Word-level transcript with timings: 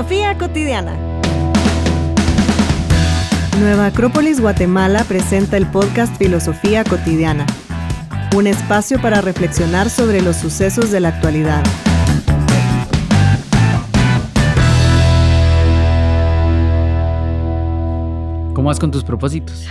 Filosofía 0.00 0.38
cotidiana. 0.38 0.96
Nueva 3.60 3.86
Acrópolis 3.86 4.40
Guatemala 4.40 5.04
presenta 5.04 5.58
el 5.58 5.66
podcast 5.66 6.16
Filosofía 6.16 6.84
cotidiana, 6.84 7.44
un 8.34 8.46
espacio 8.46 8.98
para 9.02 9.20
reflexionar 9.20 9.90
sobre 9.90 10.22
los 10.22 10.36
sucesos 10.36 10.90
de 10.90 11.00
la 11.00 11.08
actualidad. 11.10 11.62
¿Cómo 18.54 18.68
vas 18.68 18.80
con 18.80 18.90
tus 18.90 19.04
propósitos? 19.04 19.66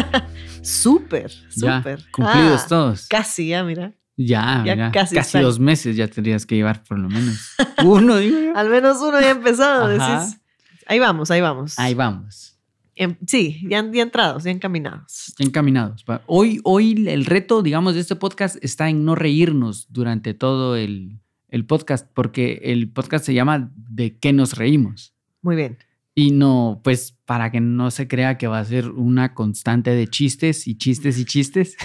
súper, 0.62 1.30
súper. 1.50 2.10
cumplidos 2.10 2.62
Ah, 2.62 2.66
todos. 2.70 3.06
Casi, 3.08 3.48
ya, 3.48 3.62
mira. 3.62 3.92
Ya, 4.16 4.62
Ya 4.64 4.74
mira, 4.76 4.92
casi 4.92 5.14
casi, 5.16 5.38
dos 5.40 5.58
meses 5.58 5.96
ya 5.96 6.06
tendrías 6.06 6.46
que 6.46 6.54
llevar 6.54 6.82
por 6.84 6.98
lo 6.98 7.08
menos. 7.08 7.50
Uno, 7.84 8.16
digo 8.18 8.38
yo. 8.38 8.56
Al 8.56 8.70
menos 8.70 8.98
uno 9.00 9.20
ya 9.20 9.30
empezado, 9.30 9.88
decís. 9.88 10.40
Ahí 10.86 10.98
vamos, 10.98 11.30
ahí 11.30 11.40
vamos. 11.40 11.78
Ahí 11.78 11.94
vamos, 11.94 12.52
Em- 12.96 13.16
sí, 13.26 13.60
ya, 13.68 13.84
ya 13.90 14.02
entrados, 14.02 14.44
ya 14.44 14.52
encaminados. 14.52 15.34
ya 15.36 15.44
encaminados. 15.44 16.04
Hoy, 16.26 16.60
hoy 16.62 17.08
el 17.08 17.26
reto, 17.26 17.60
digamos, 17.62 17.94
de 17.94 18.00
este 18.00 18.14
podcast 18.14 18.56
está 18.62 18.88
en 18.88 19.04
no 19.04 19.16
reírnos 19.16 19.88
durante 19.92 20.32
todo 20.32 20.76
el, 20.76 21.18
el 21.48 21.66
podcast, 21.66 22.08
porque 22.14 22.60
el 22.62 22.88
podcast 22.90 23.24
se 23.26 23.34
llama 23.34 23.72
¿De 23.74 24.16
qué 24.18 24.32
nos 24.32 24.54
reímos? 24.56 25.12
Muy 25.42 25.56
bien. 25.56 25.78
Y 26.14 26.30
no, 26.30 26.80
pues 26.84 27.16
para 27.24 27.50
que 27.50 27.60
no 27.60 27.90
se 27.90 28.06
crea 28.06 28.38
que 28.38 28.46
va 28.46 28.60
a 28.60 28.64
ser 28.64 28.90
una 28.90 29.34
constante 29.34 29.90
de 29.90 30.06
chistes 30.06 30.68
y 30.68 30.76
chistes 30.78 31.18
y 31.18 31.24
chistes. 31.24 31.76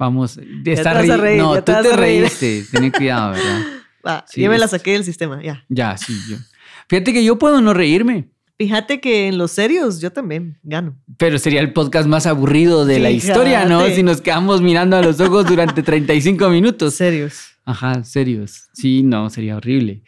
Vamos, 0.00 0.34
de 0.36 0.44
te 0.64 0.72
estar 0.72 0.94
vas 0.96 1.08
a 1.10 1.16
reír, 1.16 1.38
No, 1.38 1.54
ya 1.54 1.62
te 1.62 1.70
tú 1.70 1.76
vas 1.76 1.82
te 1.86 1.92
a 1.92 1.96
reír. 1.96 2.20
reíste. 2.22 2.64
Ten 2.72 2.90
cuidado, 2.90 3.32
¿verdad? 3.32 3.60
Va, 4.04 4.24
Sí, 4.28 4.40
ya 4.40 4.48
me 4.50 4.58
la 4.58 4.66
saqué 4.66 4.92
del 4.92 5.04
sistema, 5.04 5.40
ya. 5.42 5.64
Ya, 5.68 5.96
sí, 5.96 6.16
yo. 6.28 6.36
Fíjate 6.88 7.12
que 7.12 7.22
yo 7.22 7.38
puedo 7.38 7.60
no 7.60 7.72
reírme, 7.74 8.30
Fíjate 8.58 9.00
que 9.00 9.26
en 9.28 9.38
los 9.38 9.52
serios 9.52 10.00
yo 10.02 10.12
también 10.12 10.58
gano. 10.62 10.94
pero 11.16 11.38
sería 11.38 11.60
el 11.60 11.72
podcast 11.72 12.06
más 12.06 12.26
aburrido 12.26 12.84
de 12.84 12.98
la 12.98 13.10
historia, 13.10 13.64
¿no? 13.64 13.86
Si 13.86 14.02
nos 14.02 14.20
quedamos 14.20 14.60
mirando 14.60 14.96
a 14.98 15.02
los 15.02 15.18
ojos 15.20 15.46
durante 15.46 15.82
35 15.84 16.50
minutos. 16.50 16.92
Serios. 16.94 17.52
Ajá, 17.64 18.02
serios. 18.04 18.68
Sí, 18.74 19.02
no, 19.02 19.30
sería 19.30 19.56
horrible. 19.56 20.02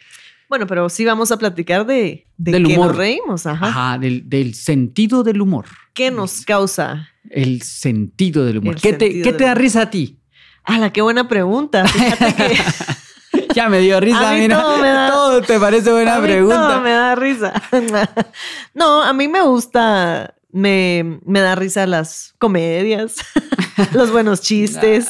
Bueno, 0.49 0.67
pero 0.67 0.87
sí 0.89 1.03
vamos 1.03 1.31
a 1.31 1.37
platicar 1.37 1.85
de, 1.87 2.27
de 2.37 2.51
Del 2.51 2.67
qué 2.67 2.73
humor. 2.73 2.87
nos 2.89 2.95
reímos, 2.97 3.45
ajá. 3.47 3.67
Ajá, 3.67 3.97
del, 3.97 4.29
del 4.29 4.53
sentido 4.53 5.23
del 5.23 5.41
humor. 5.41 5.65
¿Qué 5.95 6.11
nos 6.11 6.41
causa? 6.45 7.09
El 7.29 7.61
sentido 7.61 8.45
del 8.45 8.59
humor. 8.59 8.75
El 8.75 8.81
¿Qué 8.81 8.93
te, 8.93 9.21
qué 9.21 9.33
te 9.33 9.43
da 9.45 9.53
risa 9.55 9.83
a 9.83 9.89
ti? 9.89 10.19
¡Hala, 10.63 10.91
qué 10.93 11.01
buena 11.01 11.27
pregunta! 11.27 11.85
Fíjate 11.87 12.35
que 12.35 12.57
Ya 13.55 13.67
me 13.69 13.79
dio 13.79 13.99
risa, 13.99 14.31
A 14.31 14.33
mí 14.33 14.41
mira. 14.41 14.61
todo 14.61 14.77
me 14.79 14.87
da- 14.89 15.09
Todo 15.11 15.41
te 15.41 15.59
parece 15.59 15.91
buena 15.91 16.15
a 16.15 16.19
mí 16.19 16.27
pregunta. 16.27 16.67
todo 16.67 16.81
me 16.81 16.91
da 16.91 17.15
risa. 17.15 17.53
no, 18.73 19.03
a 19.03 19.13
mí 19.13 19.27
me 19.27 19.41
gusta, 19.41 20.35
me, 20.51 21.19
me 21.25 21.39
da 21.39 21.55
risa 21.55 21.85
las 21.87 22.33
comedias, 22.37 23.15
los 23.93 24.11
buenos 24.11 24.41
chistes. 24.41 25.07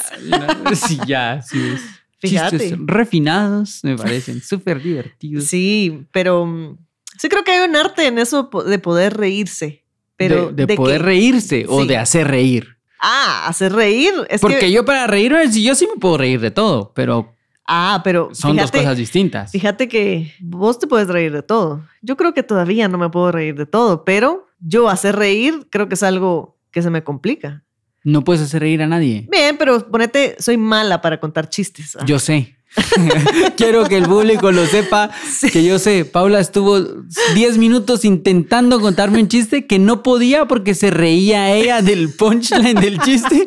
Sí, 0.76 0.98
ya, 1.06 1.42
sí 1.42 1.58
es. 1.74 1.82
Fíjate. 2.20 2.58
Chistes 2.58 2.80
refinados 2.86 3.80
me 3.84 3.98
parecen 3.98 4.42
súper 4.42 4.82
divertidos. 4.82 5.44
Sí, 5.46 6.06
pero 6.12 6.46
mm, 6.46 6.78
sí 7.20 7.28
creo 7.28 7.44
que 7.44 7.52
hay 7.52 7.68
un 7.68 7.76
arte 7.76 8.08
en 8.08 8.18
eso 8.18 8.50
de 8.66 8.80
poder 8.80 9.18
reírse. 9.18 9.83
Pero 10.16 10.52
de, 10.52 10.66
de 10.66 10.76
poder 10.76 11.02
reírse 11.02 11.66
o 11.68 11.86
de 11.86 11.98
hacer 11.98 12.28
reír. 12.28 12.78
Ah, 13.00 13.48
hacer 13.48 13.74
reír. 13.74 14.14
Es 14.30 14.40
Porque 14.40 14.60
que, 14.60 14.72
yo 14.72 14.86
para 14.86 15.08
reírme, 15.08 15.52
sí, 15.52 15.64
yo 15.64 15.76
sí 15.76 15.88
me 15.94 16.00
puedo 16.00 16.18
reír 16.18 16.40
de 16.40 16.52
todo, 16.52 16.94
pero 16.96 17.34
ah, 17.68 18.00
pero 18.04 18.30
son 18.34 18.52
fíjate, 18.52 18.78
dos 18.78 18.82
cosas 18.84 18.98
distintas. 18.98 19.52
Fíjate 19.52 19.90
que 19.90 20.34
vos 20.40 20.80
te 20.80 20.88
puedes 20.88 21.10
reír 21.10 21.34
de 21.34 21.44
todo. 21.44 21.84
Yo 22.02 22.16
creo 22.16 22.34
que 22.34 22.44
todavía 22.44 22.88
no 22.88 22.98
me 22.98 23.10
puedo 23.10 23.32
reír 23.32 23.56
de 23.56 23.66
todo, 23.66 24.06
pero 24.06 24.48
yo 24.60 24.88
hacer 24.88 25.18
reír 25.18 25.68
creo 25.70 25.90
que 25.90 25.96
es 25.96 26.04
algo 26.04 26.58
que 26.72 26.82
se 26.82 26.90
me 26.90 27.04
complica. 27.04 27.64
No 28.06 28.24
puedes 28.24 28.42
hacer 28.42 28.62
reír 28.62 28.82
a 28.82 28.88
nadie. 28.88 29.28
Bien, 29.30 29.58
pero 29.58 29.90
ponete, 29.90 30.36
soy 30.40 30.58
mala 30.58 31.02
para 31.02 31.20
contar 31.20 31.50
chistes. 31.50 31.98
Ah, 31.98 32.06
Yo 32.06 32.20
sé. 32.20 32.56
Quiero 33.58 33.86
que 33.86 33.98
el 33.98 34.06
público 34.06 34.52
lo 34.52 34.66
sepa, 34.66 35.12
que 35.52 35.64
yo 35.64 35.80
sé. 35.80 36.06
Paula 36.06 36.40
estuvo 36.40 36.80
10 36.80 37.58
minutos 37.58 38.06
intentando 38.06 38.80
contarme 38.80 39.20
un 39.20 39.28
chiste 39.28 39.68
que 39.68 39.80
no 39.80 40.04
podía 40.04 40.48
porque 40.48 40.74
se 40.74 40.90
reía 40.90 41.54
ella 41.54 41.82
del 41.82 42.10
punchline 42.14 42.80
del 42.80 43.00
chiste. 43.00 43.46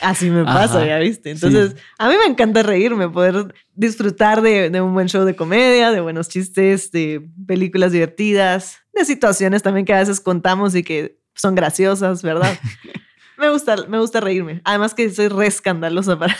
Así 0.00 0.30
me 0.30 0.44
pasa, 0.44 0.78
Ajá, 0.78 0.86
ya 0.86 0.98
viste. 0.98 1.30
Entonces, 1.30 1.76
a 1.98 2.08
mí 2.08 2.14
me 2.16 2.30
encanta 2.30 2.62
reírme, 2.62 3.08
poder 3.08 3.54
disfrutar 3.74 4.42
de, 4.42 4.70
de 4.70 4.80
un 4.80 4.94
buen 4.94 5.08
show 5.08 5.24
de 5.24 5.34
comedia, 5.34 5.90
de 5.90 6.00
buenos 6.00 6.28
chistes, 6.28 6.92
de 6.92 7.26
películas 7.46 7.92
divertidas, 7.92 8.78
de 8.92 9.04
situaciones 9.04 9.62
también 9.62 9.86
que 9.86 9.94
a 9.94 9.98
veces 9.98 10.20
contamos 10.20 10.74
y 10.74 10.82
que 10.82 11.18
son 11.34 11.54
graciosas, 11.54 12.22
¿verdad? 12.22 12.58
me, 13.38 13.48
gusta, 13.50 13.76
me 13.88 13.98
gusta 13.98 14.20
reírme. 14.20 14.60
Además 14.64 14.94
que 14.94 15.10
soy 15.10 15.28
re 15.28 15.46
escandalosa 15.46 16.18
para... 16.18 16.36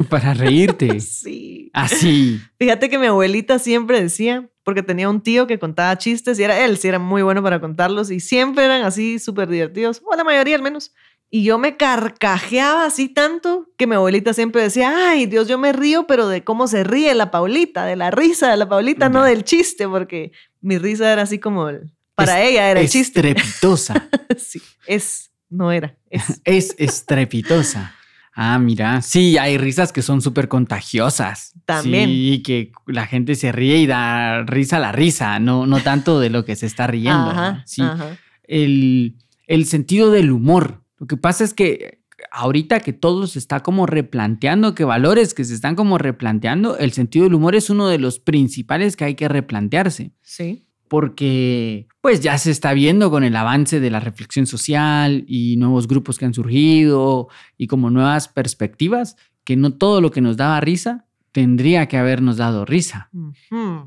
Para 0.08 0.34
reírte. 0.34 1.00
sí. 1.00 1.70
Así. 1.72 2.40
Fíjate 2.58 2.88
que 2.88 2.98
mi 2.98 3.06
abuelita 3.06 3.58
siempre 3.58 4.00
decía, 4.02 4.48
porque 4.64 4.82
tenía 4.82 5.08
un 5.08 5.20
tío 5.20 5.46
que 5.46 5.58
contaba 5.58 5.96
chistes 5.98 6.38
y 6.38 6.42
era 6.42 6.64
él, 6.64 6.76
sí 6.78 6.88
era 6.88 6.98
muy 6.98 7.22
bueno 7.22 7.42
para 7.42 7.60
contarlos 7.60 8.10
y 8.10 8.20
siempre 8.20 8.64
eran 8.64 8.82
así 8.82 9.18
súper 9.18 9.48
divertidos, 9.48 10.02
o 10.04 10.16
la 10.16 10.24
mayoría 10.24 10.56
al 10.56 10.62
menos. 10.62 10.92
Y 11.32 11.44
yo 11.44 11.58
me 11.58 11.76
carcajeaba 11.76 12.84
así 12.86 13.08
tanto 13.08 13.68
que 13.76 13.86
mi 13.86 13.94
abuelita 13.94 14.34
siempre 14.34 14.62
decía, 14.62 15.10
ay 15.10 15.26
Dios, 15.26 15.46
yo 15.46 15.58
me 15.58 15.72
río, 15.72 16.06
pero 16.08 16.26
de 16.26 16.42
cómo 16.42 16.66
se 16.66 16.82
ríe 16.82 17.14
la 17.14 17.30
Paulita, 17.30 17.84
de 17.86 17.94
la 17.94 18.10
risa 18.10 18.50
de 18.50 18.56
la 18.56 18.68
Paulita, 18.68 19.08
no 19.08 19.22
del 19.22 19.44
chiste, 19.44 19.86
porque 19.86 20.32
mi 20.60 20.76
risa 20.78 21.12
era 21.12 21.22
así 21.22 21.38
como, 21.38 21.68
el- 21.68 21.92
para 22.16 22.42
ella 22.42 22.68
era 22.70 22.80
el 22.80 22.88
chiste. 22.88 23.20
Estrepitosa. 23.20 24.08
sí, 24.36 24.60
es, 24.86 25.30
no 25.48 25.70
era, 25.70 25.96
es. 26.10 26.40
Es 26.44 26.74
estrepitosa. 26.78 27.94
Ah, 28.42 28.58
mira. 28.58 29.02
Sí, 29.02 29.36
hay 29.36 29.58
risas 29.58 29.92
que 29.92 30.00
son 30.00 30.22
súper 30.22 30.48
contagiosas. 30.48 31.52
También. 31.66 32.08
Sí, 32.08 32.42
que 32.42 32.72
la 32.86 33.06
gente 33.06 33.34
se 33.34 33.52
ríe 33.52 33.76
y 33.76 33.86
da 33.86 34.44
risa 34.44 34.78
a 34.78 34.80
la 34.80 34.92
risa, 34.92 35.38
no, 35.38 35.66
no 35.66 35.80
tanto 35.80 36.18
de 36.18 36.30
lo 36.30 36.46
que 36.46 36.56
se 36.56 36.64
está 36.64 36.86
riendo. 36.86 37.28
Ajá, 37.32 37.52
¿no? 37.52 37.62
Sí. 37.66 37.82
ajá. 37.82 38.16
El, 38.44 39.16
el 39.46 39.66
sentido 39.66 40.10
del 40.10 40.32
humor. 40.32 40.82
Lo 40.98 41.06
que 41.06 41.18
pasa 41.18 41.44
es 41.44 41.52
que 41.52 42.00
ahorita 42.30 42.80
que 42.80 42.94
todo 42.94 43.26
se 43.26 43.38
está 43.38 43.60
como 43.60 43.84
replanteando, 43.84 44.74
que 44.74 44.84
valores 44.84 45.34
que 45.34 45.44
se 45.44 45.52
están 45.52 45.76
como 45.76 45.98
replanteando, 45.98 46.78
el 46.78 46.92
sentido 46.92 47.24
del 47.24 47.34
humor 47.34 47.54
es 47.54 47.68
uno 47.68 47.88
de 47.88 47.98
los 47.98 48.20
principales 48.20 48.96
que 48.96 49.04
hay 49.04 49.16
que 49.16 49.28
replantearse 49.28 50.12
Sí. 50.22 50.64
Porque 50.90 51.86
pues 52.00 52.20
ya 52.20 52.36
se 52.36 52.50
está 52.50 52.72
viendo 52.74 53.12
con 53.12 53.22
el 53.22 53.36
avance 53.36 53.78
de 53.78 53.90
la 53.90 54.00
reflexión 54.00 54.48
social 54.48 55.24
y 55.28 55.56
nuevos 55.56 55.86
grupos 55.86 56.18
que 56.18 56.24
han 56.24 56.34
surgido 56.34 57.28
y 57.56 57.68
como 57.68 57.90
nuevas 57.90 58.26
perspectivas, 58.26 59.14
que 59.44 59.54
no 59.54 59.72
todo 59.72 60.00
lo 60.00 60.10
que 60.10 60.20
nos 60.20 60.36
daba 60.36 60.60
risa 60.60 61.06
tendría 61.30 61.86
que 61.86 61.96
habernos 61.96 62.38
dado 62.38 62.64
risa, 62.64 63.08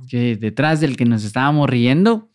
que 0.07 0.37
detrás 0.37 0.79
del 0.79 0.95
que 0.95 1.03
nos 1.03 1.25
estábamos 1.25 1.69
riendo 1.69 2.29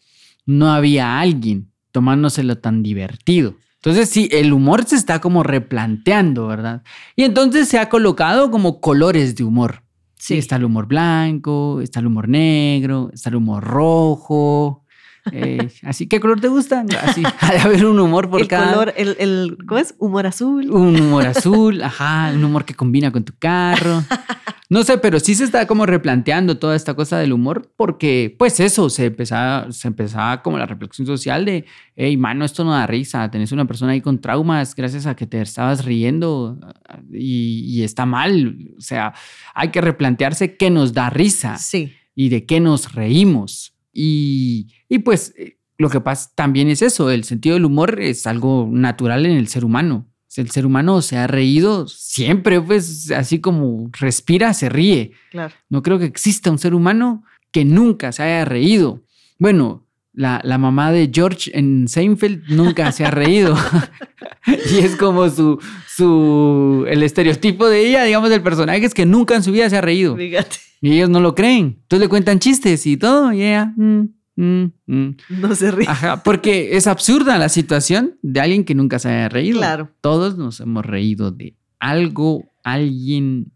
no 0.45 0.71
había 0.71 1.19
alguien 1.19 1.73
tomándoselo 1.91 2.59
tan 2.59 2.83
divertido. 2.83 3.57
Entonces 3.77 4.11
sí, 4.11 4.29
el 4.33 4.53
humor 4.53 4.85
se 4.85 4.97
está 4.97 5.23
como 5.23 5.45
replanteando, 5.45 6.47
¿verdad? 6.47 6.83
Y 7.17 7.23
entonces 7.23 7.69
se 7.69 7.79
ha 7.79 7.89
colocado 7.89 8.51
como 8.51 8.83
colores 8.83 9.35
de 9.35 9.45
humor. 9.45 9.83
Sí, 10.19 10.37
está 10.39 10.57
el 10.57 10.65
humor 10.65 10.87
blanco, 10.87 11.81
está 11.81 12.01
el 12.01 12.07
humor 12.07 12.29
negro, 12.29 13.11
está 13.13 13.31
el 13.31 13.37
humor 13.37 13.63
rojo. 13.65 14.85
Eh, 15.33 15.69
así, 15.83 16.07
¿qué 16.07 16.21
color 16.21 16.41
te 16.41 16.49
gusta? 16.49 16.85
Así, 17.03 17.23
ha 17.41 17.53
de 17.53 17.59
haber 17.59 17.87
un 17.87 17.99
humor 17.99 18.29
por 18.31 18.41
el 18.41 18.49
cada. 18.49 18.73
color, 18.73 18.95
el, 18.97 19.17
el, 19.19 19.57
¿cómo 19.67 19.79
es? 19.79 19.95
Humor 19.99 20.27
azul. 20.27 20.71
Un 20.71 21.01
humor 21.01 21.27
azul, 21.27 21.83
ajá, 21.83 22.33
un 22.35 22.45
humor 22.45 22.65
que 22.65 22.75
combina 22.75 23.11
con 23.11 23.25
tu 23.25 23.33
carro. 23.39 24.03
No 24.71 24.83
sé, 24.83 24.99
pero 24.99 25.19
sí 25.19 25.35
se 25.35 25.45
está 25.45 25.67
como 25.67 25.87
replanteando 25.87 26.59
toda 26.59 26.77
esta 26.77 26.93
cosa 26.93 27.17
del 27.19 27.33
humor 27.33 27.73
porque, 27.75 28.35
pues 28.39 28.61
eso, 28.61 28.91
se 28.91 29.07
empezaba, 29.07 29.73
se 29.73 29.89
empezaba 29.89 30.43
como 30.43 30.59
la 30.59 30.67
reflexión 30.67 31.07
social 31.07 31.47
de, 31.47 31.65
hey, 31.97 32.19
mano, 32.19 32.45
esto 32.45 32.65
no 32.65 32.73
da 32.73 32.87
risa, 32.87 33.31
tenés 33.31 33.51
una 33.51 33.65
persona 33.67 33.93
ahí 33.93 34.03
con 34.03 34.21
traumas 34.21 34.75
gracias 34.75 35.07
a 35.07 35.17
que 35.17 35.27
te 35.27 35.41
estabas 35.41 35.87
riendo 35.87 36.59
y, 37.11 37.65
y 37.67 37.83
está 37.83 38.05
mal. 38.05 38.59
O 38.77 38.81
sea, 38.83 39.15
hay 39.55 39.71
que 39.71 39.81
replantearse 39.81 40.57
qué 40.59 40.69
nos 40.69 40.93
da 40.93 41.09
risa 41.09 41.57
Sí. 41.57 41.95
y 42.15 42.29
de 42.29 42.45
qué 42.45 42.61
nos 42.61 42.93
reímos. 42.93 43.73
Y, 43.95 44.69
y 44.89 45.01
pues 45.01 45.35
eh, 45.37 45.59
lo 45.77 45.91
que 45.91 46.01
pasa 46.01 46.31
también 46.35 46.69
es 46.69 46.83
eso, 46.83 47.11
el 47.11 47.25
sentido 47.25 47.55
del 47.55 47.65
humor 47.65 48.01
es 48.01 48.27
algo 48.27 48.69
natural 48.71 49.27
en 49.27 49.37
el 49.37 49.49
ser 49.49 49.65
humano. 49.65 50.07
El 50.37 50.51
ser 50.51 50.67
humano 50.67 51.03
se 51.03 51.17
ha 51.17 51.27
reído 51.27 51.89
siempre, 51.89 52.61
pues 52.61 53.11
así 53.11 53.41
como 53.41 53.91
respira, 53.99 54.55
se 54.55 54.69
ríe. 54.69 55.13
Claro. 55.31 55.55
No 55.69 55.83
creo 55.83 55.99
que 55.99 56.05
exista 56.05 56.51
un 56.51 56.59
ser 56.59 56.75
humano 56.75 57.25
que 57.51 57.65
nunca 57.65 58.13
se 58.13 58.23
haya 58.23 58.45
reído. 58.45 59.03
Bueno, 59.39 59.87
la, 60.13 60.41
la 60.45 60.59
mamá 60.59 60.93
de 60.93 61.11
George 61.13 61.51
en 61.55 61.89
Seinfeld 61.89 62.49
nunca 62.51 62.93
se 62.93 63.05
ha 63.05 63.11
reído. 63.11 63.57
y 64.47 64.79
es 64.79 64.97
como 64.97 65.29
su, 65.31 65.59
su, 65.89 66.85
el 66.89 67.03
estereotipo 67.03 67.69
de 67.69 67.89
ella, 67.89 68.05
digamos, 68.05 68.31
del 68.31 68.43
personaje 68.43 68.85
es 68.85 68.95
que 68.95 69.07
nunca 69.07 69.35
en 69.35 69.43
su 69.43 69.53
vida 69.53 69.69
se 69.71 69.77
ha 69.77 69.81
reído. 69.81 70.17
Fíjate. 70.17 70.57
Y 70.81 70.93
ellos 70.93 71.11
no 71.11 71.21
lo 71.21 71.35
creen. 71.35 71.79
Entonces 71.83 72.01
le 72.01 72.09
cuentan 72.09 72.39
chistes 72.39 72.87
y 72.87 72.97
todo. 72.97 73.33
Y 73.33 73.43
ella, 73.43 73.73
mm, 73.77 74.05
mm, 74.41 74.65
mm. 74.87 75.17
No 75.41 75.55
se 75.55 75.71
ríe. 75.71 75.89
Ajá, 75.89 76.23
porque 76.23 76.77
es 76.77 76.87
absurda 76.87 77.39
la 77.39 77.49
situación 77.49 78.19
de 78.23 78.41
alguien 78.41 78.65
que 78.65 78.75
nunca 78.75 78.99
se 78.99 79.09
haya 79.09 79.29
reído. 79.29 79.59
Claro. 79.59 79.91
Todos 80.01 80.39
nos 80.39 80.61
hemos 80.61 80.85
reído 80.85 81.31
de 81.31 81.57
algo, 81.79 82.51
alguien. 82.65 83.53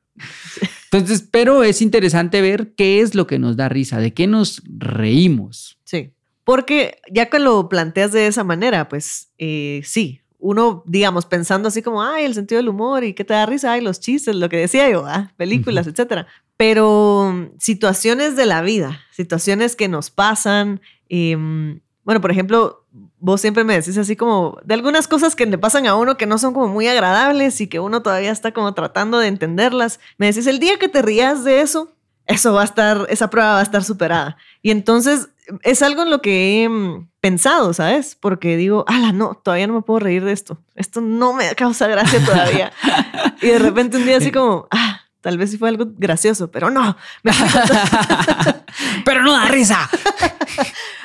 Entonces, 0.91 1.27
pero 1.31 1.63
es 1.65 1.81
interesante 1.83 2.41
ver 2.41 2.75
qué 2.75 3.01
es 3.01 3.15
lo 3.15 3.27
que 3.27 3.39
nos 3.39 3.57
da 3.57 3.69
risa, 3.69 3.99
de 3.99 4.13
qué 4.13 4.27
nos 4.27 4.63
reímos. 4.67 5.79
Sí. 5.85 6.13
Porque 6.45 6.99
ya 7.11 7.27
que 7.27 7.39
lo 7.39 7.69
planteas 7.69 8.13
de 8.13 8.27
esa 8.27 8.45
manera, 8.45 8.89
pues 8.89 9.33
eh, 9.39 9.81
sí, 9.85 10.21
uno, 10.43 10.83
digamos, 10.87 11.25
pensando 11.25 11.69
así 11.69 11.83
como, 11.83 12.03
ay, 12.03 12.25
el 12.25 12.35
sentido 12.35 12.59
del 12.59 12.69
humor 12.69 13.05
y 13.05 13.15
qué 13.15 13.25
te 13.25 13.33
da 13.33 13.47
risa, 13.47 13.73
ay, 13.73 13.81
los 13.81 14.01
chistes, 14.01 14.35
lo 14.35 14.49
que 14.49 14.57
decía 14.57 14.91
yo, 14.91 15.07
ah, 15.07 15.33
películas, 15.37 15.87
etcétera. 15.87 16.27
Pero 16.57 17.51
situaciones 17.59 18.37
de 18.37 18.47
la 18.47 18.63
vida, 18.63 19.01
situaciones 19.11 19.77
que 19.77 19.89
nos 19.89 20.11
pasan, 20.11 20.81
em, 21.09 21.81
bueno, 22.05 22.21
por 22.21 22.31
ejemplo, 22.31 22.87
vos 23.19 23.41
siempre 23.41 23.65
me 23.65 23.75
decís 23.75 23.97
así 23.97 24.17
como 24.17 24.59
de 24.65 24.75
algunas 24.75 25.09
cosas 25.09 25.37
que 25.37 25.47
le 25.47 25.59
pasan 25.59 25.87
a 25.87 25.95
uno 25.95 26.17
que 26.17 26.27
no 26.27 26.39
son 26.39 26.53
como 26.53 26.69
muy 26.69 26.89
agradables 26.89 27.61
y 27.61 27.69
que 27.69 27.81
uno 27.81 28.03
todavía 28.03 28.33
está 28.33 28.53
como 28.53 28.75
tratando 28.75 29.19
de 29.19 29.29
entenderlas. 29.29 30.01
Me 30.19 30.27
decís, 30.27 30.47
el 30.47 30.59
día 30.59 30.79
que 30.79 30.89
te 30.89 31.03
rías 31.03 31.45
de 31.45 31.61
eso, 31.61 31.93
eso 32.27 32.53
va 32.53 32.63
a 32.63 32.65
estar, 32.65 33.07
esa 33.09 33.31
prueba 33.31 33.55
va 33.55 33.61
a 33.61 33.65
estar 33.65 33.85
superada. 33.85 34.37
Y 34.63 34.71
entonces 34.71 35.29
es 35.63 35.83
algo 35.83 36.03
en 36.03 36.11
lo 36.11 36.21
que 36.23 36.63
he 36.63 36.69
mm, 36.69 37.09
pensado, 37.21 37.73
¿sabes? 37.73 38.17
Porque 38.19 38.57
digo, 38.57 38.85
ala, 38.89 39.13
no, 39.13 39.41
todavía 39.43 39.67
no 39.67 39.75
me 39.75 39.83
puedo 39.83 40.01
reír 40.01 40.25
de 40.25 40.33
esto. 40.33 40.59
Esto 40.75 41.01
no 41.01 41.33
me 41.33 41.55
causa 41.55 41.87
gracia 41.87 42.25
todavía. 42.25 42.73
y 43.43 43.49
de 43.49 43.59
repente 43.59 43.97
un 43.97 44.05
día 44.05 44.17
así 44.17 44.33
como, 44.33 44.67
ah, 44.71 45.02
tal 45.23 45.39
vez 45.39 45.51
sí 45.51 45.57
fue 45.57 45.71
algo 45.71 45.87
gracioso, 45.97 46.51
pero 46.51 46.71
no. 46.71 46.97
pero 49.05 49.23
no 49.23 49.33
da 49.33 49.47
risa. 49.47 49.89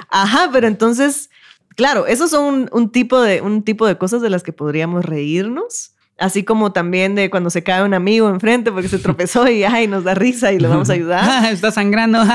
Ajá, 0.09 0.49
pero 0.51 0.67
entonces, 0.67 1.29
claro, 1.75 2.05
esos 2.07 2.31
son 2.31 2.43
un, 2.43 2.69
un, 2.73 2.91
tipo 2.91 3.21
de, 3.21 3.41
un 3.41 3.63
tipo 3.63 3.87
de 3.87 3.97
cosas 3.97 4.21
de 4.21 4.29
las 4.29 4.43
que 4.43 4.51
podríamos 4.51 5.05
reírnos. 5.05 5.93
Así 6.19 6.43
como 6.43 6.73
también 6.73 7.13
de 7.13 7.29
cuando 7.29 7.51
se 7.51 7.63
cae 7.63 7.83
un 7.83 7.93
amigo 7.93 8.27
enfrente 8.27 8.71
porque 8.71 8.89
se 8.89 8.97
tropezó 8.97 9.47
y 9.47 9.63
ay, 9.63 9.87
nos 9.87 10.03
da 10.03 10.15
risa 10.15 10.51
y 10.51 10.59
le 10.59 10.67
vamos 10.67 10.89
a 10.89 10.93
ayudar. 10.93 11.45
Está 11.53 11.71
sangrando. 11.71 12.19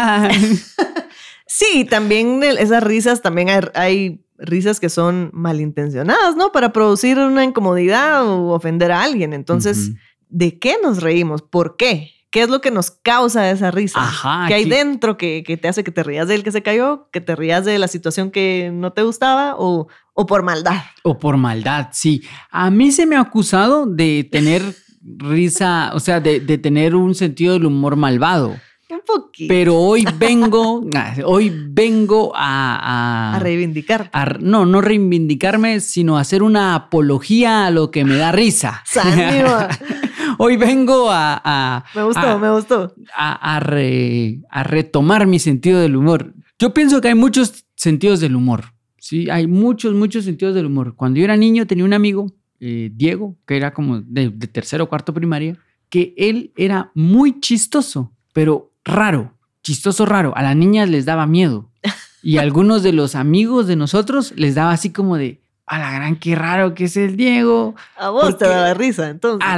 Sí, 1.55 1.85
también 1.85 2.43
esas 2.43 2.83
risas, 2.83 3.21
también 3.21 3.49
hay, 3.75 4.25
risas 4.39 4.81
que 4.81 4.89
son 4.89 5.29
malintencionadas, 5.35 6.35
¿no? 6.35 6.51
Para 6.51 6.73
producir 6.73 7.19
una 7.19 7.45
incomodidad 7.45 8.27
o 8.27 8.49
ofender 8.55 8.91
a 8.91 9.03
alguien. 9.03 9.35
Entonces, 9.35 9.91
¿de 10.33 10.59
qué 10.59 10.77
nos 10.83 11.03
reímos? 11.03 11.43
¿Por 11.43 11.77
qué? 11.77 12.11
¿Qué 12.31 12.43
es 12.43 12.49
lo 12.49 12.63
que 12.63 12.71
nos 12.71 12.91
causa 12.91 13.51
esa 13.51 13.71
risa? 13.71 14.01
Ajá, 14.01 14.47
¿Qué 14.49 14.55
hay 14.55 14.65
dentro 14.65 15.19
que, 15.19 15.45
te 15.61 15.69
hace 15.69 15.85
que 15.85 15.91
te 15.91 16.03
rías 16.03 16.27
del 16.27 16.43
que 16.43 16.51
se 16.51 16.63
cayó? 16.63 17.11
¿Que 17.13 17.21
te 17.21 17.37
rías 17.37 17.67
de 17.67 17.79
la 17.79 17.89
situación 17.89 18.31
que 18.31 18.71
no 18.73 18.95
te 18.95 19.03
gustaba? 19.03 19.55
¿O, 19.59 19.89
o 20.15 20.27
por 20.27 20.43
maldad? 20.43 20.83
O 21.03 21.19
por 21.19 21.37
maldad, 21.37 21.91
sí. 21.93 22.23
A 22.51 22.71
mí 22.71 22.91
se 22.91 23.05
me 23.05 23.17
ha 23.17 23.21
acusado 23.21 23.85
de 23.85 24.27
tener 24.33 24.63
risa, 25.03 25.91
o 25.93 26.01
sea, 26.01 26.21
de, 26.21 26.41
de 26.41 26.57
tener 26.57 26.95
un 26.95 27.15
sentido 27.15 27.53
del 27.53 27.67
humor 27.67 27.97
malvado. 27.97 28.57
Un 28.93 29.01
poquito. 29.07 29.53
Pero 29.53 29.77
hoy 29.77 30.07
vengo, 30.19 30.85
hoy 31.25 31.53
vengo 31.69 32.33
a... 32.35 33.35
A, 33.35 33.39
reivindicar. 33.39 34.11
no, 34.41 34.67
no 34.67 34.81
reivindicarme, 34.81 35.81
sino 35.81 36.19
hacer 36.19 36.43
una 36.43 36.75
apología 36.75 37.67
a 37.67 37.71
lo 37.71 37.91
que 37.91 38.05
me 38.05 38.17
da 38.17 38.33
risa. 38.33 38.83
hoy 40.39 40.57
vengo 40.57 41.09
a... 41.11 41.85
me 41.95 42.03
gustó, 42.03 42.39
me 42.39 42.51
gustó. 42.51 42.95
A, 43.17 43.57
a, 43.57 44.63
retomar 44.65 45.27
mi 45.27 45.39
sentido 45.39 45.81
del 45.81 45.97
humor. 45.97 46.35
Yo 46.59 46.73
pienso 46.73 47.01
que 47.01 47.09
hay 47.09 47.15
muchos 47.15 47.67
sentidos 47.75 48.21
del 48.21 48.37
humor. 48.37 48.65
Sí, 48.99 49.29
hay 49.31 49.47
muchos, 49.47 49.95
muchos 49.95 50.25
sentidos 50.25 50.55
del 50.55 50.67
humor. 50.67 50.95
Cuando 50.95 51.19
yo 51.19 51.25
era 51.25 51.37
niño 51.37 51.67
tenía 51.67 51.85
un 51.85 51.93
amigo, 51.93 52.33
eh, 52.61 52.91
Diego, 52.95 53.37
que 53.47 53.57
era 53.57 53.75
como 53.75 54.01
de, 54.01 54.31
de 54.31 54.47
tercero 54.47 54.85
o 54.85 54.89
cuarto 54.89 55.13
primaria, 55.13 55.59
que 55.89 56.15
él 56.17 56.53
era 56.57 56.93
muy 56.95 57.41
chistoso, 57.41 58.13
pero 58.33 58.73
raro, 58.85 59.37
chistoso 59.63 60.07
raro. 60.07 60.37
A 60.37 60.43
las 60.43 60.57
niñas 60.57 60.89
les 60.89 61.05
daba 61.05 61.27
miedo. 61.27 61.71
Y 62.23 62.39
a 62.39 62.43
algunos 62.43 62.85
de 62.85 62.93
los 62.93 63.17
amigos 63.17 63.67
de 63.67 63.75
nosotros 63.75 64.33
les 64.37 64.55
daba 64.55 64.71
así 64.71 64.91
como 64.91 65.17
de, 65.17 65.42
a 65.73 65.79
la 65.79 65.91
gran, 65.91 66.17
qué 66.17 66.35
raro 66.35 66.75
que 66.75 66.85
es 66.85 66.99
el 66.99 67.17
Diego. 67.17 67.75
A 67.97 68.11
vos 68.11 68.37
te 68.37 68.47
daba 68.47 68.75
risa, 68.75 69.09
entonces. 69.09 69.49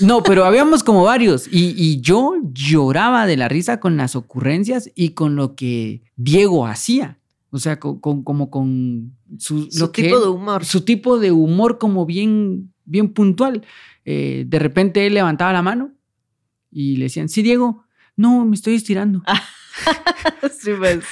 No, 0.00 0.20
pero 0.24 0.44
habíamos 0.44 0.82
como 0.82 1.04
varios. 1.04 1.46
Y, 1.48 2.00
yo 2.00 2.34
lloraba 2.52 3.24
de 3.24 3.36
la 3.36 3.46
risa 3.46 3.78
con 3.78 3.96
las 3.96 4.16
ocurrencias 4.16 4.90
y 4.96 5.10
con 5.10 5.36
lo 5.36 5.54
que 5.54 6.02
Diego 6.16 6.66
hacía. 6.66 7.18
O 7.50 7.60
sea, 7.60 7.78
con, 7.78 8.00
como 8.00 8.50
con 8.50 9.16
su, 9.38 9.68
tipo 9.92 10.18
de 10.18 10.26
humor. 10.26 10.64
Su 10.64 10.80
tipo 10.80 11.20
de 11.20 11.30
humor 11.30 11.78
como 11.78 12.04
bien, 12.04 12.72
bien 12.84 13.12
puntual. 13.12 13.64
Eh, 14.04 14.46
de 14.48 14.58
repente 14.58 15.06
él 15.06 15.14
levantaba 15.14 15.52
la 15.52 15.62
mano 15.62 15.92
y 16.72 16.96
le 16.96 17.04
decían, 17.04 17.28
sí, 17.28 17.42
Diego, 17.42 17.84
no, 18.16 18.44
me 18.44 18.56
estoy 18.56 18.74
estirando. 18.74 19.22
sí, 20.60 20.70
pues. 20.78 21.04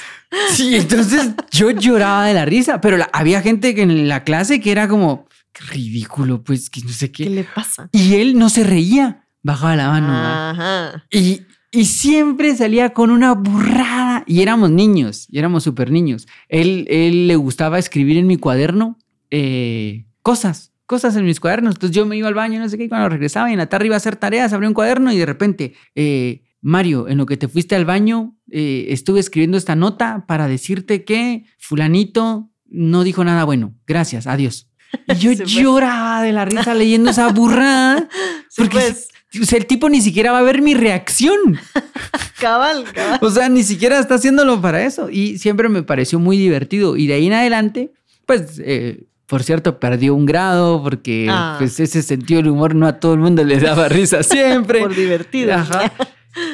Sí, 0.51 0.75
entonces 0.75 1.31
yo 1.51 1.71
lloraba 1.71 2.25
de 2.25 2.33
la 2.33 2.45
risa, 2.45 2.81
pero 2.81 2.97
había 3.13 3.41
gente 3.41 3.73
que 3.73 3.81
en 3.81 4.07
la 4.07 4.23
clase 4.23 4.61
que 4.61 4.71
era 4.71 4.87
como, 4.87 5.27
qué 5.51 5.65
ridículo, 5.65 6.43
pues, 6.43 6.69
que 6.69 6.81
no 6.81 6.89
sé 6.89 7.11
qué. 7.11 7.25
¿Qué 7.25 7.29
le 7.29 7.43
pasa? 7.43 7.89
Y 7.91 8.15
él 8.15 8.37
no 8.37 8.49
se 8.49 8.63
reía, 8.63 9.25
bajaba 9.41 9.75
la 9.75 9.89
mano. 9.89 10.07
Ajá. 10.11 11.05
Y, 11.11 11.41
y 11.71 11.85
siempre 11.85 12.55
salía 12.55 12.93
con 12.93 13.09
una 13.11 13.33
burrada. 13.33 14.23
Y 14.27 14.41
éramos 14.41 14.69
niños, 14.69 15.27
y 15.29 15.39
éramos 15.39 15.63
súper 15.63 15.91
niños. 15.91 16.27
Él, 16.47 16.85
él 16.89 17.27
le 17.27 17.35
gustaba 17.35 17.79
escribir 17.79 18.17
en 18.17 18.27
mi 18.27 18.37
cuaderno 18.37 18.97
eh, 19.31 20.05
cosas, 20.21 20.73
cosas 20.85 21.15
en 21.15 21.25
mis 21.25 21.39
cuadernos. 21.39 21.75
Entonces 21.75 21.95
yo 21.95 22.05
me 22.05 22.17
iba 22.17 22.27
al 22.27 22.33
baño, 22.33 22.59
no 22.59 22.69
sé 22.69 22.77
qué, 22.77 22.85
y 22.85 22.89
cuando 22.89 23.09
regresaba 23.09 23.49
y 23.49 23.53
en 23.53 23.59
la 23.59 23.69
tarde 23.69 23.87
iba 23.87 23.95
a 23.95 23.97
hacer 23.97 24.15
tareas, 24.15 24.53
abría 24.53 24.69
un 24.69 24.73
cuaderno 24.73 25.11
y 25.11 25.17
de 25.17 25.25
repente, 25.25 25.73
eh, 25.95 26.43
Mario, 26.61 27.07
en 27.07 27.17
lo 27.17 27.25
que 27.25 27.37
te 27.37 27.47
fuiste 27.47 27.75
al 27.75 27.85
baño, 27.85 28.35
eh, 28.51 28.87
estuve 28.89 29.19
escribiendo 29.19 29.57
esta 29.57 29.75
nota 29.75 30.25
para 30.27 30.47
decirte 30.47 31.03
que 31.05 31.45
fulanito 31.57 32.49
no 32.65 33.03
dijo 33.03 33.23
nada 33.23 33.43
bueno. 33.43 33.75
Gracias, 33.87 34.27
adiós. 34.27 34.69
Y 35.07 35.15
yo 35.15 35.31
pues. 35.37 35.49
lloraba 35.49 36.21
de 36.21 36.31
la 36.33 36.45
risa 36.45 36.73
leyendo 36.73 37.11
esa 37.11 37.31
burrada. 37.31 38.07
porque 38.57 38.93
pues. 39.31 39.53
el 39.53 39.65
tipo 39.65 39.89
ni 39.89 40.01
siquiera 40.01 40.31
va 40.31 40.39
a 40.39 40.43
ver 40.43 40.61
mi 40.61 40.73
reacción. 40.73 41.59
cabal, 42.39 42.85
cabal. 42.93 43.19
O 43.21 43.29
sea, 43.29 43.49
ni 43.49 43.63
siquiera 43.63 43.99
está 43.99 44.15
haciéndolo 44.15 44.61
para 44.61 44.83
eso. 44.83 45.09
Y 45.09 45.37
siempre 45.37 45.69
me 45.69 45.83
pareció 45.83 46.19
muy 46.19 46.37
divertido. 46.37 46.97
Y 46.97 47.07
de 47.07 47.13
ahí 47.13 47.27
en 47.27 47.33
adelante, 47.33 47.93
pues, 48.25 48.61
eh, 48.63 49.05
por 49.27 49.43
cierto, 49.43 49.79
perdió 49.79 50.15
un 50.15 50.25
grado 50.25 50.81
porque 50.81 51.27
ah. 51.29 51.55
pues, 51.59 51.79
ese 51.79 52.01
sentido 52.01 52.41
del 52.41 52.51
humor 52.51 52.75
no 52.75 52.87
a 52.87 52.99
todo 52.99 53.13
el 53.13 53.19
mundo 53.19 53.43
le 53.43 53.59
daba 53.59 53.87
risa 53.87 54.23
siempre. 54.23 54.79
por 54.81 54.95
divertido. 54.95 55.53
Ajá. 55.53 55.91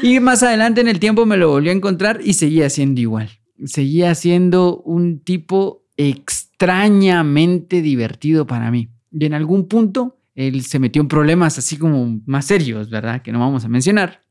Y 0.01 0.20
más 0.20 0.44
adelante 0.44 0.82
en 0.82 0.88
el 0.88 1.00
tiempo 1.00 1.25
me 1.25 1.38
lo 1.38 1.50
volví 1.50 1.70
a 1.70 1.74
encontrar 1.74 2.20
y 2.24 2.34
seguía 2.34 2.70
siendo 2.70 3.01
igual. 3.01 3.30
Seguía 3.65 4.13
siendo 4.15 4.82
un 4.82 5.20
tipo 5.20 5.86
extrañamente 5.98 7.82
divertido 7.82 8.46
para 8.46 8.72
mí. 8.72 8.89
Y 9.12 9.25
en 9.25 9.34
algún 9.34 9.68
punto 9.68 10.20
él 10.36 10.63
se 10.63 10.80
metió 10.80 11.01
en 11.01 11.08
problemas 11.08 11.58
así 11.58 11.77
como 11.77 12.20
más 12.25 12.46
serios, 12.46 12.89
¿verdad? 12.89 13.22
Que 13.22 13.32
no 13.32 13.39
vamos 13.39 13.63
a 13.63 13.70
mencionar. 13.70 14.22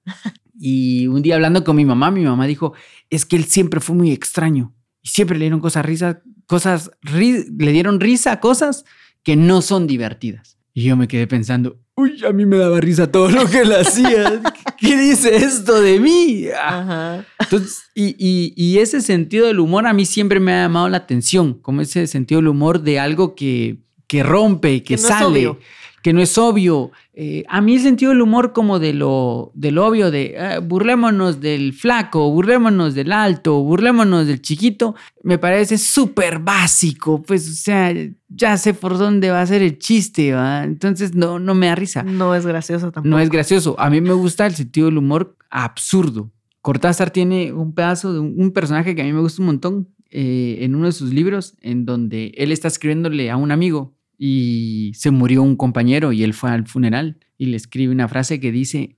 Y 0.56 1.06
un 1.06 1.23
día 1.23 1.34
hablando 1.34 1.64
con 1.64 1.76
mi 1.76 1.84
mamá, 1.84 2.11
mi 2.11 2.23
mamá 2.23 2.46
dijo, 2.46 2.75
es 3.11 3.25
que 3.25 3.37
él 3.37 3.44
siempre 3.44 3.80
fue 3.80 3.96
muy 3.96 4.12
extraño. 4.12 4.75
Y 5.02 5.08
siempre 5.08 5.38
le 5.38 5.46
dieron 5.46 5.61
cosas 5.61 5.84
risa, 5.84 6.23
cosas, 6.46 6.90
le 7.02 7.73
dieron 7.73 8.00
risa 8.00 8.32
a 8.32 8.40
cosas 8.40 8.84
que 9.23 9.37
no 9.37 9.62
son 9.62 9.87
divertidas. 9.87 10.58
Y 10.75 10.84
yo 10.84 10.96
me 10.96 11.08
quedé 11.08 11.26
pensando, 11.26 11.80
uy, 11.96 12.22
a 12.26 12.32
mí 12.32 12.46
me 12.46 12.56
daba 12.56 12.80
risa 12.80 13.10
todo 13.10 13.28
lo 13.28 13.46
que 13.46 13.60
él 13.60 13.72
hacía. 13.72 14.40
¿Qué 14.78 14.96
dice 14.96 15.36
esto 15.36 15.80
de 15.80 16.00
mí? 16.00 16.46
Ajá. 16.48 17.24
Entonces, 17.38 17.82
y, 17.94 18.78
ese 18.78 19.00
sentido 19.00 19.46
del 19.46 19.60
humor 19.60 19.86
a 19.86 19.92
mí 19.92 20.04
siempre 20.04 20.40
me 20.40 20.52
ha 20.52 20.62
llamado 20.62 20.88
la 20.88 20.98
atención, 20.98 21.54
como 21.54 21.80
ese 21.80 22.06
sentido 22.06 22.40
del 22.40 22.48
humor 22.48 22.80
de 22.80 22.98
algo 22.98 23.34
que, 23.34 23.78
que 24.06 24.22
rompe, 24.22 24.82
que, 24.82 24.94
que 24.94 24.98
sale 24.98 25.56
que 26.04 26.12
no 26.12 26.20
es 26.20 26.37
obvio. 26.37 26.92
Eh, 27.14 27.44
a 27.49 27.62
mí 27.62 27.76
el 27.76 27.80
sentido 27.80 28.11
del 28.11 28.20
humor 28.20 28.52
como 28.52 28.78
de 28.78 28.92
lo, 28.92 29.50
del 29.54 29.78
obvio, 29.78 30.11
de 30.11 30.34
eh, 30.37 30.58
burlémonos 30.58 31.40
del 31.40 31.73
flaco, 31.73 32.30
burlémonos 32.30 32.94
del 32.94 33.11
alto, 33.11 33.62
burlémonos 33.62 34.26
del 34.26 34.42
chiquito, 34.42 34.94
me 35.23 35.38
parece 35.38 35.78
súper 35.78 36.40
básico. 36.40 37.23
Pues, 37.23 37.49
o 37.49 37.54
sea, 37.54 37.94
ya 38.28 38.58
sé 38.58 38.75
por 38.75 38.99
dónde 38.99 39.30
va 39.30 39.40
a 39.40 39.46
ser 39.46 39.62
el 39.62 39.78
chiste, 39.78 40.34
¿va? 40.34 40.64
Entonces 40.64 41.14
no, 41.14 41.38
no 41.38 41.54
me 41.54 41.68
da 41.68 41.75
risa. 41.75 42.02
No 42.02 42.34
es 42.34 42.44
gracioso 42.44 42.92
tampoco. 42.92 43.08
No 43.08 43.18
es 43.18 43.30
gracioso. 43.30 43.75
A 43.78 43.88
mí 43.88 44.02
me 44.02 44.12
gusta 44.12 44.44
el 44.44 44.54
sentido 44.54 44.88
del 44.88 44.99
humor 44.99 45.38
absurdo. 45.49 46.30
Cortázar 46.61 47.12
tiene 47.12 47.54
un 47.54 47.73
pedazo 47.73 48.12
de 48.12 48.18
un, 48.18 48.50
personaje 48.50 48.94
que 48.94 49.00
a 49.00 49.06
mí 49.06 49.12
me 49.14 49.20
gusta 49.20 49.40
un 49.40 49.46
montón 49.46 49.88
eh, 50.11 50.58
en 50.61 50.75
uno 50.75 50.84
de 50.84 50.92
sus 50.92 51.14
libros, 51.14 51.56
en 51.62 51.87
donde 51.87 52.34
él 52.37 52.52
está 52.52 52.68
escribiéndole 52.68 53.30
a 53.30 53.38
un 53.38 53.50
amigo 53.50 53.94
y 54.18 54.92
se 54.94 55.11
murió 55.11 55.42
un 55.42 55.56
compañero 55.56 56.12
y 56.12 56.23
él 56.23 56.35
fue 56.35 56.50
al 56.50 56.66
funeral 56.66 57.18
y 57.37 57.47
le 57.47 57.56
escribe 57.56 57.92
una 57.92 58.09
frase 58.09 58.40
que 58.40 58.52
dice, 58.52 58.97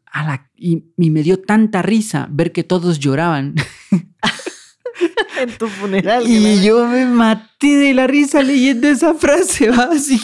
y, 0.56 0.82
me 0.96 1.22
dio 1.22 1.40
tanta 1.40 1.82
risa 1.82 2.28
ver 2.30 2.52
que 2.52 2.64
todos 2.64 2.98
lloraban. 2.98 3.54
en 5.40 5.50
tu 5.58 5.68
funeral. 5.68 6.24
Y 6.26 6.62
yo 6.62 6.86
me 6.86 7.04
maté 7.06 7.76
de 7.76 7.94
la 7.94 8.06
risa 8.06 8.42
leyendo 8.42 8.88
esa 8.88 9.14
frase, 9.14 9.70
¿va? 9.70 9.90
Así, 9.92 10.18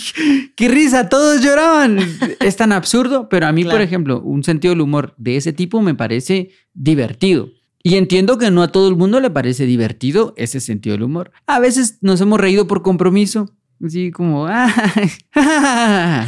qué 0.56 0.68
risa, 0.68 1.08
todos 1.08 1.42
lloraban. 1.42 1.98
Es 2.40 2.56
tan 2.56 2.72
absurdo, 2.72 3.28
pero 3.28 3.46
a 3.46 3.52
mí, 3.52 3.64
por 3.64 3.80
ejemplo, 3.80 4.20
un 4.20 4.42
sentido 4.42 4.72
del 4.72 4.80
humor 4.80 5.14
de 5.18 5.36
ese 5.36 5.52
tipo 5.52 5.80
me 5.82 5.94
parece 5.94 6.50
divertido. 6.74 7.50
Y 7.84 7.96
entiendo 7.96 8.38
que 8.38 8.50
no 8.50 8.62
a 8.62 8.68
todo 8.68 8.88
el 8.88 8.96
mundo 8.96 9.18
le 9.18 9.30
parece 9.30 9.66
divertido 9.66 10.34
ese 10.36 10.60
sentido 10.60 10.94
del 10.94 11.02
humor. 11.02 11.32
A 11.46 11.58
veces 11.58 11.98
nos 12.00 12.20
hemos 12.20 12.40
reído 12.40 12.68
por 12.68 12.82
compromiso, 12.82 13.56
así 13.84 14.10
como... 14.10 14.46
"Ah, 14.48 16.26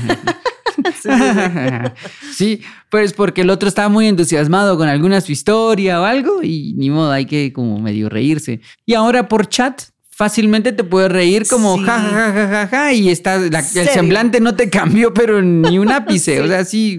Sí, 0.76 1.08
sí, 1.08 1.10
sí. 1.12 2.32
Sí, 2.34 2.60
pues 2.90 3.12
porque 3.12 3.42
el 3.42 3.50
otro 3.50 3.68
estaba 3.68 3.88
muy 3.88 4.06
entusiasmado 4.08 4.76
con 4.76 4.88
alguna 4.88 5.20
su 5.20 5.30
historia 5.32 6.00
o 6.00 6.04
algo 6.04 6.42
y 6.42 6.74
ni 6.76 6.90
modo, 6.90 7.12
hay 7.12 7.26
que 7.26 7.52
como 7.52 7.78
medio 7.78 8.08
reírse. 8.08 8.60
Y 8.84 8.94
ahora 8.94 9.28
por 9.28 9.46
chat 9.48 9.82
fácilmente 10.10 10.72
te 10.72 10.82
puedes 10.84 11.10
reír 11.12 11.46
como 11.48 11.76
Sí. 11.78 11.84
ja, 11.84 11.98
ja, 12.00 12.10
ja, 12.10 12.32
ja, 12.32 12.48
ja, 12.48 12.66
ja, 12.68 12.92
y 12.92 13.08
está, 13.08 13.38
la- 13.38 13.60
el 13.60 13.88
semblante 13.88 14.40
no 14.40 14.54
te 14.56 14.68
cambió, 14.68 15.14
pero 15.14 15.42
ni 15.42 15.78
un 15.78 15.90
ápice, 15.92 16.40
o 16.40 16.46
sea, 16.48 16.60
así, 16.60 16.98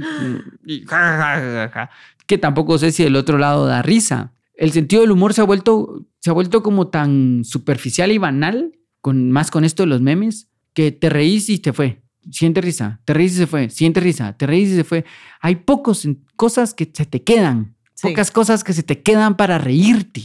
y 0.65 0.81
ja, 0.85 0.97
ja, 0.97 1.17
ja, 1.17 1.39
ja, 1.39 1.69
ja. 1.73 1.89
que 2.27 2.37
tampoco 2.37 2.77
sé 2.77 2.91
si 2.91 3.03
el 3.03 3.15
otro 3.15 3.37
lado 3.37 3.65
da 3.65 3.81
risa. 3.81 4.33
El 4.55 4.71
sentido 4.71 5.01
del 5.01 5.11
humor 5.11 5.33
se 5.33 5.41
ha 5.41 5.45
vuelto, 5.45 6.05
se 6.21 6.29
ha 6.29 6.33
vuelto 6.33 6.63
como 6.63 6.87
tan 6.87 7.43
superficial 7.43 8.11
y 8.11 8.17
banal, 8.17 8.71
con, 9.05 9.29
más 9.29 9.51
con 9.51 9.63
esto 9.63 9.83
de 9.83 9.87
los 9.87 10.01
memes, 10.01 10.49
que 10.73 10.91
te 10.91 11.09
reís 11.11 11.47
y 11.49 11.59
te 11.59 11.73
fue. 11.73 12.01
Siente 12.31 12.59
risa, 12.59 13.01
te 13.05 13.13
reís 13.13 13.33
y 13.33 13.37
se 13.37 13.45
fue, 13.45 13.69
siente 13.69 13.99
risa, 13.99 14.33
te 14.35 14.47
reís 14.47 14.69
y 14.69 14.75
se 14.77 14.83
fue. 14.83 15.05
Hay 15.41 15.57
pocos 15.57 16.05
en- 16.05 16.25
cosas 16.35 16.73
que 16.73 16.89
se 16.91 17.05
te 17.05 17.21
quedan, 17.21 17.75
Sí. 17.93 18.07
pocas 18.07 18.31
cosas 18.31 18.63
que 18.63 18.73
se 18.73 18.81
te 18.81 19.03
quedan 19.03 19.37
para 19.37 19.59
reírte. 19.59 20.21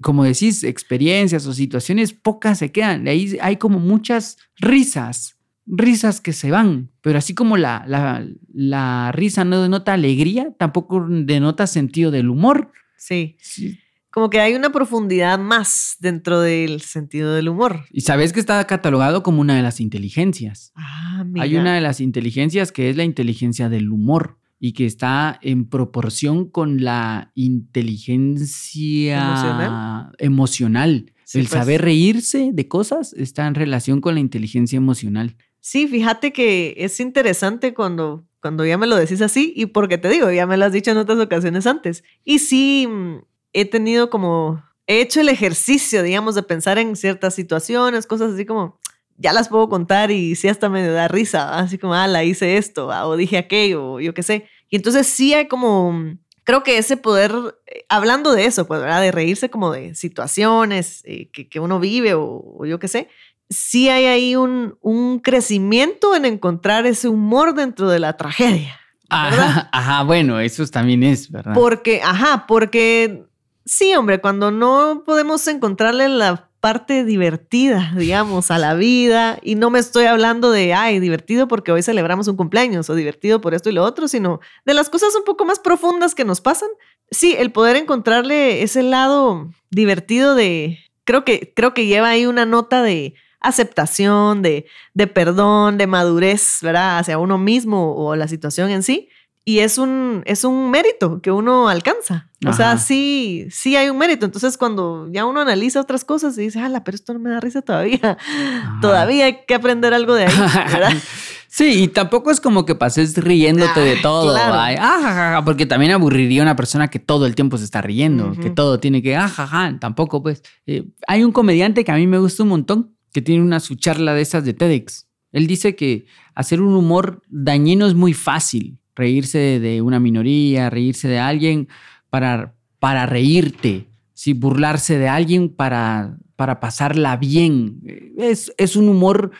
Como 0.00 0.24
decís, 0.24 0.64
experiencias 0.64 1.46
o 1.46 1.52
situaciones, 1.52 2.14
pocas 2.14 2.58
se 2.58 2.72
quedan. 2.72 3.06
Ahí 3.06 3.36
hay 3.42 3.58
como 3.58 3.78
muchas 3.80 4.38
risas, 4.58 5.36
risas 5.66 6.22
que 6.22 6.32
se 6.32 6.50
van, 6.50 6.88
pero 7.02 7.18
así 7.18 7.34
como 7.34 7.58
la, 7.58 7.84
la, 7.86 8.26
la 8.54 9.12
risa 9.12 9.44
no 9.44 9.60
denota 9.60 9.92
alegría, 9.92 10.54
tampoco 10.58 11.06
denota 11.06 11.66
sentido 11.66 12.10
del 12.10 12.30
humor. 12.30 12.72
Sí. 12.96 13.36
Sí. 13.40 13.78
Como 14.16 14.30
que 14.30 14.40
hay 14.40 14.54
una 14.54 14.72
profundidad 14.72 15.38
más 15.38 15.96
dentro 16.00 16.40
del 16.40 16.80
sentido 16.80 17.34
del 17.34 17.50
humor. 17.50 17.84
Y 17.92 18.00
sabes 18.00 18.32
que 18.32 18.40
está 18.40 18.66
catalogado 18.66 19.22
como 19.22 19.42
una 19.42 19.54
de 19.56 19.62
las 19.62 19.78
inteligencias. 19.78 20.72
Ah, 20.74 21.22
mira. 21.26 21.44
Hay 21.44 21.56
una 21.56 21.74
de 21.74 21.82
las 21.82 22.00
inteligencias 22.00 22.72
que 22.72 22.88
es 22.88 22.96
la 22.96 23.04
inteligencia 23.04 23.68
del 23.68 23.92
humor 23.92 24.38
y 24.58 24.72
que 24.72 24.86
está 24.86 25.38
en 25.42 25.68
proporción 25.68 26.48
con 26.48 26.82
la 26.82 27.30
inteligencia 27.34 29.18
¿Emocional? 29.18 30.12
emocional. 30.16 31.12
Sí, 31.24 31.40
El 31.40 31.48
pues. 31.48 31.60
saber 31.60 31.82
reírse 31.82 32.52
de 32.54 32.68
cosas 32.68 33.12
está 33.12 33.46
en 33.46 33.54
relación 33.54 34.00
con 34.00 34.14
la 34.14 34.20
inteligencia 34.20 34.78
emocional. 34.78 35.36
Sí, 35.60 35.88
fíjate 35.88 36.32
que 36.32 36.72
es 36.78 37.00
interesante 37.00 37.74
cuando, 37.74 38.26
cuando 38.40 38.64
ya 38.64 38.78
me 38.78 38.86
lo 38.86 38.96
decís 38.96 39.20
así 39.20 39.52
y 39.54 39.66
porque 39.66 39.98
te 39.98 40.08
digo, 40.08 40.30
ya 40.32 40.46
me 40.46 40.56
lo 40.56 40.64
has 40.64 40.72
dicho 40.72 40.90
en 40.90 40.96
otras 40.96 41.18
ocasiones 41.18 41.66
antes. 41.66 42.02
Y 42.24 42.38
sí, 42.38 42.88
mm, 42.90 43.16
he 43.60 43.64
tenido 43.64 44.10
como, 44.10 44.62
he 44.86 45.00
hecho 45.00 45.20
el 45.20 45.28
ejercicio, 45.28 46.02
digamos, 46.02 46.34
de 46.34 46.42
pensar 46.42 46.78
en 46.78 46.94
ciertas 46.94 47.34
situaciones, 47.34 48.06
cosas 48.06 48.34
así 48.34 48.44
como, 48.44 48.78
ya 49.16 49.32
las 49.32 49.48
puedo 49.48 49.68
contar 49.68 50.10
y 50.10 50.34
sí 50.36 50.48
hasta 50.48 50.68
me 50.68 50.86
da 50.86 51.08
risa, 51.08 51.46
¿va? 51.46 51.58
así 51.60 51.78
como, 51.78 51.94
ah, 51.94 52.06
la 52.06 52.22
hice 52.22 52.58
esto, 52.58 52.86
¿va? 52.86 53.06
o 53.06 53.16
dije 53.16 53.38
aquello, 53.38 53.92
o 53.92 54.00
yo 54.00 54.12
qué 54.12 54.22
sé. 54.22 54.46
Y 54.68 54.76
entonces 54.76 55.06
sí 55.06 55.32
hay 55.32 55.48
como, 55.48 56.18
creo 56.44 56.62
que 56.62 56.76
ese 56.76 56.98
poder, 56.98 57.32
eh, 57.66 57.86
hablando 57.88 58.32
de 58.32 58.44
eso, 58.44 58.66
pues, 58.66 58.80
¿verdad? 58.80 59.00
De 59.00 59.10
reírse 59.10 59.48
como 59.48 59.72
de 59.72 59.94
situaciones 59.94 61.02
eh, 61.04 61.30
que, 61.30 61.48
que 61.48 61.58
uno 61.58 61.80
vive 61.80 62.12
o, 62.12 62.56
o 62.58 62.66
yo 62.66 62.78
qué 62.78 62.88
sé, 62.88 63.08
sí 63.48 63.88
hay 63.88 64.04
ahí 64.04 64.36
un, 64.36 64.76
un 64.82 65.20
crecimiento 65.20 66.14
en 66.14 66.26
encontrar 66.26 66.84
ese 66.84 67.08
humor 67.08 67.54
dentro 67.54 67.88
de 67.88 68.00
la 68.00 68.18
tragedia. 68.18 68.78
Ajá, 69.08 69.68
ajá, 69.72 70.02
bueno, 70.02 70.40
eso 70.40 70.66
también 70.66 71.02
es, 71.02 71.30
¿verdad? 71.30 71.54
Porque, 71.54 72.00
ajá, 72.02 72.44
porque 72.46 73.24
sí, 73.66 73.94
hombre, 73.94 74.20
cuando 74.20 74.50
no 74.50 75.02
podemos 75.04 75.46
encontrarle 75.48 76.08
la 76.08 76.48
parte 76.60 77.04
divertida, 77.04 77.92
digamos, 77.96 78.50
a 78.50 78.58
la 78.58 78.74
vida, 78.74 79.38
y 79.42 79.56
no 79.56 79.70
me 79.70 79.78
estoy 79.78 80.06
hablando 80.06 80.50
de, 80.50 80.72
ay, 80.72 80.98
divertido 81.00 81.46
porque 81.48 81.70
hoy 81.70 81.82
celebramos 81.82 82.28
un 82.28 82.36
cumpleaños, 82.36 82.88
o 82.88 82.94
divertido 82.94 83.40
por 83.40 83.52
esto 83.52 83.68
y 83.68 83.72
lo 83.72 83.84
otro, 83.84 84.08
sino 84.08 84.40
de 84.64 84.74
las 84.74 84.88
cosas 84.88 85.14
un 85.14 85.24
poco 85.24 85.44
más 85.44 85.58
profundas 85.58 86.14
que 86.14 86.24
nos 86.24 86.40
pasan. 86.40 86.70
Sí, 87.10 87.36
el 87.38 87.52
poder 87.52 87.76
encontrarle 87.76 88.62
ese 88.62 88.82
lado 88.82 89.50
divertido 89.70 90.34
de, 90.34 90.78
creo 91.04 91.24
que, 91.24 91.52
creo 91.54 91.74
que 91.74 91.86
lleva 91.86 92.08
ahí 92.08 92.26
una 92.26 92.46
nota 92.46 92.82
de 92.82 93.14
aceptación, 93.40 94.42
de, 94.42 94.66
de 94.94 95.06
perdón, 95.06 95.78
de 95.78 95.86
madurez, 95.86 96.58
¿verdad? 96.62 96.98
Hacia 96.98 97.18
uno 97.18 97.38
mismo 97.38 97.94
o 97.94 98.16
la 98.16 98.28
situación 98.28 98.70
en 98.70 98.82
sí. 98.82 99.08
Y 99.48 99.60
es 99.60 99.78
un, 99.78 100.22
es 100.26 100.42
un 100.42 100.72
mérito 100.72 101.22
que 101.22 101.30
uno 101.30 101.68
alcanza. 101.68 102.28
O 102.44 102.52
sea, 102.52 102.78
sí, 102.78 103.46
sí 103.50 103.76
hay 103.76 103.88
un 103.88 103.96
mérito. 103.96 104.26
Entonces, 104.26 104.58
cuando 104.58 105.08
ya 105.12 105.24
uno 105.24 105.40
analiza 105.40 105.80
otras 105.80 106.04
cosas 106.04 106.36
y 106.36 106.42
dice, 106.42 106.58
ala, 106.58 106.82
pero 106.82 106.96
esto 106.96 107.12
no 107.12 107.20
me 107.20 107.30
da 107.30 107.38
risa 107.38 107.62
todavía. 107.62 108.18
Ajá. 108.20 108.78
Todavía 108.82 109.26
hay 109.26 109.44
que 109.46 109.54
aprender 109.54 109.94
algo 109.94 110.14
de 110.14 110.26
ahí, 110.26 110.38
¿verdad? 110.72 110.92
Sí, 111.48 111.84
y 111.84 111.88
tampoco 111.88 112.30
es 112.30 112.38
como 112.38 112.66
que 112.66 112.74
pases 112.74 113.16
riéndote 113.16 113.80
de 113.80 113.96
todo, 113.96 114.34
claro. 114.34 114.78
ah, 114.78 115.40
porque 115.42 115.64
también 115.64 115.92
aburriría 115.92 116.42
a 116.42 116.44
una 116.44 116.54
persona 116.54 116.88
que 116.88 116.98
todo 116.98 117.24
el 117.24 117.34
tiempo 117.34 117.56
se 117.56 117.64
está 117.64 117.80
riendo, 117.80 118.32
que 118.32 118.50
todo 118.50 118.78
tiene 118.78 119.00
que, 119.00 119.16
ah, 119.16 119.26
ja, 119.26 119.46
ja, 119.46 119.78
tampoco, 119.80 120.22
pues. 120.22 120.42
Eh, 120.66 120.84
hay 121.08 121.24
un 121.24 121.32
comediante 121.32 121.82
que 121.82 121.92
a 121.92 121.96
mí 121.96 122.06
me 122.06 122.18
gusta 122.18 122.42
un 122.42 122.50
montón, 122.50 122.94
que 123.10 123.22
tiene 123.22 123.42
una 123.42 123.60
su 123.60 123.76
charla 123.76 124.12
de 124.12 124.20
esas 124.20 124.44
de 124.44 124.52
TEDx. 124.52 125.08
Él 125.32 125.46
dice 125.46 125.76
que 125.76 126.04
hacer 126.34 126.60
un 126.60 126.74
humor 126.74 127.22
dañino 127.30 127.86
es 127.86 127.94
muy 127.94 128.12
fácil, 128.12 128.78
reírse 128.96 129.60
de 129.60 129.82
una 129.82 130.00
minoría, 130.00 130.70
reírse 130.70 131.06
de 131.06 131.18
alguien 131.18 131.68
para, 132.10 132.54
para 132.80 133.06
reírte, 133.06 133.86
sí, 134.14 134.32
burlarse 134.32 134.98
de 134.98 135.08
alguien 135.08 135.50
para, 135.50 136.18
para 136.34 136.58
pasarla 136.58 137.16
bien. 137.16 137.80
Es, 138.18 138.52
es 138.56 138.74
un 138.74 138.88
humor 138.88 139.30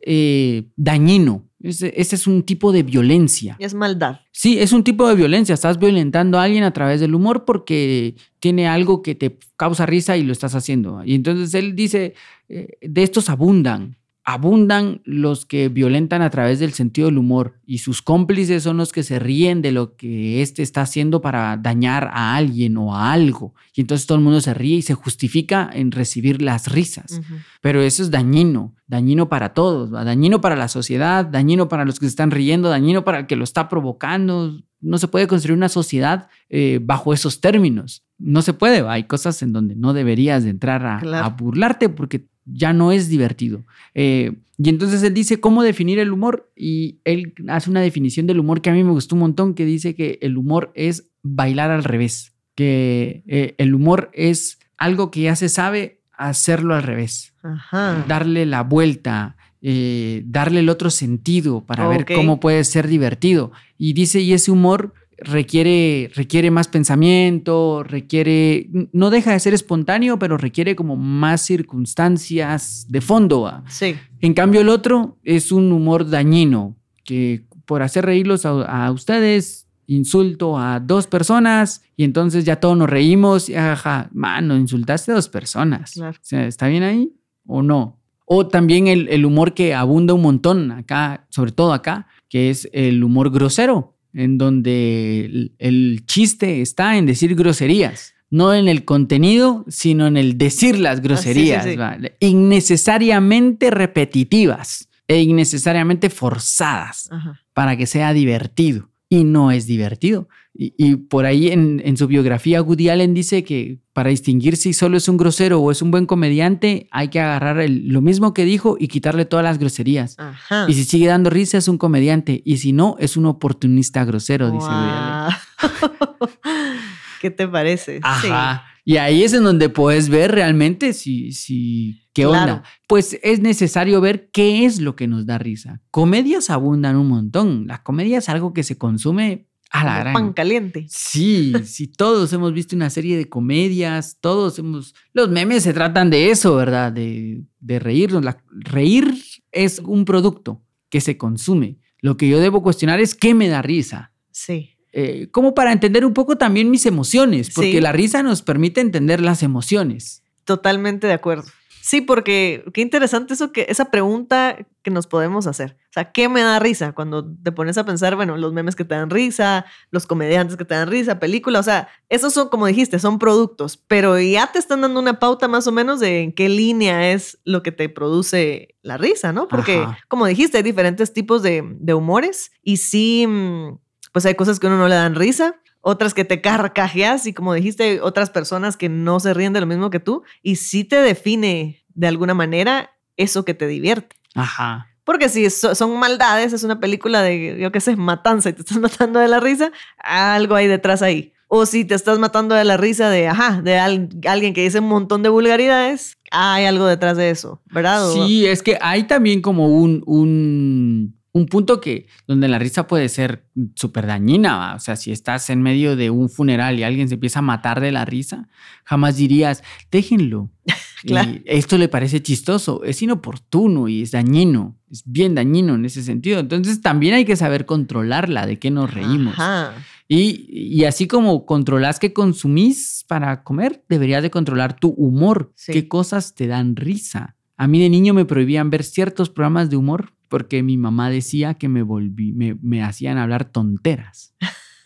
eh, 0.00 0.68
dañino. 0.76 1.44
Ese, 1.62 1.92
ese 1.96 2.16
es 2.16 2.26
un 2.26 2.42
tipo 2.42 2.70
de 2.70 2.82
violencia. 2.82 3.56
Es 3.58 3.74
maldad. 3.74 4.20
Sí, 4.30 4.58
es 4.58 4.72
un 4.72 4.84
tipo 4.84 5.08
de 5.08 5.14
violencia. 5.14 5.54
Estás 5.54 5.78
violentando 5.78 6.38
a 6.38 6.42
alguien 6.42 6.64
a 6.64 6.72
través 6.72 7.00
del 7.00 7.14
humor 7.14 7.44
porque 7.44 8.14
tiene 8.40 8.68
algo 8.68 9.02
que 9.02 9.14
te 9.14 9.38
causa 9.56 9.86
risa 9.86 10.16
y 10.16 10.22
lo 10.22 10.32
estás 10.32 10.54
haciendo. 10.54 11.02
Y 11.04 11.14
entonces 11.14 11.54
él 11.54 11.74
dice, 11.74 12.14
eh, 12.48 12.78
de 12.82 13.02
estos 13.02 13.30
abundan. 13.30 13.96
Abundan 14.28 15.02
los 15.04 15.46
que 15.46 15.68
violentan 15.68 16.20
a 16.20 16.30
través 16.30 16.58
del 16.58 16.72
sentido 16.72 17.06
del 17.06 17.16
humor 17.18 17.60
y 17.64 17.78
sus 17.78 18.02
cómplices 18.02 18.64
son 18.64 18.76
los 18.76 18.92
que 18.92 19.04
se 19.04 19.20
ríen 19.20 19.62
de 19.62 19.70
lo 19.70 19.94
que 19.94 20.42
éste 20.42 20.62
está 20.62 20.80
haciendo 20.80 21.20
para 21.20 21.56
dañar 21.56 22.10
a 22.12 22.34
alguien 22.34 22.76
o 22.76 22.96
a 22.96 23.12
algo. 23.12 23.54
Y 23.72 23.82
entonces 23.82 24.04
todo 24.04 24.18
el 24.18 24.24
mundo 24.24 24.40
se 24.40 24.52
ríe 24.52 24.78
y 24.78 24.82
se 24.82 24.94
justifica 24.94 25.70
en 25.72 25.92
recibir 25.92 26.42
las 26.42 26.72
risas. 26.72 27.20
Pero 27.60 27.80
eso 27.82 28.02
es 28.02 28.10
dañino, 28.10 28.74
dañino 28.88 29.28
para 29.28 29.54
todos, 29.54 29.92
dañino 29.92 30.40
para 30.40 30.56
la 30.56 30.66
sociedad, 30.66 31.24
dañino 31.24 31.68
para 31.68 31.84
los 31.84 32.00
que 32.00 32.06
se 32.06 32.10
están 32.10 32.32
riendo, 32.32 32.68
dañino 32.68 33.04
para 33.04 33.20
el 33.20 33.26
que 33.28 33.36
lo 33.36 33.44
está 33.44 33.68
provocando. 33.68 34.58
No 34.80 34.98
se 34.98 35.06
puede 35.06 35.28
construir 35.28 35.56
una 35.56 35.68
sociedad 35.68 36.26
eh, 36.48 36.80
bajo 36.82 37.14
esos 37.14 37.40
términos. 37.40 38.04
No 38.18 38.42
se 38.42 38.54
puede, 38.54 38.80
hay 38.88 39.04
cosas 39.04 39.40
en 39.42 39.52
donde 39.52 39.76
no 39.76 39.92
deberías 39.92 40.42
de 40.42 40.50
entrar 40.50 40.84
a, 40.84 40.98
Claro. 40.98 41.24
a 41.24 41.28
burlarte 41.28 41.88
porque 41.88 42.26
ya 42.46 42.72
no 42.72 42.92
es 42.92 43.08
divertido. 43.08 43.64
Eh, 43.94 44.32
y 44.58 44.70
entonces 44.70 45.02
él 45.02 45.12
dice 45.12 45.40
cómo 45.40 45.62
definir 45.62 45.98
el 45.98 46.12
humor 46.12 46.50
y 46.56 47.00
él 47.04 47.34
hace 47.48 47.68
una 47.70 47.80
definición 47.80 48.26
del 48.26 48.40
humor 48.40 48.62
que 48.62 48.70
a 48.70 48.72
mí 48.72 48.82
me 48.82 48.92
gustó 48.92 49.14
un 49.14 49.20
montón, 49.20 49.54
que 49.54 49.66
dice 49.66 49.94
que 49.94 50.18
el 50.22 50.38
humor 50.38 50.72
es 50.74 51.10
bailar 51.22 51.70
al 51.70 51.84
revés, 51.84 52.32
que 52.54 53.22
eh, 53.26 53.54
el 53.58 53.74
humor 53.74 54.10
es 54.14 54.58
algo 54.78 55.10
que 55.10 55.22
ya 55.22 55.36
se 55.36 55.48
sabe 55.48 56.00
hacerlo 56.12 56.74
al 56.74 56.82
revés 56.82 57.34
Ajá. 57.42 58.04
darle 58.08 58.46
la 58.46 58.62
vuelta, 58.62 59.36
eh, 59.60 60.22
darle 60.24 60.60
el 60.60 60.70
otro 60.70 60.88
sentido 60.88 61.64
para 61.66 61.88
ver 61.88 62.06
cómo 62.06 62.40
puede 62.40 62.64
ser 62.64 62.88
divertido. 62.88 63.52
Y 63.76 63.92
dice, 63.92 64.20
y 64.20 64.32
ese 64.32 64.50
humor 64.50 64.94
requiere, 65.18 66.10
requiere 66.14 66.50
más 66.50 66.68
pensamiento, 66.68 67.82
requiere, 67.82 68.68
no 68.92 69.10
deja 69.10 69.32
de 69.32 69.40
ser 69.40 69.54
espontáneo, 69.54 70.18
pero 70.18 70.36
requiere 70.36 70.76
como 70.76 70.96
más 70.96 71.40
circunstancias 71.40 72.86
de 72.88 73.00
fondo. 73.00 73.62
Sí. 73.68 73.96
En 74.20 74.34
cambio, 74.34 74.60
el 74.60 74.68
otro 74.68 75.18
es 75.24 75.52
un 75.52 75.72
humor 75.72 76.08
dañino, 76.08 76.76
que 77.04 77.44
por 77.64 77.82
hacer 77.82 78.04
reírlos 78.04 78.44
a, 78.46 78.86
a 78.86 78.92
ustedes, 78.92 79.66
insulto 79.86 80.58
a 80.58 80.80
dos 80.80 81.06
personas 81.06 81.82
y 81.96 82.04
entonces 82.04 82.44
ya 82.44 82.56
todos 82.56 82.76
nos 82.76 82.90
reímos 82.90 83.48
y 83.48 83.54
ajá, 83.54 84.10
mano, 84.12 84.56
insultaste 84.56 85.12
a 85.12 85.14
dos 85.14 85.28
personas. 85.28 85.92
Claro. 85.92 86.16
O 86.16 86.24
sea, 86.24 86.46
¿está 86.46 86.66
bien 86.68 86.82
ahí 86.82 87.12
o 87.46 87.62
no? 87.62 88.00
O 88.26 88.48
también 88.48 88.88
el, 88.88 89.08
el 89.08 89.24
humor 89.24 89.54
que 89.54 89.74
abunda 89.74 90.12
un 90.12 90.22
montón 90.22 90.72
acá, 90.72 91.26
sobre 91.30 91.52
todo 91.52 91.72
acá, 91.72 92.08
que 92.28 92.50
es 92.50 92.68
el 92.72 93.04
humor 93.04 93.30
grosero, 93.30 93.95
en 94.16 94.38
donde 94.38 95.26
el, 95.26 95.52
el 95.58 96.04
chiste 96.06 96.62
está 96.62 96.96
en 96.96 97.06
decir 97.06 97.34
groserías. 97.34 98.14
no 98.30 98.52
en 98.54 98.66
el 98.66 98.84
contenido, 98.84 99.64
sino 99.68 100.06
en 100.06 100.16
el 100.16 100.36
decir 100.36 100.80
las 100.80 101.00
groserías, 101.00 101.64
sí, 101.64 101.70
sí. 101.72 101.76
¿va? 101.76 101.96
innecesariamente 102.18 103.70
repetitivas 103.70 104.88
e 105.06 105.20
innecesariamente 105.20 106.10
forzadas 106.10 107.08
Ajá. 107.12 107.40
para 107.52 107.76
que 107.76 107.86
sea 107.86 108.12
divertido. 108.12 108.88
Y 109.08 109.22
no 109.22 109.52
es 109.52 109.66
divertido. 109.68 110.28
Y, 110.58 110.74
y 110.78 110.96
por 110.96 111.26
ahí 111.26 111.48
en, 111.48 111.82
en 111.84 111.96
su 111.98 112.06
biografía, 112.06 112.62
Woody 112.62 112.88
Allen 112.88 113.12
dice 113.12 113.44
que 113.44 113.78
para 113.92 114.08
distinguir 114.10 114.56
si 114.56 114.72
solo 114.72 114.96
es 114.96 115.06
un 115.08 115.16
grosero 115.18 115.60
o 115.60 115.70
es 115.70 115.82
un 115.82 115.90
buen 115.90 116.06
comediante, 116.06 116.88
hay 116.90 117.08
que 117.08 117.20
agarrar 117.20 117.60
el- 117.60 117.88
lo 117.88 118.00
mismo 118.00 118.32
que 118.32 118.44
dijo 118.46 118.76
y 118.80 118.88
quitarle 118.88 119.24
todas 119.26 119.44
las 119.44 119.58
groserías. 119.58 120.14
Ajá. 120.18 120.64
Y 120.68 120.72
si 120.74 120.84
sigue 120.84 121.08
dando 121.08 121.28
risa, 121.30 121.58
es 121.58 121.68
un 121.68 121.76
comediante. 121.78 122.40
Y 122.44 122.56
si 122.56 122.72
no, 122.72 122.96
es 122.98 123.16
un 123.18 123.26
oportunista 123.26 124.04
grosero, 124.06 124.50
dice 124.50 124.66
Woody 124.66 124.88
Allen. 124.90 125.36
¿Qué 127.20 127.30
te 127.30 127.48
parece? 127.48 128.00
Ajá. 128.02 128.64
Y 128.84 128.98
ahí 128.98 129.24
es 129.24 129.32
en 129.32 129.42
donde 129.42 129.68
puedes 129.68 130.08
ver 130.08 130.30
realmente 130.32 130.92
si, 130.92 131.32
si, 131.32 132.02
qué 132.12 132.22
Claro. 132.22 132.52
onda. 132.54 132.62
Pues 132.86 133.18
es 133.22 133.40
necesario 133.40 134.00
ver 134.00 134.30
qué 134.32 134.64
es 134.64 134.80
lo 134.80 134.94
que 134.94 135.08
nos 135.08 135.26
da 135.26 135.38
risa. 135.38 135.80
Comedias 135.90 136.50
abundan 136.50 136.96
un 136.96 137.08
montón. 137.08 137.66
La 137.66 137.82
comedia 137.82 138.18
es 138.18 138.28
algo 138.28 138.52
que 138.52 138.62
se 138.62 138.78
consume 138.78 139.48
a 139.70 139.84
la 139.84 139.98
gran. 140.00 140.12
pan 140.14 140.32
caliente. 140.32 140.86
Sí, 140.88 141.52
sí, 141.64 141.86
todos 141.88 142.32
hemos 142.32 142.52
visto 142.52 142.74
una 142.76 142.88
serie 142.90 143.16
de 143.16 143.28
comedias, 143.28 144.16
todos 144.20 144.58
hemos... 144.58 144.94
Los 145.12 145.28
memes 145.28 145.62
se 145.64 145.72
tratan 145.72 146.08
de 146.10 146.30
eso, 146.30 146.54
¿verdad? 146.56 146.92
De, 146.92 147.42
de 147.60 147.78
reírnos. 147.78 148.24
La- 148.24 148.42
reír 148.50 149.12
es 149.52 149.80
un 149.80 150.04
producto 150.04 150.62
que 150.88 151.00
se 151.00 151.16
consume. 151.18 151.78
Lo 152.00 152.16
que 152.16 152.28
yo 152.28 152.38
debo 152.40 152.62
cuestionar 152.62 153.00
es 153.00 153.14
qué 153.14 153.34
me 153.34 153.48
da 153.48 153.62
risa. 153.62 154.12
Sí. 154.30 154.70
Eh, 154.92 155.28
como 155.30 155.52
para 155.54 155.72
entender 155.72 156.06
un 156.06 156.14
poco 156.14 156.36
también 156.36 156.70
mis 156.70 156.86
emociones, 156.86 157.50
porque 157.54 157.72
Sí. 157.72 157.80
la 157.80 157.92
risa 157.92 158.22
nos 158.22 158.42
permite 158.42 158.80
entender 158.80 159.20
las 159.20 159.42
emociones. 159.42 160.22
Totalmente 160.44 161.06
de 161.06 161.12
acuerdo. 161.12 161.44
Sí, 161.86 162.00
porque 162.00 162.64
qué 162.74 162.80
interesante 162.80 163.34
eso 163.34 163.52
que 163.52 163.64
esa 163.68 163.92
pregunta 163.92 164.56
que 164.82 164.90
nos 164.90 165.06
podemos 165.06 165.46
hacer. 165.46 165.76
O 165.84 165.92
sea, 165.92 166.10
¿qué 166.10 166.28
me 166.28 166.40
da 166.40 166.58
risa 166.58 166.90
cuando 166.90 167.24
te 167.24 167.52
pones 167.52 167.78
a 167.78 167.86
pensar, 167.86 168.16
bueno, 168.16 168.36
los 168.36 168.52
memes 168.52 168.74
que 168.74 168.84
te 168.84 168.96
dan 168.96 169.08
risa, 169.08 169.66
los 169.92 170.04
comediantes 170.04 170.56
que 170.56 170.64
te 170.64 170.74
dan 170.74 170.90
risa, 170.90 171.20
películas, 171.20 171.60
o 171.60 171.70
sea, 171.70 171.88
esos 172.08 172.32
son 172.32 172.48
como 172.48 172.66
dijiste, 172.66 172.98
son 172.98 173.20
productos, 173.20 173.76
pero 173.76 174.18
ya 174.18 174.50
te 174.50 174.58
están 174.58 174.80
dando 174.80 174.98
una 174.98 175.20
pauta 175.20 175.46
más 175.46 175.68
o 175.68 175.72
menos 175.72 176.00
de 176.00 176.22
en 176.22 176.32
qué 176.32 176.48
línea 176.48 177.12
es 177.12 177.38
lo 177.44 177.62
que 177.62 177.70
te 177.70 177.88
produce 177.88 178.74
la 178.82 178.96
risa, 178.96 179.32
¿no? 179.32 179.46
Porque 179.46 179.82
Ajá. 179.82 179.96
como 180.08 180.26
dijiste, 180.26 180.56
hay 180.56 180.64
diferentes 180.64 181.12
tipos 181.12 181.44
de, 181.44 181.62
de 181.64 181.94
humores 181.94 182.50
y 182.64 182.78
sí, 182.78 183.28
mm, 183.28 183.78
pues 184.12 184.26
hay 184.26 184.34
cosas 184.34 184.58
que 184.58 184.66
a 184.66 184.70
uno 184.70 184.78
no 184.80 184.88
le 184.88 184.96
dan 184.96 185.14
risa, 185.14 185.54
otras 185.88 186.14
que 186.14 186.24
te 186.24 186.40
carcajeas 186.40 187.26
y 187.28 187.32
como 187.32 187.54
dijiste, 187.54 188.00
otras 188.00 188.30
personas 188.30 188.76
que 188.76 188.88
no 188.88 189.20
se 189.20 189.32
ríen 189.34 189.52
de 189.52 189.60
lo 189.60 189.66
mismo 189.66 189.88
que 189.88 190.00
tú 190.00 190.24
y 190.42 190.56
sí 190.56 190.82
te 190.82 190.96
define 190.96 191.84
de 191.94 192.06
alguna 192.08 192.34
manera 192.34 192.90
eso 193.16 193.44
que 193.44 193.54
te 193.54 193.68
divierte. 193.68 194.16
Ajá. 194.34 194.88
Porque 195.04 195.28
si 195.28 195.48
so- 195.48 195.76
son 195.76 195.96
maldades, 196.00 196.52
es 196.52 196.64
una 196.64 196.80
película 196.80 197.22
de, 197.22 197.56
yo 197.60 197.70
qué 197.70 197.80
sé, 197.80 197.94
matanza 197.94 198.48
y 198.48 198.54
te 198.54 198.62
estás 198.62 198.78
matando 198.80 199.20
de 199.20 199.28
la 199.28 199.38
risa, 199.38 199.70
algo 199.98 200.56
hay 200.56 200.66
detrás 200.66 201.02
ahí. 201.02 201.32
O 201.46 201.64
si 201.64 201.84
te 201.84 201.94
estás 201.94 202.18
matando 202.18 202.56
de 202.56 202.64
la 202.64 202.76
risa 202.76 203.08
de, 203.08 203.28
ajá, 203.28 203.62
de 203.62 203.78
al- 203.78 204.08
alguien 204.26 204.52
que 204.54 204.62
dice 204.64 204.80
un 204.80 204.88
montón 204.88 205.22
de 205.22 205.28
vulgaridades, 205.28 206.18
hay 206.32 206.64
algo 206.64 206.86
detrás 206.86 207.16
de 207.16 207.30
eso, 207.30 207.62
¿verdad? 207.66 208.10
Sí, 208.12 208.44
es 208.44 208.64
que 208.64 208.76
hay 208.80 209.04
también 209.04 209.40
como 209.40 209.68
un, 209.68 210.02
un, 210.06 211.15
un 211.36 211.46
punto 211.46 211.82
que 211.82 212.06
donde 212.26 212.48
la 212.48 212.58
risa 212.58 212.86
puede 212.86 213.10
ser 213.10 213.46
súper 213.74 214.06
dañina. 214.06 214.56
¿va? 214.56 214.74
O 214.74 214.78
sea, 214.78 214.96
si 214.96 215.12
estás 215.12 215.50
en 215.50 215.60
medio 215.60 215.94
de 215.94 216.08
un 216.08 216.30
funeral 216.30 216.78
y 216.78 216.82
alguien 216.82 217.08
se 217.08 217.14
empieza 217.14 217.40
a 217.40 217.42
matar 217.42 217.80
de 217.80 217.92
la 217.92 218.06
risa, 218.06 218.48
jamás 218.84 219.16
dirías, 219.16 219.62
déjenlo. 219.90 220.50
Claro. 221.02 221.30
Y 221.30 221.42
esto 221.44 221.76
le 221.78 221.88
parece 221.88 222.20
chistoso, 222.20 222.82
es 222.82 223.00
inoportuno 223.00 223.86
y 223.86 224.02
es 224.02 224.12
dañino, 224.12 224.76
es 224.90 225.02
bien 225.04 225.36
dañino 225.36 225.74
en 225.74 225.84
ese 225.84 226.02
sentido. 226.02 226.40
Entonces 226.40 226.80
también 226.80 227.14
hay 227.14 227.24
que 227.26 227.36
saber 227.36 227.64
controlarla, 227.64 228.44
de 228.46 228.58
qué 228.58 228.70
nos 228.70 228.92
reímos. 228.92 229.34
Ajá. 229.34 229.74
Y, 230.08 230.46
y 230.48 230.84
así 230.84 231.06
como 231.06 231.44
controlas 231.44 232.00
qué 232.00 232.12
consumís 232.12 233.04
para 233.06 233.44
comer, 233.44 233.84
deberías 233.88 234.22
de 234.22 234.30
controlar 234.30 234.80
tu 234.80 234.88
humor. 234.96 235.52
Sí. 235.54 235.72
¿Qué 235.74 235.86
cosas 235.86 236.34
te 236.34 236.48
dan 236.48 236.74
risa? 236.74 237.36
A 237.56 237.68
mí 237.68 237.80
de 237.80 237.90
niño 237.90 238.12
me 238.12 238.24
prohibían 238.24 238.70
ver 238.70 238.82
ciertos 238.82 239.30
programas 239.30 239.70
de 239.70 239.76
humor 239.76 240.15
porque 240.28 240.62
mi 240.62 240.76
mamá 240.76 241.10
decía 241.10 241.54
que 241.54 241.68
me 241.68 241.82
volví, 241.82 242.32
me, 242.32 242.56
me 242.60 242.82
hacían 242.82 243.18
hablar 243.18 243.44
tonteras. 243.44 244.34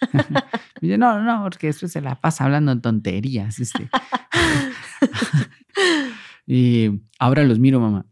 Me 0.81 0.89
dice, 0.89 0.97
no, 0.97 1.23
no, 1.23 1.43
porque 1.43 1.67
después 1.67 1.93
se 1.93 2.01
la 2.01 2.19
pasa 2.23 2.45
hablando 2.45 2.79
tonterías. 2.81 3.61
Este. 3.61 3.91
y 6.47 6.91
ahora 7.19 7.45
los 7.45 7.59
miro, 7.59 7.81
mamá. 7.81 8.07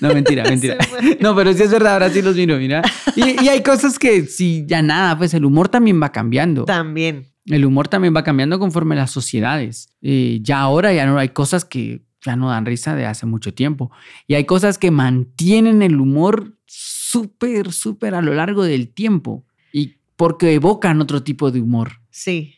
no, 0.00 0.14
mentira, 0.14 0.44
mentira. 0.44 0.76
No, 1.20 1.34
pero 1.34 1.52
sí 1.52 1.64
es 1.64 1.72
verdad, 1.72 1.94
ahora 1.94 2.10
sí 2.10 2.22
los 2.22 2.36
miro, 2.36 2.56
mira. 2.56 2.82
Y, 3.16 3.44
y 3.44 3.48
hay 3.48 3.64
cosas 3.64 3.98
que 3.98 4.26
sí, 4.26 4.64
ya 4.68 4.80
nada, 4.80 5.18
pues 5.18 5.34
el 5.34 5.44
humor 5.44 5.68
también 5.68 6.00
va 6.00 6.12
cambiando. 6.12 6.64
También. 6.64 7.26
El 7.46 7.64
humor 7.64 7.88
también 7.88 8.14
va 8.14 8.22
cambiando 8.22 8.58
conforme 8.58 8.94
las 8.94 9.10
sociedades. 9.10 9.92
Eh, 10.02 10.38
ya 10.42 10.60
ahora 10.60 10.92
ya 10.92 11.06
no 11.06 11.18
hay 11.18 11.30
cosas 11.30 11.64
que 11.64 12.02
ya 12.24 12.36
no 12.36 12.50
dan 12.50 12.66
risa 12.66 12.94
de 12.94 13.06
hace 13.06 13.26
mucho 13.26 13.54
tiempo. 13.54 13.90
Y 14.26 14.34
hay 14.34 14.44
cosas 14.44 14.78
que 14.78 14.90
mantienen 14.90 15.82
el 15.82 16.00
humor 16.00 16.56
súper, 16.66 17.72
súper 17.72 18.14
a 18.14 18.22
lo 18.22 18.34
largo 18.34 18.64
del 18.64 18.88
tiempo. 18.88 19.44
Y 19.72 19.96
porque 20.16 20.54
evocan 20.54 21.00
otro 21.00 21.22
tipo 21.22 21.50
de 21.50 21.60
humor. 21.60 22.00
Sí. 22.10 22.54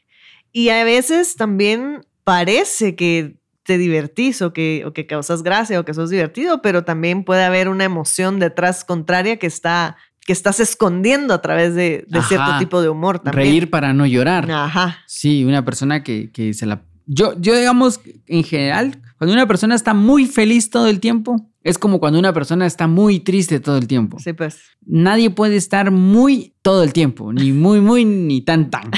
Y 0.53 0.69
a 0.71 0.85
veces 0.85 1.37
también 1.37 2.05
parece 2.25 2.95
que 2.95 3.37
te 3.63 3.79
divertís 3.79 4.43
o 4.43 4.53
que, 4.53 4.83
o 4.85 4.93
que 4.93 5.07
causas 5.07 5.43
gracia 5.43 5.79
o 5.79 5.85
que 5.85 5.95
sos 5.95 6.11
divertido, 6.11 6.63
pero 6.63 6.85
también 6.85 7.25
puede 7.25 7.45
haber 7.45 7.69
una 7.69 7.85
emoción 7.85 8.39
detrás 8.41 8.85
contraria 8.85 9.39
que 9.39 9.47
está 9.47 9.97
que 10.25 10.33
estás 10.33 10.61
escondiendo 10.61 11.35
a 11.35 11.43
través 11.43 11.75
de, 11.75 12.05
de 12.09 12.19
Ajá. 12.19 12.29
cierto 12.29 12.59
tipo 12.59 12.81
de 12.81 12.89
humor 12.89 13.19
también. 13.19 13.49
Reír 13.49 13.71
para 13.71 13.93
no 13.93 14.07
llorar. 14.07 14.49
Ajá. 14.51 14.99
Sí, 15.07 15.45
una 15.45 15.65
persona 15.65 16.05
que, 16.05 16.31
que 16.31 16.55
se 16.55 16.67
la... 16.67 16.83
Yo, 17.07 17.35
yo, 17.41 17.57
digamos, 17.57 18.01
en 18.29 18.45
general, 18.45 19.03
cuando 19.23 19.35
una 19.35 19.47
persona 19.47 19.77
está 19.77 19.95
muy 19.95 20.27
feliz 20.27 20.69
todo 20.69 20.89
el 20.89 20.99
tiempo, 20.99 21.49
es 21.63 21.79
como 21.79 22.01
cuando 22.01 22.19
una 22.19 22.33
persona 22.33 22.67
está 22.67 22.89
muy 22.89 23.21
triste 23.21 23.61
todo 23.61 23.79
el 23.79 23.87
tiempo. 23.87 24.19
Sí, 24.19 24.33
pues. 24.33 24.59
Nadie 24.85 25.31
puede 25.31 25.55
estar 25.55 25.93
muy 25.93 26.57
todo 26.61 26.83
el 26.83 26.93
tiempo, 26.93 27.33
ni 27.33 27.53
muy, 27.53 27.81
muy, 27.81 28.05
ni 28.05 28.41
tan, 28.41 28.69
tan. 28.69 28.91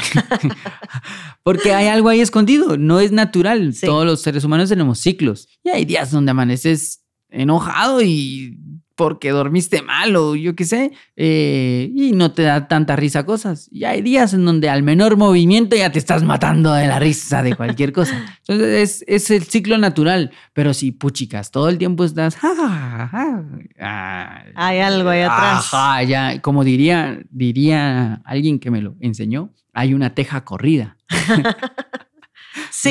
Porque 1.42 1.74
hay 1.74 1.88
algo 1.88 2.08
ahí 2.08 2.20
escondido, 2.20 2.78
no 2.78 3.00
es 3.00 3.12
natural. 3.12 3.74
Sí. 3.74 3.84
Todos 3.84 4.06
los 4.06 4.22
seres 4.22 4.44
humanos 4.44 4.70
tenemos 4.70 4.98
ciclos. 4.98 5.46
Y 5.62 5.68
hay 5.68 5.84
días 5.84 6.10
donde 6.10 6.30
amaneces 6.30 7.04
enojado 7.28 8.00
y 8.00 8.56
porque 8.96 9.30
dormiste 9.30 9.82
mal 9.82 10.14
o 10.16 10.36
yo 10.36 10.54
qué 10.54 10.64
sé, 10.64 10.92
eh, 11.16 11.90
y 11.94 12.12
no 12.12 12.32
te 12.32 12.42
da 12.42 12.68
tanta 12.68 12.96
risa 12.96 13.26
cosas. 13.26 13.68
Y 13.72 13.84
hay 13.84 14.02
días 14.02 14.34
en 14.34 14.44
donde 14.44 14.68
al 14.68 14.82
menor 14.82 15.16
movimiento 15.16 15.76
ya 15.76 15.90
te 15.90 15.98
estás 15.98 16.22
matando 16.22 16.72
de 16.72 16.86
la 16.86 16.98
risa 16.98 17.42
de 17.42 17.56
cualquier 17.56 17.92
cosa. 17.92 18.16
Entonces 18.46 19.02
es, 19.02 19.04
es 19.06 19.30
el 19.30 19.44
ciclo 19.44 19.78
natural, 19.78 20.30
pero 20.52 20.74
si 20.74 20.92
puchicas, 20.92 21.50
todo 21.50 21.68
el 21.68 21.78
tiempo 21.78 22.04
estás... 22.04 22.36
"Ja, 22.36 22.54
ja, 22.54 23.08
ja, 23.08 23.44
ja", 23.78 24.44
Hay 24.54 24.78
algo 24.78 25.08
ahí 25.08 25.22
atrás. 25.22 25.72
Ajá, 25.72 26.02
ya, 26.04 26.40
como 26.40 26.62
diría, 26.62 27.20
diría 27.30 28.22
alguien 28.24 28.58
que 28.58 28.70
me 28.70 28.80
lo 28.80 28.94
enseñó, 29.00 29.52
hay 29.72 29.94
una 29.94 30.14
teja 30.14 30.44
corrida. 30.44 30.96
Sí. 31.08 31.34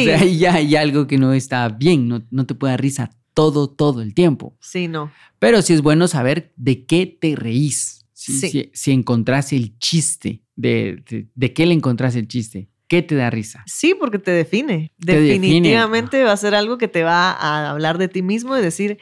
O 0.15 0.17
sea, 0.17 0.25
ya 0.25 0.55
hay 0.55 0.75
algo 0.75 1.07
que 1.07 1.17
no 1.17 1.31
está 1.31 1.69
bien, 1.69 2.09
no, 2.09 2.21
no 2.31 2.45
te 2.45 2.53
puede 2.53 2.73
dar 2.73 2.81
risa 2.81 3.11
todo, 3.33 3.69
todo 3.69 4.01
el 4.01 4.13
tiempo. 4.13 4.55
Sí, 4.59 4.87
no. 4.87 5.11
Pero 5.39 5.61
sí 5.61 5.73
es 5.73 5.81
bueno 5.81 6.07
saber 6.07 6.53
de 6.55 6.85
qué 6.85 7.05
te 7.05 7.35
reís. 7.35 8.05
Si, 8.13 8.33
Sí. 8.39 8.49
si, 8.49 8.69
si 8.73 8.91
encontrás 8.91 9.51
el 9.53 9.77
chiste, 9.79 10.43
de, 10.55 11.03
de, 11.09 11.27
de 11.33 11.53
qué 11.53 11.65
le 11.65 11.73
encontrás 11.73 12.15
el 12.15 12.27
chiste, 12.27 12.69
qué 12.87 13.01
te 13.01 13.15
da 13.15 13.29
risa. 13.29 13.63
Sí, 13.65 13.95
porque 13.99 14.19
te 14.19 14.31
define. 14.31 14.93
Te 15.03 15.19
define. 15.19 15.39
Definitivamente 15.47 16.23
va 16.23 16.31
a 16.31 16.37
ser 16.37 16.53
algo 16.55 16.77
que 16.77 16.87
te 16.87 17.03
va 17.03 17.31
a 17.31 17.69
hablar 17.71 17.97
de 17.97 18.07
ti 18.07 18.21
mismo 18.21 18.55
y 18.57 18.61
decir, 18.61 18.97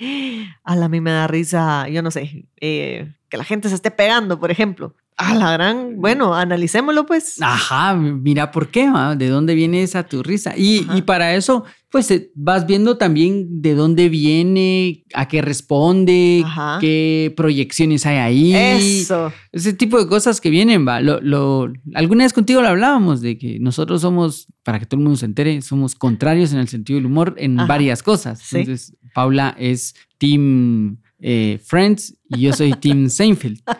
a 0.64 0.76
la 0.76 0.88
mí 0.90 1.02
me 1.02 1.12
da 1.12 1.28
risa, 1.28 1.88
yo 1.90 2.02
no 2.02 2.10
sé, 2.10 2.48
eh, 2.62 3.14
que 3.32 3.38
la 3.38 3.44
gente 3.46 3.70
se 3.70 3.76
esté 3.76 3.90
pegando, 3.90 4.40
por 4.40 4.52
ejemplo. 4.52 4.94
A 5.18 5.36
la 5.36 5.52
gran, 5.54 5.98
bueno, 5.98 6.34
analicémoslo 6.36 7.06
pues. 7.06 7.38
Ajá, 7.42 7.94
mira 7.96 8.52
por 8.52 8.70
qué, 8.70 8.90
¿va? 8.90 9.16
de 9.16 9.28
dónde 9.30 9.56
viene 9.56 9.84
esa 9.84 10.04
tu 10.04 10.22
risa. 10.24 10.54
Y, 10.58 10.88
y 10.96 11.04
para 11.04 11.36
eso, 11.36 11.64
pues 11.90 12.10
eh, 12.12 12.32
vas 12.34 12.66
viendo 12.66 12.98
también 12.98 13.62
de 13.62 13.76
dónde 13.76 14.10
viene, 14.10 15.04
a 15.14 15.28
qué 15.28 15.42
responde, 15.42 16.42
Ajá. 16.44 16.78
qué 16.82 17.34
proyecciones 17.38 18.06
hay 18.06 18.18
ahí. 18.18 18.54
Eso. 18.56 19.32
Ese 19.52 19.74
tipo 19.74 20.00
de 20.00 20.08
cosas 20.08 20.42
que 20.42 20.50
vienen, 20.50 20.88
va. 20.88 21.02
Lo, 21.02 21.22
lo- 21.22 21.72
alguna 21.94 22.24
vez 22.24 22.34
contigo 22.34 22.62
lo 22.62 22.70
hablábamos 22.70 23.22
de 23.22 23.38
que 23.38 23.60
nosotros 23.60 24.02
somos, 24.02 24.48
para 24.64 24.80
que 24.80 24.86
todo 24.86 24.98
el 25.00 25.04
mundo 25.04 25.18
se 25.18 25.26
entere, 25.26 25.62
somos 25.62 25.94
contrarios 25.96 26.52
en 26.54 26.60
el 26.60 26.68
sentido 26.68 26.98
del 26.98 27.06
humor 27.06 27.36
en 27.38 27.60
Ajá. 27.60 27.68
varias 27.68 28.02
cosas. 28.02 28.40
Sí. 28.40 28.60
Entonces, 28.60 28.96
Paula 29.14 29.56
es 29.60 29.94
Team 30.18 30.98
eh, 31.22 31.60
Friends 31.64 32.18
y 32.30 32.42
yo 32.42 32.54
soy 32.54 32.74
Team 32.74 33.10
Seinfeld. 33.18 33.62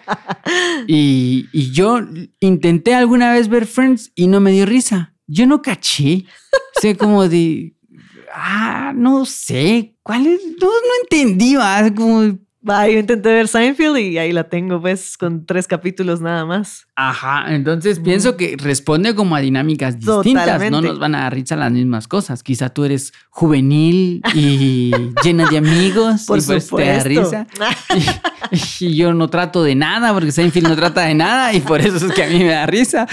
Y, 0.88 1.48
y 1.54 1.72
yo 1.72 2.00
intenté 2.40 2.96
alguna 2.96 3.32
vez 3.34 3.48
ver 3.48 3.66
Friends 3.68 4.12
y 4.16 4.28
no 4.28 4.40
me 4.40 4.52
dio 4.52 4.66
risa. 4.66 5.14
yo 5.28 5.46
no 5.46 5.62
caché. 5.62 6.26
O 6.78 6.82
sea, 6.82 6.96
como 6.98 7.30
de, 7.30 7.76
ah, 8.34 8.92
no 8.96 9.26
sé, 9.26 9.96
¿cuál 10.04 10.26
es? 10.28 10.42
No, 10.60 10.68
no 10.68 10.94
entendí, 11.04 11.56
¿va? 11.56 11.94
como 11.94 12.38
Va, 12.68 12.88
yo 12.88 13.00
intenté 13.00 13.30
ver 13.30 13.48
Seinfeld 13.48 13.98
y 13.98 14.20
ahí 14.20 14.32
la 14.32 14.44
tengo, 14.48 14.80
pues, 14.80 15.18
con 15.18 15.48
tres 15.48 15.66
capítulos 15.66 16.22
nada 16.22 16.46
más. 16.46 16.86
Ajá, 16.96 17.46
entonces 17.56 18.00
pienso 18.00 18.38
que 18.38 18.56
responde 18.56 19.16
como 19.16 19.36
a 19.36 19.40
dinámicas 19.40 19.98
distintas, 20.00 20.70
no 20.70 20.80
nos 20.80 21.00
van 21.00 21.16
a 21.16 21.22
dar 21.22 21.34
risa 21.34 21.56
las 21.56 21.72
mismas 21.72 22.08
cosas. 22.08 22.44
Quizá 22.44 22.70
tú 22.70 22.84
eres 22.84 23.14
juvenil 23.32 24.22
y 24.36 24.92
llena 25.24 25.50
de 25.50 25.58
amigos 25.58 26.26
Por 26.28 26.38
y 26.38 26.42
pues 26.44 26.68
te 26.70 26.86
da 26.86 27.04
risa. 27.04 27.48
Y, 28.80 28.86
y 28.88 28.96
yo 28.96 29.14
no 29.14 29.30
trato 29.30 29.64
de 29.64 29.76
nada 29.76 30.14
porque 30.14 30.32
Seinfeld 30.32 30.68
no 30.68 30.76
trata 30.76 31.02
de 31.06 31.14
nada 31.14 31.54
y 31.54 31.62
por 31.62 31.80
eso 31.80 31.96
es 32.06 32.12
que 32.14 32.24
a 32.24 32.28
mí 32.28 32.40
me 32.40 32.50
da 32.50 32.66
risa. 32.66 33.08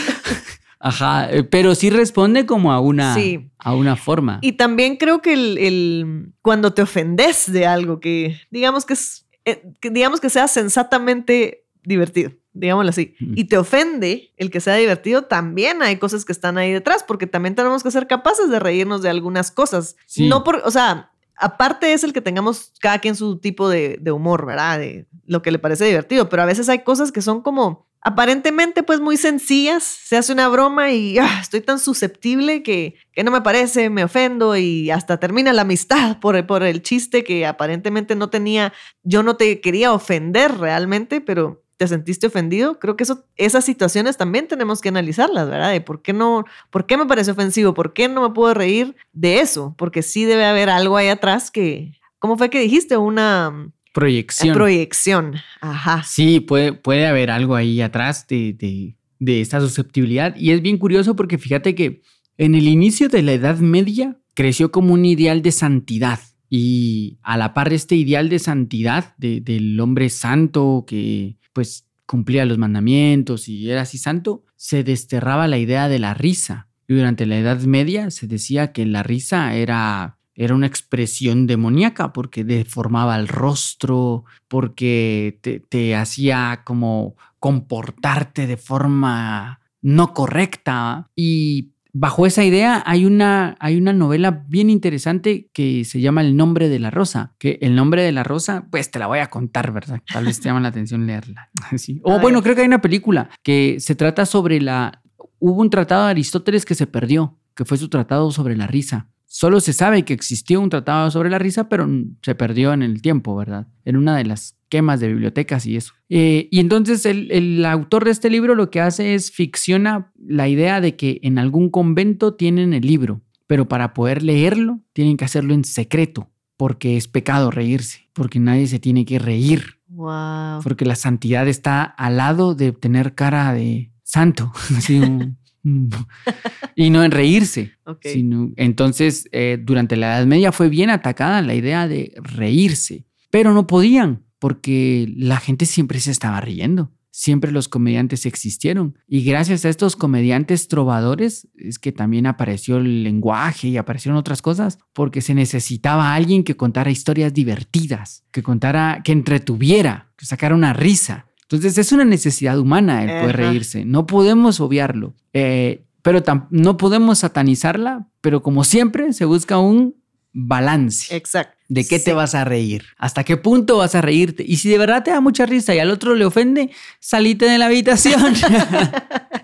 Ajá, 0.81 1.29
eh, 1.31 1.43
pero 1.45 1.75
sí 1.75 1.91
responde 1.91 2.45
como 2.47 2.73
a 2.73 2.81
una, 2.81 3.15
Sí. 3.15 3.49
a 3.59 3.75
una 3.75 3.97
forma. 3.97 4.39
Y 4.43 4.53
también 4.53 4.97
creo 4.97 5.21
que 5.23 5.33
el, 5.35 5.59
el- 5.59 6.33
cuando 6.43 6.73
te 6.73 6.83
ofendes 6.83 7.51
de 7.53 7.67
algo 7.67 8.01
que 8.01 8.41
digamos 8.51 8.85
que 8.85 8.95
es 8.95 9.27
eh, 9.49 9.63
que 9.81 9.91
digamos 9.91 10.21
que 10.21 10.31
sea 10.31 10.49
sensatamente 10.49 11.65
divertido, 11.85 12.33
digámoslo 12.53 12.91
así, 12.91 13.15
y 13.19 13.45
te 13.45 13.57
ofende 13.57 14.33
el 14.37 14.51
que 14.51 14.61
sea 14.61 14.75
divertido, 14.75 15.23
también 15.23 15.83
hay 15.83 15.97
cosas 15.97 16.25
que 16.25 16.33
están 16.33 16.59
ahí 16.59 16.73
detrás, 16.73 17.03
porque 17.03 17.27
también 17.27 17.55
tenemos 17.55 17.83
que 17.83 17.91
ser 17.91 18.07
capaces 18.07 18.51
de 18.51 18.59
reírnos 18.59 19.01
de 19.01 19.09
algunas 19.09 19.51
cosas. 19.51 19.97
Sí. 20.07 20.29
No 20.29 20.45
por, 20.45 20.57
o 20.57 20.71
sea, 20.71 21.13
aparte 21.37 21.95
es 21.95 22.05
el 22.05 22.13
que 22.13 22.21
tengamos 22.21 22.73
cada 22.81 22.99
quien 22.99 23.17
su 23.17 23.39
tipo 23.39 23.69
de, 23.69 23.97
de 24.01 24.13
humor, 24.13 24.45
¿verdad? 24.45 24.79
De 24.79 25.07
lo 25.25 25.41
que 25.41 25.51
le 25.51 25.59
parece 25.59 25.87
divertido, 25.87 26.29
pero 26.29 26.43
a 26.43 26.47
veces 26.47 26.69
hay 26.69 26.81
cosas 26.81 27.11
que 27.11 27.23
son 27.23 27.41
como 27.41 27.88
aparentemente 28.01 28.83
pues 28.83 29.01
muy 29.01 29.17
sencillas, 29.17 29.83
se 29.83 30.17
hace 30.17 30.33
una 30.33 30.49
broma 30.49 30.91
y 30.91 31.19
ah, 31.19 31.39
estoy 31.41 31.61
tan 31.61 31.79
susceptible 31.79 32.63
que, 32.63 32.95
que 33.13 33.25
no 33.25 33.31
me 33.31 33.43
parece, 33.43 33.91
me 33.91 34.05
ofendo 34.05 34.57
y 34.57 34.91
hasta 34.91 35.19
termina 35.19 35.53
la 35.53 35.63
amistad 35.63 36.19
por, 36.21 36.47
por 36.47 36.63
el 36.63 36.83
chiste 36.83 37.25
que 37.25 37.47
aparentemente 37.47 38.15
no 38.15 38.31
tenía, 38.31 38.73
yo 39.03 39.23
no 39.23 39.37
te 39.37 39.61
quería 39.61 39.93
ofender 39.93 40.59
realmente, 40.59 41.21
pero 41.21 41.63
te 41.77 41.87
sentiste 41.87 42.27
ofendido, 42.27 42.81
creo 42.81 42.97
que 42.97 43.05
eso, 43.05 43.25
esas 43.37 43.65
situaciones 43.65 44.17
también 44.17 44.49
tenemos 44.49 44.81
que 44.81 44.89
analizarlas, 44.89 45.49
¿verdad? 45.49 45.71
De 45.71 45.81
por 45.81 46.03
qué 46.03 46.13
no, 46.13 46.45
por 46.71 46.87
qué 46.87 46.97
me 46.97 47.07
parece 47.07 47.31
ofensivo, 47.31 47.73
por 47.73 47.93
qué 47.93 48.09
no 48.09 48.21
me 48.21 48.35
puedo 48.35 48.53
reír 48.53 48.97
de 49.13 49.39
eso, 49.41 49.75
porque 49.79 50.03
sí 50.03 50.25
debe 50.25 50.45
haber 50.45 50.71
algo 50.71 50.97
ahí 50.97 51.07
atrás 51.07 51.53
que, 51.53 51.93
¿cómo 52.19 52.37
fue 52.37 52.51
que 52.51 52.59
dijiste? 52.59 52.97
Una 52.97 53.71
Proyección. 53.95 54.55
proyección. 54.55 55.35
Ajá. 55.61 56.03
Sí, 56.05 56.41
puede, 56.41 56.73
puede 56.73 57.07
haber 57.07 57.31
algo 57.31 57.57
ahí 57.57 57.81
atrás 57.81 58.27
de, 58.29 58.53
de, 58.53 58.97
de 59.19 59.41
esta 59.41 59.61
susceptibilidad. 59.61 60.35
Y 60.37 60.51
es 60.51 60.63
bien 60.63 60.79
curioso 60.79 61.17
porque 61.17 61.39
fíjate 61.39 61.75
que 61.75 62.03
en 62.37 62.55
el 62.55 62.69
inicio 62.69 63.09
de 63.09 63.23
la 63.23 63.33
Edad 63.33 63.59
Media 63.59 64.17
creció 64.35 64.71
como 64.71 64.95
un 64.95 65.05
ideal 65.05 65.43
de 65.43 65.53
santidad. 65.53 66.21
Y 66.51 67.19
a 67.23 67.37
la 67.37 67.53
par 67.55 67.71
de 67.71 67.77
este 67.77 67.95
ideal 67.97 68.29
de 68.29 68.39
santidad, 68.39 69.15
de- 69.19 69.41
del 69.41 69.79
hombre 69.81 70.09
santo 70.11 70.85
que 70.87 71.37
pues 71.53 71.87
cumplía 72.07 72.47
los 72.47 72.57
mandamientos 72.57 73.49
y 73.49 73.71
era 73.71 73.83
así 73.83 73.99
santo, 73.99 74.45
se 74.57 74.83
desterraba 74.85 75.47
la 75.49 75.59
idea 75.59 75.89
de 75.89 75.99
la 75.99 76.15
risa. 76.15 76.69
Y 76.87 76.95
durante 76.95 77.27
la 77.27 77.39
Edad 77.39 77.61
Media 77.63 78.11
se 78.11 78.27
decía 78.27 78.73
que 78.73 78.87
la 78.87 79.03
risa 79.03 79.55
era, 79.57 80.18
era 80.39 80.55
una 80.55 80.69
expresión 80.69 81.49
demoníaca 81.49 82.13
porque 82.13 82.45
deformaba 82.45 83.17
el 83.17 83.27
rostro, 83.27 84.25
porque 84.47 85.41
te, 85.43 85.59
te 85.59 85.97
hacía 85.97 86.63
como 86.65 87.17
comportarte 87.41 88.47
de 88.47 88.57
forma 88.57 89.61
no 89.83 90.15
correcta. 90.15 91.11
Y 91.17 91.73
bajo 91.93 92.25
esa 92.25 92.45
idea 92.45 92.85
hay 92.87 93.05
una, 93.05 93.57
hay 93.59 93.77
una 93.77 93.93
novela 93.93 94.45
bien 94.47 94.71
interesante 94.71 95.51
que 95.53 95.85
se 95.85 96.01
llama 96.01 96.21
El 96.21 96.37
nombre 96.37 96.69
de 96.69 96.79
la 96.79 96.91
rosa, 96.91 97.35
que 97.39 97.59
el 97.61 97.75
nombre 97.75 98.03
de 98.03 98.13
la 98.13 98.23
rosa, 98.23 98.69
pues 98.71 98.93
te 98.93 99.01
la 99.01 99.09
voy 99.09 99.19
a 99.19 99.31
contar, 99.31 99.73
¿verdad? 99.73 100.01
Tal 100.13 100.25
vez 100.25 100.41
te 100.41 100.49
llama 100.49 100.61
la 100.61 100.69
atención 100.69 101.05
leerla. 101.07 101.51
Sí. 101.79 102.01
O 102.05 102.21
bueno, 102.21 102.43
creo 102.43 102.55
que 102.55 102.61
hay 102.61 102.69
una 102.69 102.81
película 102.81 103.29
que 103.43 103.81
se 103.81 103.97
trata 103.97 104.25
sobre 104.25 104.61
la... 104.61 105.03
Hubo 105.41 105.61
un 105.61 105.71
tratado 105.71 106.05
de 106.05 106.11
Aristóteles 106.11 106.65
que 106.65 106.77
se 106.77 106.87
perdió, 106.87 107.37
que 107.57 107.65
fue 107.65 107.77
su 107.77 107.89
tratado 107.89 108.31
sobre 108.31 108.57
la 108.57 108.69
risa. 108.69 109.09
Solo 109.31 109.61
se 109.61 109.75
sabe 109.75 110.05
que 110.05 110.15
existió 110.15 110.59
un 110.61 110.71
tratado 110.71 111.11
sobre 111.11 111.29
la 111.29 111.39
risa, 111.39 111.69
pero 111.69 111.87
se 112.23 112.35
perdió 112.35 112.73
en 112.73 112.83
el 112.83 113.03
tiempo, 113.03 113.37
¿verdad? 113.37 113.67
En 113.85 113.97
una 113.97 114.17
de 114.17 114.25
las 114.25 114.57
quemas 114.71 115.01
de 115.01 115.09
bibliotecas 115.09 115.67
y 115.67 115.77
eso. 115.77 115.93
Eh, 116.09 116.49
y 116.51 116.61
entonces 116.61 117.05
el, 117.07 117.31
el 117.31 117.65
autor 117.67 118.05
de 118.07 118.11
este 118.11 118.31
libro 118.31 118.55
lo 118.55 118.71
que 118.71 118.81
hace 118.81 119.15
es 119.15 119.31
ficciona 119.31 120.13
la 120.19 120.49
idea 120.49 120.81
de 120.81 120.97
que 120.97 121.21
en 121.23 121.39
algún 121.39 121.69
convento 121.71 122.35
tienen 122.35 122.73
el 122.73 122.87
libro, 122.87 123.21
pero 123.47 123.69
para 123.69 123.93
poder 123.95 124.23
leerlo 124.23 124.81
tienen 124.95 125.17
que 125.19 125.25
hacerlo 125.27 125.53
en 125.55 125.65
secreto, 125.65 126.31
porque 126.57 126.97
es 126.97 127.07
pecado 127.07 127.51
reírse, 127.51 128.09
porque 128.15 128.41
nadie 128.41 128.67
se 128.67 128.79
tiene 128.79 129.05
que 129.05 129.19
reír, 129.19 129.77
Wow. 129.91 130.61
porque 130.63 130.85
la 130.85 130.95
santidad 130.97 131.49
está 131.49 131.83
al 131.83 132.19
lado 132.19 132.55
de 132.55 132.73
tener 132.73 133.15
cara 133.15 133.53
de 133.55 133.91
santo, 134.03 134.53
así 134.77 134.99
un- 134.99 135.05
un- 135.05 135.38
y 136.77 136.91
no 136.91 137.05
en 137.05 137.11
reírse. 137.11 137.73
Sino- 138.03 138.53
entonces, 138.57 139.29
eh, 139.33 139.59
durante 139.63 139.97
la 139.97 140.17
Edad 140.19 140.27
Media 140.27 140.53
fue 140.53 140.69
bien 140.69 140.91
atacada 140.91 141.43
la 141.43 141.55
idea 141.55 141.89
de 141.89 142.13
reírse, 142.23 143.07
pero 143.31 143.53
no 143.53 143.67
podían 143.67 144.25
porque 144.39 145.13
la 145.17 145.39
gente 145.39 145.67
siempre 145.67 146.01
se 146.01 146.11
estaba 146.11 146.41
riendo. 146.41 146.93
Siempre 147.11 147.51
los 147.51 147.67
comediantes 147.67 148.27
existieron. 148.27 148.97
Y 149.09 149.25
gracias 149.25 149.65
a 149.65 149.69
estos 149.71 149.97
comediantes 149.97 150.69
trovadores 150.69 151.49
es 151.57 151.81
que 151.81 151.91
también 151.91 152.27
apareció 152.27 152.77
el 152.77 153.03
lenguaje 153.03 153.67
y 153.67 153.77
aparecieron 153.77 154.17
otras 154.17 154.41
cosas, 154.41 154.79
porque 154.93 155.21
se 155.21 155.35
necesitaba 155.35 156.15
alguien 156.15 156.45
que 156.45 156.57
contara 156.57 156.93
historias 156.93 157.35
divertidas, 157.35 158.25
que 158.31 158.45
contara, 158.45 159.01
que 159.03 159.11
entretuviera, 159.11 160.13
que 160.17 160.27
sacara 160.27 160.55
una 160.55 160.73
risa. 160.75 161.27
Entonces 161.51 161.79
es 161.79 161.93
una 161.93 162.05
necesidad 162.05 162.59
humana 162.59 163.03
el 163.05 163.21
poder 163.23 163.41
Ajá. 163.41 163.51
reírse. 163.51 163.85
No 163.87 164.05
podemos 164.07 164.61
obviarlo. 164.61 165.15
Eh, 165.33 165.85
pero 166.03 166.23
no 166.51 166.77
podemos 166.77 167.21
satanizarla, 167.21 168.07
pero 168.21 168.43
como 168.43 168.65
siempre 168.65 169.13
se 169.15 169.25
busca 169.25 169.59
un 169.59 169.97
balance. 170.33 171.15
Exacto. 171.17 171.57
¿De 171.69 171.87
qué 171.87 171.99
Sí. 171.99 172.05
te 172.07 172.13
vas 172.13 172.35
a 172.35 172.45
reír? 172.45 172.85
¿Hasta 172.99 173.25
qué 173.25 173.37
punto 173.37 173.79
vas 173.79 173.95
a 173.95 174.01
reírte? 174.03 174.45
Y 174.47 174.57
si 174.57 174.69
de 174.69 174.79
verdad 174.79 175.03
te 175.03 175.11
da 175.11 175.21
mucha 175.21 175.47
risa 175.47 175.75
y 175.75 175.79
al 175.79 175.91
otro 175.91 176.15
le 176.15 176.25
ofende, 176.27 176.71
salite 177.01 177.47
de 177.47 177.59
la 177.59 177.67
habitación. 177.67 178.35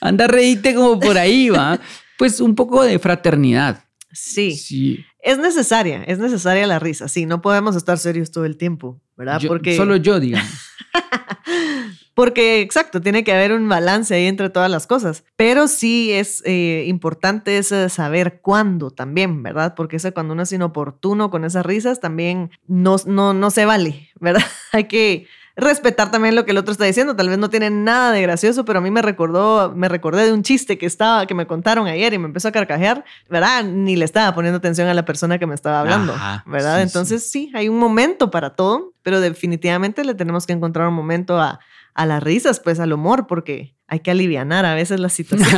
Anda, 0.00 0.26
reíte 0.26 0.74
como 0.74 0.98
por 1.00 1.18
ahí, 1.18 1.48
va. 1.50 1.80
Pues 2.18 2.40
un 2.40 2.54
poco 2.54 2.82
de 2.82 2.98
fraternidad. 2.98 3.84
Sí. 4.12 4.56
Sí. 4.56 5.04
Es 5.22 5.38
necesaria, 5.38 6.02
es 6.04 6.18
necesaria 6.18 6.66
la 6.66 6.78
risa. 6.78 7.08
Sí, 7.08 7.26
no 7.26 7.42
podemos 7.42 7.76
estar 7.76 7.98
serios 7.98 8.30
todo 8.30 8.44
el 8.44 8.56
tiempo, 8.56 9.00
¿verdad? 9.16 9.40
Yo- 9.40 9.48
porque, 9.48 9.76
Solo 9.76 9.96
yo, 9.96 10.20
digamos. 10.20 10.48
porque, 12.14 12.60
exacto, 12.60 13.00
tiene 13.00 13.24
que 13.24 13.32
haber 13.32 13.52
un 13.52 13.68
balance 13.68 14.14
ahí 14.14 14.26
entre 14.26 14.50
todas 14.50 14.70
las 14.70 14.86
cosas. 14.86 15.24
Pero 15.36 15.68
sí 15.68 16.12
es 16.12 16.42
eh, 16.46 16.84
importante 16.86 17.58
ese 17.58 17.88
saber 17.88 18.40
cuándo 18.40 18.90
también, 18.90 19.42
¿verdad? 19.42 19.74
Porque 19.74 19.96
ese 19.96 20.12
cuando 20.12 20.32
uno 20.34 20.42
es 20.42 20.52
inoportuno 20.52 21.30
con 21.30 21.44
esas 21.44 21.66
risas 21.66 22.00
también 22.00 22.50
no, 22.66 22.96
no, 23.06 23.34
no 23.34 23.50
se 23.50 23.64
vale, 23.66 24.08
¿verdad? 24.20 24.44
Hay 24.72 24.84
que 24.84 25.26
respetar 25.56 26.10
también 26.10 26.34
lo 26.34 26.44
que 26.44 26.50
el 26.50 26.58
otro 26.58 26.72
está 26.72 26.84
diciendo. 26.84 27.16
Tal 27.16 27.28
vez 27.28 27.38
no 27.38 27.48
tiene 27.48 27.70
nada 27.70 28.12
de 28.12 28.20
gracioso, 28.22 28.64
pero 28.64 28.78
a 28.78 28.82
mí 28.82 28.90
me 28.90 29.00
recordó, 29.02 29.72
me 29.74 29.88
recordé 29.88 30.26
de 30.26 30.32
un 30.32 30.42
chiste 30.42 30.76
que 30.76 30.86
estaba, 30.86 31.26
que 31.26 31.34
me 31.34 31.46
contaron 31.46 31.86
ayer 31.86 32.12
y 32.12 32.18
me 32.18 32.26
empezó 32.26 32.48
a 32.48 32.52
carcajear, 32.52 33.04
¿verdad? 33.30 33.64
Ni 33.64 33.96
le 33.96 34.04
estaba 34.04 34.34
poniendo 34.34 34.58
atención 34.58 34.86
a 34.88 34.94
la 34.94 35.04
persona 35.04 35.38
que 35.38 35.46
me 35.46 35.54
estaba 35.54 35.80
hablando, 35.80 36.12
Ajá, 36.12 36.44
¿verdad? 36.46 36.76
sí, 36.76 36.82
Entonces 36.82 37.30
sí. 37.30 37.50
hay 37.54 37.68
un 37.68 37.78
momento 37.78 38.30
para 38.30 38.50
todo, 38.50 38.92
pero 39.02 39.20
definitivamente 39.20 40.04
le 40.04 40.14
tenemos 40.14 40.46
que 40.46 40.52
encontrar 40.52 40.88
un 40.88 40.94
momento 40.94 41.40
a, 41.40 41.58
a 41.94 42.06
las 42.06 42.22
risas, 42.22 42.60
pues 42.60 42.78
al 42.78 42.92
humor, 42.92 43.26
porque 43.26 43.74
hay 43.88 44.00
que 44.00 44.10
alivianar 44.10 44.66
a 44.66 44.74
veces 44.74 45.00
la 45.00 45.08
situación. 45.08 45.48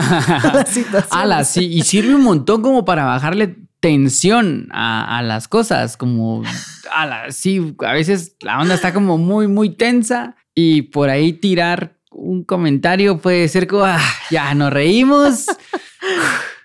la 0.55 0.65
situación. 0.71 1.09
Ala, 1.21 1.45
sí, 1.45 1.67
y 1.67 1.83
sirve 1.83 2.15
un 2.15 2.23
montón 2.23 2.63
como 2.63 2.85
para 2.85 3.05
bajarle 3.05 3.57
tensión 3.81 4.69
a, 4.73 5.19
a 5.19 5.23
las 5.23 5.49
cosas, 5.49 5.97
como, 5.97 6.43
ala, 6.93 7.31
sí, 7.31 7.75
a 7.87 7.93
veces 7.93 8.37
la 8.41 8.61
onda 8.61 8.75
está 8.75 8.93
como 8.93 9.19
muy, 9.19 9.47
muy 9.47 9.71
tensa 9.71 10.37
y 10.55 10.83
por 10.83 11.11
ahí 11.11 11.33
tirar 11.33 11.97
un 12.11 12.43
comentario 12.45 13.19
puede 13.19 13.47
ser 13.49 13.67
como, 13.67 13.85
"Ah, 13.85 14.01
ya 14.31 14.55
nos 14.55 14.73
reímos. 14.73 15.47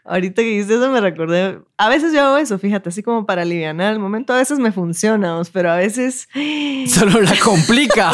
Ahorita 0.05 0.41
que 0.41 0.49
dijiste 0.49 0.75
eso 0.75 0.91
me 0.91 0.99
recordé. 0.99 1.59
A 1.77 1.87
veces 1.87 2.11
yo 2.11 2.21
hago 2.21 2.37
eso, 2.37 2.59
fíjate, 2.59 2.89
así 2.89 3.01
como 3.03 3.25
para 3.25 3.43
aliviar 3.43 3.79
el 3.79 3.99
momento. 3.99 4.33
A 4.33 4.37
veces 4.37 4.59
me 4.59 4.73
funciona, 4.73 5.41
pero 5.53 5.71
a 5.71 5.77
veces. 5.77 6.27
Solo 6.87 7.21
la 7.21 7.33
complica. 7.41 8.11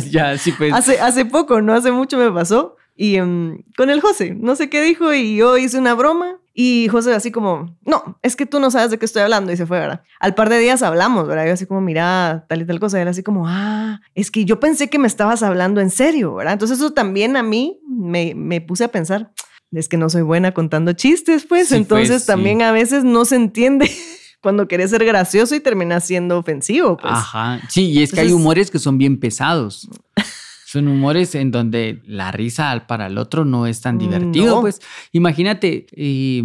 ya, 0.10 0.38
sí, 0.38 0.52
pues. 0.52 0.72
Hace, 0.72 0.98
hace 0.98 1.26
poco, 1.26 1.60
no 1.60 1.74
hace 1.74 1.92
mucho 1.92 2.16
me 2.16 2.30
pasó. 2.30 2.76
Y 2.96 3.16
em, 3.16 3.62
con 3.76 3.90
el 3.90 4.00
José, 4.00 4.34
no 4.34 4.56
sé 4.56 4.70
qué 4.70 4.80
dijo, 4.82 5.12
y 5.12 5.36
yo 5.36 5.58
hice 5.58 5.78
una 5.78 5.92
broma. 5.94 6.38
Y 6.54 6.88
José 6.88 7.14
así 7.14 7.30
como, 7.30 7.78
no, 7.86 8.18
es 8.22 8.36
que 8.36 8.44
tú 8.44 8.60
no 8.60 8.70
sabes 8.70 8.90
de 8.90 8.98
qué 8.98 9.06
estoy 9.06 9.22
hablando 9.22 9.52
y 9.52 9.56
se 9.56 9.64
fue, 9.66 9.78
¿verdad? 9.80 10.02
Al 10.20 10.34
par 10.34 10.50
de 10.50 10.58
días 10.58 10.82
hablamos, 10.82 11.26
¿verdad? 11.26 11.46
Yo 11.46 11.54
así 11.54 11.64
como, 11.64 11.80
mira, 11.80 12.44
tal 12.48 12.60
y 12.62 12.66
tal 12.66 12.78
cosa. 12.78 12.98
Y 12.98 13.02
él 13.02 13.08
así 13.08 13.22
como, 13.22 13.44
ah, 13.48 14.00
es 14.14 14.30
que 14.30 14.44
yo 14.44 14.60
pensé 14.60 14.90
que 14.90 14.98
me 14.98 15.06
estabas 15.06 15.42
hablando 15.42 15.80
en 15.80 15.88
serio, 15.90 16.34
¿verdad? 16.34 16.52
Entonces 16.52 16.78
eso 16.78 16.92
también 16.92 17.36
a 17.36 17.42
mí 17.42 17.80
me, 17.88 18.34
me 18.34 18.60
puse 18.60 18.84
a 18.84 18.88
pensar, 18.88 19.32
es 19.72 19.88
que 19.88 19.96
no 19.96 20.10
soy 20.10 20.20
buena 20.22 20.52
contando 20.52 20.92
chistes, 20.92 21.46
pues. 21.48 21.68
Sí, 21.68 21.76
Entonces 21.76 22.08
pues, 22.10 22.22
sí. 22.22 22.26
también 22.26 22.60
a 22.60 22.72
veces 22.72 23.02
no 23.04 23.24
se 23.24 23.36
entiende 23.36 23.90
cuando 24.42 24.68
querés 24.68 24.90
ser 24.90 25.04
gracioso 25.06 25.54
y 25.54 25.60
termina 25.60 26.00
siendo 26.00 26.38
ofensivo, 26.38 26.98
pues. 26.98 27.14
Ajá. 27.14 27.60
Sí, 27.70 27.86
y 27.92 28.02
es 28.02 28.10
que 28.12 28.20
hay 28.20 28.26
Entonces- 28.26 28.42
humores 28.42 28.70
que 28.70 28.78
son 28.78 28.98
bien 28.98 29.18
pesados. 29.18 29.88
Son 30.72 30.88
humores 30.88 31.34
en 31.34 31.50
donde 31.50 32.00
la 32.06 32.32
risa 32.32 32.70
al- 32.70 32.86
para 32.86 33.06
el 33.08 33.18
otro 33.18 33.44
no 33.44 33.66
es 33.66 33.80
tan 33.82 33.96
Mm, 33.96 33.98
divertido. 33.98 34.54
no. 34.56 34.60
Pues 34.62 34.80
imagínate, 35.12 35.86
eh, 35.92 36.42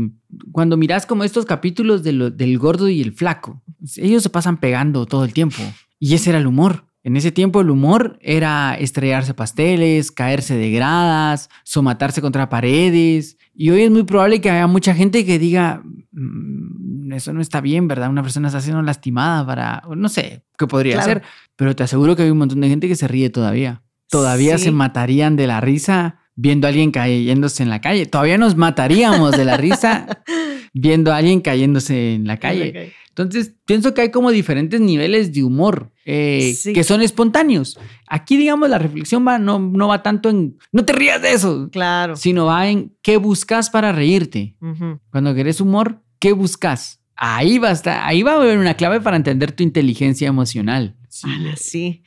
cuando 0.51 0.75
miras 0.75 1.05
como 1.05 1.23
estos 1.23 1.45
capítulos 1.45 2.03
de 2.03 2.11
lo- 2.11 2.29
del 2.29 2.57
gordo 2.57 2.89
y 2.89 3.01
el 3.01 3.13
flaco, 3.13 3.61
ellos 3.95 4.23
se 4.23 4.29
pasan 4.29 4.57
pegando 4.59 5.05
todo 5.05 5.23
el 5.23 5.31
tiempo. 5.33 5.61
Y 5.99 6.13
ese 6.13 6.31
era 6.31 6.39
el 6.39 6.47
humor. 6.47 6.83
En 7.03 7.15
ese 7.15 7.31
tiempo 7.31 7.61
el 7.61 7.69
humor 7.69 8.19
era 8.21 8.75
estrellarse 8.77 9.33
pasteles, 9.33 10.11
caerse 10.11 10.57
de 10.57 10.71
gradas, 10.71 11.49
somatarse 11.63 12.21
contra 12.21 12.49
paredes. 12.49 13.37
Y 13.55 13.69
hoy 13.69 13.83
es 13.83 13.91
muy 13.91 14.03
probable 14.03 14.41
que 14.41 14.49
haya 14.49 14.67
mucha 14.67 14.93
gente 14.93 15.25
que 15.25 15.39
diga, 15.39 15.81
"Mm, 16.11 17.13
eso 17.13 17.31
no 17.31 17.39
está 17.41 17.61
bien, 17.61 17.87
¿verdad? 17.87 18.09
Una 18.09 18.23
persona 18.23 18.47
está 18.49 18.59
siendo 18.59 18.81
lastimada 18.81 19.45
para, 19.45 19.83
no 19.95 20.09
sé, 20.09 20.43
qué 20.57 20.67
podría 20.67 20.95
Claro. 20.95 21.07
ser. 21.07 21.21
Pero 21.55 21.75
te 21.75 21.83
aseguro 21.83 22.15
que 22.15 22.23
hay 22.23 22.29
un 22.29 22.37
montón 22.39 22.59
de 22.59 22.67
gente 22.67 22.87
que 22.89 22.95
se 22.95 23.07
ríe 23.07 23.29
todavía. 23.29 23.81
Todavía 24.09 24.57
Sí. 24.57 24.65
se 24.65 24.71
matarían 24.71 25.35
de 25.35 25.47
la 25.47 25.61
risa 25.61 26.19
viendo 26.35 26.67
a 26.67 26.69
alguien 26.69 26.91
cayéndose 26.91 27.63
en 27.63 27.69
la 27.69 27.81
calle. 27.81 28.05
Todavía 28.05 28.37
nos 28.37 28.55
mataríamos 28.55 29.31
de 29.31 29.43
la 29.45 29.57
risa 29.57 30.07
viendo 30.73 31.11
a 31.11 31.17
alguien 31.17 31.41
cayéndose 31.41 32.13
en 32.15 32.27
la 32.27 32.37
calle. 32.37 32.93
Entonces, 33.09 33.55
pienso 33.65 33.95
que 33.95 34.01
hay 34.01 34.11
como 34.11 34.29
diferentes 34.29 34.79
niveles 34.79 35.33
de 35.33 35.43
humor 35.43 35.91
eh, 36.05 36.53
Sí. 36.55 36.71
que 36.73 36.83
son 36.83 37.01
espontáneos. 37.01 37.79
Aquí, 38.07 38.37
digamos, 38.37 38.69
la 38.69 38.77
reflexión 38.77 39.27
va, 39.27 39.39
no, 39.39 39.57
no 39.59 39.87
va 39.87 40.03
tanto 40.03 40.29
en, 40.29 40.57
no 40.71 40.85
te 40.85 40.93
rías 40.93 41.19
de 41.21 41.33
eso, 41.33 41.67
Claro. 41.71 42.15
sino 42.15 42.45
va 42.45 42.69
en 42.69 42.95
qué 43.01 43.17
buscas 43.17 43.71
para 43.71 43.91
reírte. 43.91 44.55
Ujú. 44.61 44.99
Cuando 45.09 45.33
querés 45.33 45.59
humor, 45.59 46.03
¿qué 46.19 46.31
buscas? 46.33 47.01
Ahí 47.15 47.57
va, 47.57 47.69
a 47.69 47.71
estar- 47.71 48.01
ahí 48.03 48.21
va 48.21 48.33
a 48.33 48.35
haber 48.35 48.59
una 48.59 48.75
clave 48.75 49.01
para 49.01 49.17
entender 49.17 49.51
tu 49.51 49.63
inteligencia 49.63 50.27
emocional. 50.27 50.95
Sí. 51.09 51.27
Ala, 51.27 51.55
sí. 51.55 52.03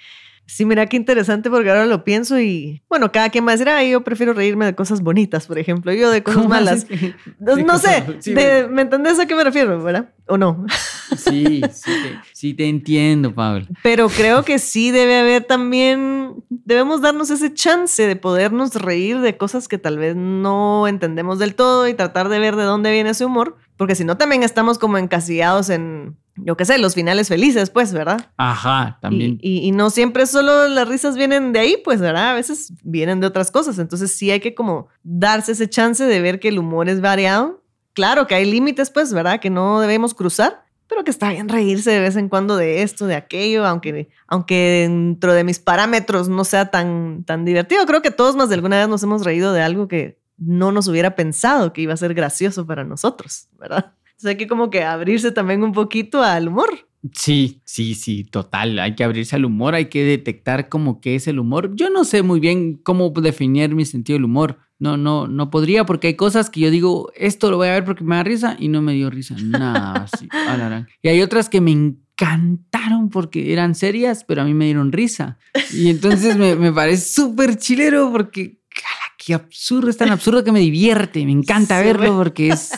Sí, 0.52 0.64
mira 0.64 0.86
qué 0.86 0.96
interesante 0.96 1.48
porque 1.48 1.70
ahora 1.70 1.86
lo 1.86 2.02
pienso 2.02 2.40
y 2.40 2.82
bueno, 2.88 3.12
cada 3.12 3.30
quien 3.30 3.46
decir, 3.46 3.68
ay, 3.68 3.92
yo 3.92 4.02
prefiero 4.02 4.32
reírme 4.32 4.66
de 4.66 4.74
cosas 4.74 5.00
bonitas, 5.00 5.46
por 5.46 5.58
ejemplo, 5.60 5.92
yo 5.92 6.10
de 6.10 6.24
cosas 6.24 6.38
¿Cómo 6.42 6.48
malas. 6.48 6.86
No, 7.38 7.54
de 7.54 7.62
no 7.62 7.78
sé, 7.78 8.04
sí, 8.18 8.34
de- 8.34 8.66
¿me 8.68 8.82
entendés 8.82 9.20
a 9.20 9.26
qué 9.26 9.36
me 9.36 9.44
refiero, 9.44 9.80
verdad? 9.80 10.10
¿O 10.26 10.36
no? 10.38 10.66
Sí, 11.16 11.62
sí 11.72 11.90
te, 12.02 12.18
sí 12.32 12.54
te 12.54 12.68
entiendo, 12.68 13.34
Pablo. 13.34 13.66
Pero 13.82 14.08
creo 14.08 14.44
que 14.44 14.58
sí 14.58 14.90
debe 14.90 15.18
haber 15.18 15.44
también, 15.44 16.34
debemos 16.48 17.00
darnos 17.00 17.30
ese 17.30 17.52
chance 17.54 18.06
de 18.06 18.16
podernos 18.16 18.74
reír 18.74 19.20
de 19.20 19.36
cosas 19.36 19.68
que 19.68 19.78
tal 19.78 19.98
vez 19.98 20.16
no 20.16 20.86
entendemos 20.88 21.38
del 21.38 21.54
todo 21.54 21.88
y 21.88 21.94
tratar 21.94 22.28
de 22.28 22.38
ver 22.38 22.56
de 22.56 22.64
dónde 22.64 22.90
viene 22.92 23.10
ese 23.10 23.24
humor, 23.24 23.56
porque 23.76 23.94
si 23.94 24.04
no 24.04 24.16
también 24.16 24.42
estamos 24.42 24.78
como 24.78 24.98
encasillados 24.98 25.70
en, 25.70 26.16
yo 26.36 26.56
qué 26.56 26.64
sé, 26.64 26.78
los 26.78 26.94
finales 26.94 27.28
felices, 27.28 27.70
pues, 27.70 27.92
¿verdad? 27.92 28.30
Ajá, 28.36 28.96
Y, 28.98 29.00
también. 29.00 29.38
y- 29.42 29.58
y 29.66 29.72
no 29.72 29.90
siempre 29.90 30.26
solo 30.26 30.68
las 30.68 30.86
risas 30.88 31.16
vienen 31.16 31.52
de 31.52 31.60
ahí, 31.60 31.76
pues, 31.84 32.00
¿verdad? 32.00 32.30
A 32.30 32.34
veces 32.34 32.72
vienen 32.82 33.20
de 33.20 33.26
otras 33.26 33.50
cosas. 33.50 33.78
Entonces 33.78 34.14
sí 34.16 34.30
hay 34.30 34.40
que 34.40 34.54
como 34.54 34.88
darse 35.02 35.52
ese 35.52 35.68
chance 35.68 36.04
de 36.04 36.20
ver 36.20 36.40
que 36.40 36.48
el 36.48 36.58
humor 36.58 36.88
es 36.88 37.00
variado. 37.00 37.62
Claro 37.92 38.26
que 38.26 38.34
hay 38.34 38.44
límites, 38.50 38.90
pues, 38.90 39.12
¿verdad? 39.12 39.40
Que 39.40 39.50
no 39.50 39.80
debemos 39.80 40.14
cruzar, 40.14 40.64
pero 40.90 41.04
que 41.04 41.12
está 41.12 41.30
bien 41.30 41.48
reírse 41.48 41.92
de 41.92 42.00
vez 42.00 42.16
en 42.16 42.28
cuando 42.28 42.56
de 42.56 42.82
esto, 42.82 43.06
de 43.06 43.14
aquello, 43.14 43.64
aunque, 43.64 44.08
aunque 44.26 44.88
dentro 44.88 45.32
de 45.32 45.44
mis 45.44 45.60
parámetros 45.60 46.28
no 46.28 46.44
sea 46.44 46.72
tan, 46.72 47.22
tan 47.22 47.44
divertido. 47.44 47.86
Creo 47.86 48.02
que 48.02 48.10
todos 48.10 48.34
más 48.34 48.48
de 48.48 48.56
alguna 48.56 48.76
vez 48.76 48.88
nos 48.88 49.00
hemos 49.04 49.24
reído 49.24 49.52
de 49.52 49.62
algo 49.62 49.86
que 49.86 50.18
no 50.36 50.72
nos 50.72 50.88
hubiera 50.88 51.14
pensado 51.14 51.72
que 51.72 51.82
iba 51.82 51.94
a 51.94 51.96
ser 51.96 52.12
gracioso 52.12 52.66
para 52.66 52.82
nosotros, 52.82 53.46
¿verdad? 53.56 53.94
O 53.94 54.20
sea, 54.20 54.30
hay 54.30 54.36
que 54.36 54.48
como 54.48 54.68
que 54.68 54.82
abrirse 54.82 55.30
también 55.30 55.62
un 55.62 55.72
poquito 55.72 56.24
al 56.24 56.48
humor. 56.48 56.89
Sí, 57.14 57.62
sí, 57.64 57.94
sí, 57.94 58.24
total. 58.24 58.78
Hay 58.78 58.94
que 58.94 59.04
abrirse 59.04 59.36
al 59.36 59.46
humor, 59.46 59.74
hay 59.74 59.86
que 59.86 60.04
detectar 60.04 60.68
cómo 60.68 61.00
que 61.00 61.14
es 61.14 61.26
el 61.28 61.38
humor. 61.38 61.74
Yo 61.74 61.88
no 61.88 62.04
sé 62.04 62.22
muy 62.22 62.40
bien 62.40 62.74
cómo 62.74 63.10
definir 63.10 63.74
mi 63.74 63.86
sentido 63.86 64.16
del 64.18 64.24
humor. 64.24 64.58
No, 64.78 64.96
no, 64.96 65.26
no 65.26 65.50
podría 65.50 65.84
porque 65.84 66.08
hay 66.08 66.14
cosas 66.16 66.50
que 66.50 66.60
yo 66.60 66.70
digo, 66.70 67.10
esto 67.14 67.50
lo 67.50 67.56
voy 67.58 67.68
a 67.68 67.72
ver 67.72 67.84
porque 67.84 68.04
me 68.04 68.16
da 68.16 68.22
risa 68.22 68.56
y 68.58 68.68
no 68.68 68.82
me 68.82 68.94
dio 68.94 69.10
risa. 69.10 69.34
Nada, 69.42 70.06
gran. 70.56 70.88
Y 71.02 71.08
hay 71.08 71.22
otras 71.22 71.48
que 71.48 71.60
me 71.60 71.70
encantaron 71.70 73.08
porque 73.08 73.52
eran 73.52 73.74
serias, 73.74 74.24
pero 74.24 74.42
a 74.42 74.44
mí 74.44 74.54
me 74.54 74.66
dieron 74.66 74.92
risa. 74.92 75.38
Y 75.72 75.88
entonces 75.88 76.36
me, 76.36 76.54
me 76.54 76.72
parece 76.72 77.12
súper 77.12 77.56
chilero 77.56 78.10
porque, 78.12 78.60
¡cala, 78.68 79.14
qué 79.18 79.34
absurdo! 79.34 79.88
Es 79.90 79.96
tan 79.96 80.10
absurdo 80.10 80.44
que 80.44 80.52
me 80.52 80.60
divierte. 80.60 81.24
Me 81.24 81.32
encanta 81.32 81.78
Sí, 81.78 81.84
verlo 81.86 82.16
porque 82.16 82.48
es 82.48 82.72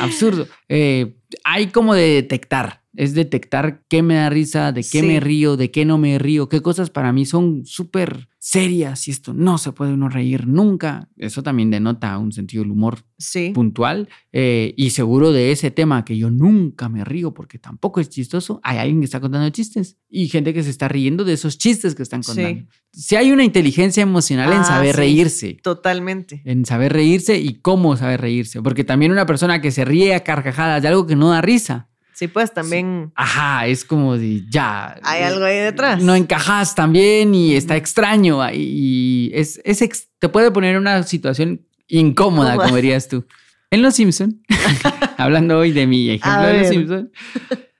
absurdo. 0.00 0.46
Eh, 0.68 1.16
hay 1.44 1.68
como 1.68 1.94
de 1.94 2.08
detectar. 2.08 2.83
Es 2.96 3.14
detectar 3.14 3.82
qué 3.88 4.02
me 4.02 4.14
da 4.14 4.30
risa, 4.30 4.70
de 4.72 4.82
qué 4.82 5.00
Sí. 5.00 5.02
me 5.02 5.18
río, 5.20 5.56
de 5.56 5.70
qué 5.70 5.84
no 5.84 5.98
me 5.98 6.18
río, 6.18 6.48
qué 6.48 6.62
cosas 6.62 6.90
para 6.90 7.12
mí 7.12 7.26
son 7.26 7.64
súper 7.66 8.28
serias 8.38 9.08
y 9.08 9.10
esto 9.10 9.32
no 9.32 9.56
se 9.58 9.72
puede 9.72 9.94
uno 9.94 10.08
reír 10.08 10.46
nunca. 10.46 11.08
Eso 11.16 11.42
también 11.42 11.70
denota 11.70 12.16
un 12.18 12.30
sentido 12.30 12.62
del 12.62 12.72
humor 12.72 12.98
Sí. 13.18 13.50
puntual 13.54 14.08
eh, 14.32 14.74
y 14.76 14.90
seguro 14.90 15.32
de 15.32 15.50
ese 15.50 15.70
tema 15.70 16.04
que 16.04 16.16
yo 16.18 16.30
nunca 16.30 16.88
me 16.90 17.04
río 17.04 17.32
porque 17.32 17.58
tampoco 17.58 18.00
es 18.00 18.10
chistoso. 18.10 18.60
Hay 18.62 18.76
alguien 18.78 19.00
que 19.00 19.06
está 19.06 19.18
contando 19.18 19.48
chistes 19.50 19.96
y 20.10 20.28
gente 20.28 20.52
que 20.52 20.62
se 20.62 20.70
está 20.70 20.86
riendo 20.88 21.24
de 21.24 21.32
esos 21.32 21.56
chistes 21.58 21.94
que 21.94 22.02
están 22.02 22.22
Sí. 22.22 22.32
contando. 22.34 22.68
Si 22.92 23.16
hay 23.16 23.32
una 23.32 23.44
inteligencia 23.44 24.02
emocional 24.02 24.52
en 24.52 24.58
Ah, 24.60 24.64
saber 24.64 24.94
sí. 24.94 25.00
reírse 25.00 25.56
Totalmente. 25.62 26.42
en 26.44 26.64
saber 26.64 26.92
reírse 26.92 27.38
y 27.40 27.54
cómo 27.54 27.96
saber 27.96 28.20
reírse. 28.20 28.62
Porque 28.62 28.84
también 28.84 29.10
una 29.10 29.26
persona 29.26 29.60
que 29.60 29.70
se 29.72 29.84
ríe 29.84 30.14
a 30.14 30.20
carcajadas 30.22 30.82
de 30.82 30.88
algo 30.88 31.06
que 31.06 31.16
no 31.16 31.30
da 31.30 31.40
risa, 31.40 31.88
Sí, 32.14 32.28
pues 32.28 32.52
también 32.54 33.12
ajá, 33.16 33.66
es 33.66 33.84
como 33.84 34.16
de 34.16 34.44
ya. 34.48 34.96
hay 35.02 35.22
eh, 35.22 35.24
algo 35.24 35.44
ahí 35.44 35.58
detrás. 35.58 36.02
No 36.02 36.14
encajas 36.14 36.74
también 36.74 37.34
y 37.34 37.54
está 37.56 37.76
extraño 37.76 38.40
ahí, 38.40 38.62
y 38.62 39.30
es, 39.34 39.60
es 39.64 39.82
ex- 39.82 40.08
te 40.20 40.28
puede 40.28 40.50
poner 40.50 40.76
en 40.76 40.82
una 40.82 41.02
situación 41.02 41.66
incómoda, 41.88 42.56
como 42.56 42.76
dirías 42.76 43.08
tú. 43.08 43.26
En 43.70 43.82
Los 43.82 43.94
Simpson, 43.96 44.40
hablando 45.18 45.58
hoy 45.58 45.72
de 45.72 45.86
mi 45.86 46.10
ejemplo 46.10 46.42
de 46.46 46.58
Los. 46.60 46.68
Simpson, 46.68 47.10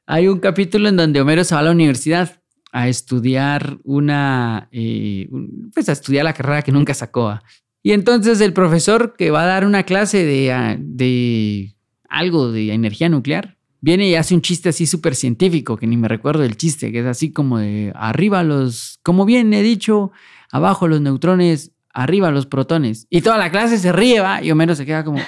hay 0.07 0.27
un 0.29 0.41
capítulo 0.41 0.89
en 0.89 0.97
donde 0.97 1.21
Homero 1.21 1.45
se 1.45 1.55
va 1.55 1.61
a 1.61 1.65
la 1.65 1.71
universidad 1.71 2.41
a 2.73 2.89
estudiar 2.89 3.79
una, 3.85 4.69
eh, 4.73 5.29
pues 5.73 5.89
a 5.89 5.93
estudiar 5.93 6.25
la 6.25 6.33
carrera 6.35 6.63
que 6.63 6.73
nunca 6.73 6.93
sacó. 6.93 7.29
ah. 7.29 7.43
Y 7.85 7.93
entonces 7.93 8.41
el 8.41 8.53
profesor 8.53 9.15
que 9.17 9.31
va 9.31 9.43
a 9.45 9.47
dar 9.47 9.65
una 9.65 9.85
clase 9.85 10.25
de, 10.25 10.53
ah, 10.53 10.77
de 10.81 11.77
algo 12.09 12.51
de 12.51 12.73
energía 12.73 13.09
nuclear, 13.09 13.54
viene 13.85 14.09
y 14.09 14.15
hace 14.15 14.35
un 14.35 14.41
chiste 14.41 14.71
así 14.71 14.87
súper 14.87 15.15
científico, 15.15 15.77
que 15.77 15.87
ni 15.87 15.99
me 15.99 16.09
recuerdo 16.09 16.43
el 16.43 16.57
chiste, 16.57 16.91
que 16.91 17.01
es 17.01 17.07
así 17.07 17.33
como 17.33 17.59
de 17.59 17.93
arriba 17.95 18.43
los, 18.43 18.99
como 19.03 19.27
bien 19.27 19.53
he 19.53 19.63
dicho, 19.63 20.11
abajo 20.51 20.89
los 20.89 21.03
neutrones, 21.03 21.73
arriba 21.93 22.31
los 22.31 22.47
protones. 22.47 23.07
Y 23.11 23.21
toda 23.21 23.37
la 23.37 23.51
clase 23.51 23.79
se 23.79 23.93
ríe, 23.93 24.21
va, 24.21 24.43
y 24.43 24.51
Homero 24.51 24.75
se 24.75 24.87
queda 24.87 25.05
como, 25.05 25.21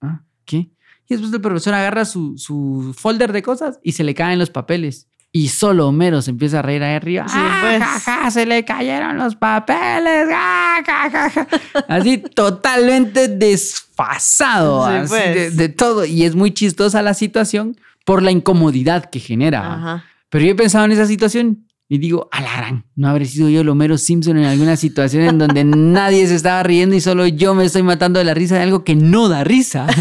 ¿ah? 0.00 0.24
¿Qué? 0.44 0.56
Y 0.56 1.14
después 1.14 1.32
el 1.32 1.40
profesor 1.40 1.74
agarra 1.74 2.04
su, 2.04 2.36
su 2.36 2.92
folder 2.98 3.32
de 3.32 3.42
cosas 3.42 3.78
y 3.84 3.92
se 3.92 4.02
le 4.02 4.12
caen 4.12 4.40
los 4.40 4.50
papeles. 4.50 5.06
Y 5.30 5.46
solo 5.46 5.86
Homero 5.86 6.20
se 6.20 6.32
empieza 6.32 6.58
a 6.58 6.62
reír 6.62 6.82
ahí 6.82 6.96
arriba. 6.96 7.28
Sí, 7.28 7.36
¡Ah, 7.38 7.60
pues. 7.62 7.80
ja, 7.80 8.22
ja! 8.22 8.30
Se 8.32 8.44
le 8.44 8.64
cayeron 8.64 9.16
los 9.18 9.36
papeles. 9.36 10.28
¡Ah, 10.32 10.82
ja! 10.84 11.46
Así 11.88 12.18
totalmente 12.18 13.28
desfasado. 13.28 14.88
Sí, 14.88 14.96
así 14.96 15.08
pues. 15.08 15.34
de, 15.34 15.50
de 15.52 15.68
todo. 15.68 16.04
Y 16.04 16.24
es 16.24 16.34
muy 16.34 16.50
chistosa 16.52 17.02
la 17.02 17.14
situación 17.14 17.76
por 18.04 18.22
la 18.22 18.30
incomodidad 18.30 19.04
que 19.10 19.20
genera. 19.20 19.74
Ajá. 19.74 20.04
Pero 20.28 20.44
yo 20.44 20.52
he 20.52 20.54
pensado 20.54 20.84
en 20.84 20.92
esa 20.92 21.06
situación 21.06 21.66
y 21.88 21.98
digo, 21.98 22.28
alarán, 22.30 22.86
no 22.94 23.08
habré 23.08 23.24
sido 23.26 23.48
yo 23.48 23.62
el 23.62 23.68
Homero 23.68 23.98
Simpson 23.98 24.38
en 24.38 24.44
alguna 24.44 24.76
situación 24.76 25.24
en 25.24 25.38
donde 25.38 25.64
nadie 25.64 26.26
se 26.26 26.36
estaba 26.36 26.62
riendo 26.62 26.94
y 26.94 27.00
solo 27.00 27.26
yo 27.26 27.54
me 27.54 27.64
estoy 27.64 27.82
matando 27.82 28.18
de 28.18 28.24
la 28.24 28.34
risa 28.34 28.56
de 28.56 28.62
algo 28.62 28.84
que 28.84 28.94
no 28.94 29.28
da 29.28 29.44
risa. 29.44 29.86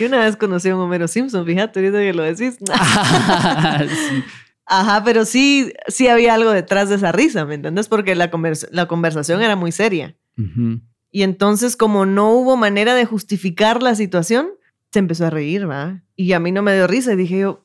Yo 0.00 0.08
una 0.08 0.18
vez 0.18 0.34
conocí 0.36 0.68
a 0.68 0.74
un 0.74 0.82
Homero 0.82 1.06
Simpson, 1.06 1.46
fíjate, 1.46 1.78
ahorita 1.78 1.98
que 1.98 2.12
lo 2.12 2.24
decís. 2.24 2.56
Sí. 2.58 2.64
Ajá, 4.66 5.04
pero 5.04 5.24
sí, 5.24 5.72
sí 5.86 6.08
había 6.08 6.34
algo 6.34 6.50
detrás 6.50 6.88
de 6.88 6.96
esa 6.96 7.12
risa, 7.12 7.44
¿me 7.44 7.54
entiendes? 7.54 7.86
Porque 7.86 8.14
la, 8.16 8.30
convers- 8.30 8.66
la 8.72 8.86
conversación 8.88 9.42
era 9.42 9.54
muy 9.56 9.70
seria. 9.72 10.16
Y 11.12 11.22
entonces, 11.22 11.76
como 11.76 12.06
no 12.06 12.32
hubo 12.32 12.56
manera 12.56 12.94
de 12.96 13.04
justificar 13.04 13.82
la 13.82 13.94
situación, 13.94 14.48
se 14.94 15.00
empezó 15.00 15.26
a 15.26 15.30
reír, 15.30 15.68
¿va? 15.68 16.00
Y 16.14 16.34
a 16.34 16.38
mí 16.38 16.52
no 16.52 16.62
me 16.62 16.72
dio 16.72 16.86
risa 16.86 17.12
y 17.14 17.16
dije 17.16 17.40
yo, 17.40 17.64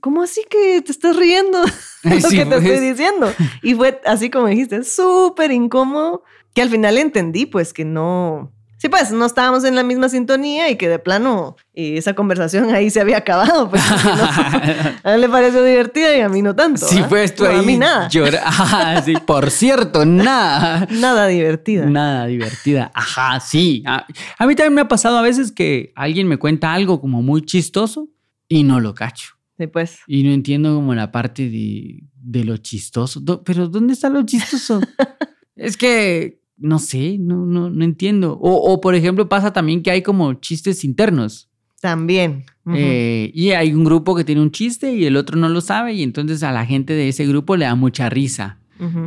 ¿cómo 0.00 0.22
así 0.22 0.44
que 0.48 0.80
te 0.80 0.92
estás 0.92 1.16
riendo 1.16 1.60
de 2.04 2.20
lo 2.22 2.28
Sí, 2.28 2.36
que 2.36 2.44
te 2.44 2.50
pues. 2.52 2.64
estoy 2.64 2.88
diciendo? 2.88 3.32
Y 3.62 3.74
fue 3.74 4.00
así 4.06 4.30
como 4.30 4.46
dijiste, 4.46 4.84
súper 4.84 5.50
incómodo, 5.50 6.22
que 6.54 6.62
al 6.62 6.70
final 6.70 6.96
entendí, 6.98 7.46
pues 7.46 7.72
que 7.72 7.84
no, 7.84 8.52
Sí, 8.80 8.88
pues 8.88 9.10
no 9.10 9.26
estábamos 9.26 9.64
en 9.64 9.74
la 9.74 9.82
misma 9.82 10.08
sintonía 10.08 10.70
y 10.70 10.76
que 10.76 10.88
de 10.88 11.00
plano 11.00 11.56
y 11.74 11.96
esa 11.96 12.14
conversación 12.14 12.70
ahí 12.72 12.90
se 12.90 13.00
había 13.00 13.18
acabado. 13.18 13.68
Pues, 13.70 13.82
a 15.02 15.14
él 15.14 15.20
le 15.20 15.28
pareció 15.28 15.62
divertida 15.64 16.16
y 16.16 16.20
a 16.20 16.28
mí 16.28 16.42
no 16.42 16.54
tanto. 16.54 16.86
Sí, 16.86 17.00
pues 17.08 17.34
tú 17.34 17.44
ahí. 17.44 17.58
A 17.58 17.62
mí 17.62 17.76
nada. 17.76 18.08
llora- 18.08 18.42
Ajá, 18.44 19.02
sí, 19.04 19.14
por 19.26 19.50
cierto, 19.50 20.04
nada. 20.06 20.86
Nada 20.90 21.26
divertida. 21.26 21.86
Nada 21.86 22.26
divertida. 22.26 22.90
Ajá, 22.94 23.40
sí. 23.40 23.82
A, 23.86 24.06
a 24.38 24.46
mí 24.46 24.54
también 24.54 24.74
me 24.74 24.80
ha 24.82 24.88
pasado 24.88 25.18
a 25.18 25.22
veces 25.22 25.50
que 25.52 25.92
alguien 25.96 26.28
me 26.28 26.36
cuenta 26.38 26.72
algo 26.72 27.00
como 27.00 27.20
muy 27.22 27.42
chistoso 27.42 28.08
y 28.48 28.62
no 28.62 28.80
lo 28.80 28.94
cacho. 28.94 29.34
Sí, 29.58 29.66
pues. 29.66 29.98
Y 30.06 30.22
no 30.22 30.30
entiendo 30.30 30.74
como 30.76 30.94
la 30.94 31.10
parte 31.10 31.48
de, 31.50 32.04
de 32.14 32.44
lo 32.44 32.56
chistoso. 32.58 33.18
Do- 33.18 33.42
Pero 33.42 33.66
¿dónde 33.66 33.92
está 33.94 34.08
lo 34.08 34.22
chistoso? 34.24 34.80
es 35.56 35.76
que, 35.76 36.37
no 36.58 36.78
sé, 36.78 37.16
no, 37.18 37.46
no, 37.46 37.70
no 37.70 37.84
entiendo. 37.84 38.32
O, 38.40 38.72
o, 38.72 38.80
por 38.80 38.94
ejemplo, 38.94 39.28
pasa 39.28 39.52
también 39.52 39.82
que 39.82 39.90
hay 39.90 40.02
como 40.02 40.34
chistes 40.34 40.84
internos. 40.84 41.48
También. 41.80 42.44
Eh, 42.74 43.30
y 43.34 43.52
hay 43.52 43.72
un 43.72 43.84
grupo 43.84 44.14
que 44.16 44.24
tiene 44.24 44.42
un 44.42 44.50
chiste 44.50 44.92
y 44.94 45.04
el 45.06 45.16
otro 45.16 45.36
no 45.38 45.48
lo 45.48 45.60
sabe 45.60 45.94
y 45.94 46.02
entonces 46.02 46.42
a 46.42 46.52
la 46.52 46.66
gente 46.66 46.92
de 46.92 47.08
ese 47.08 47.24
grupo 47.26 47.56
le 47.56 47.64
da 47.64 47.74
mucha 47.74 48.08
risa. 48.10 48.58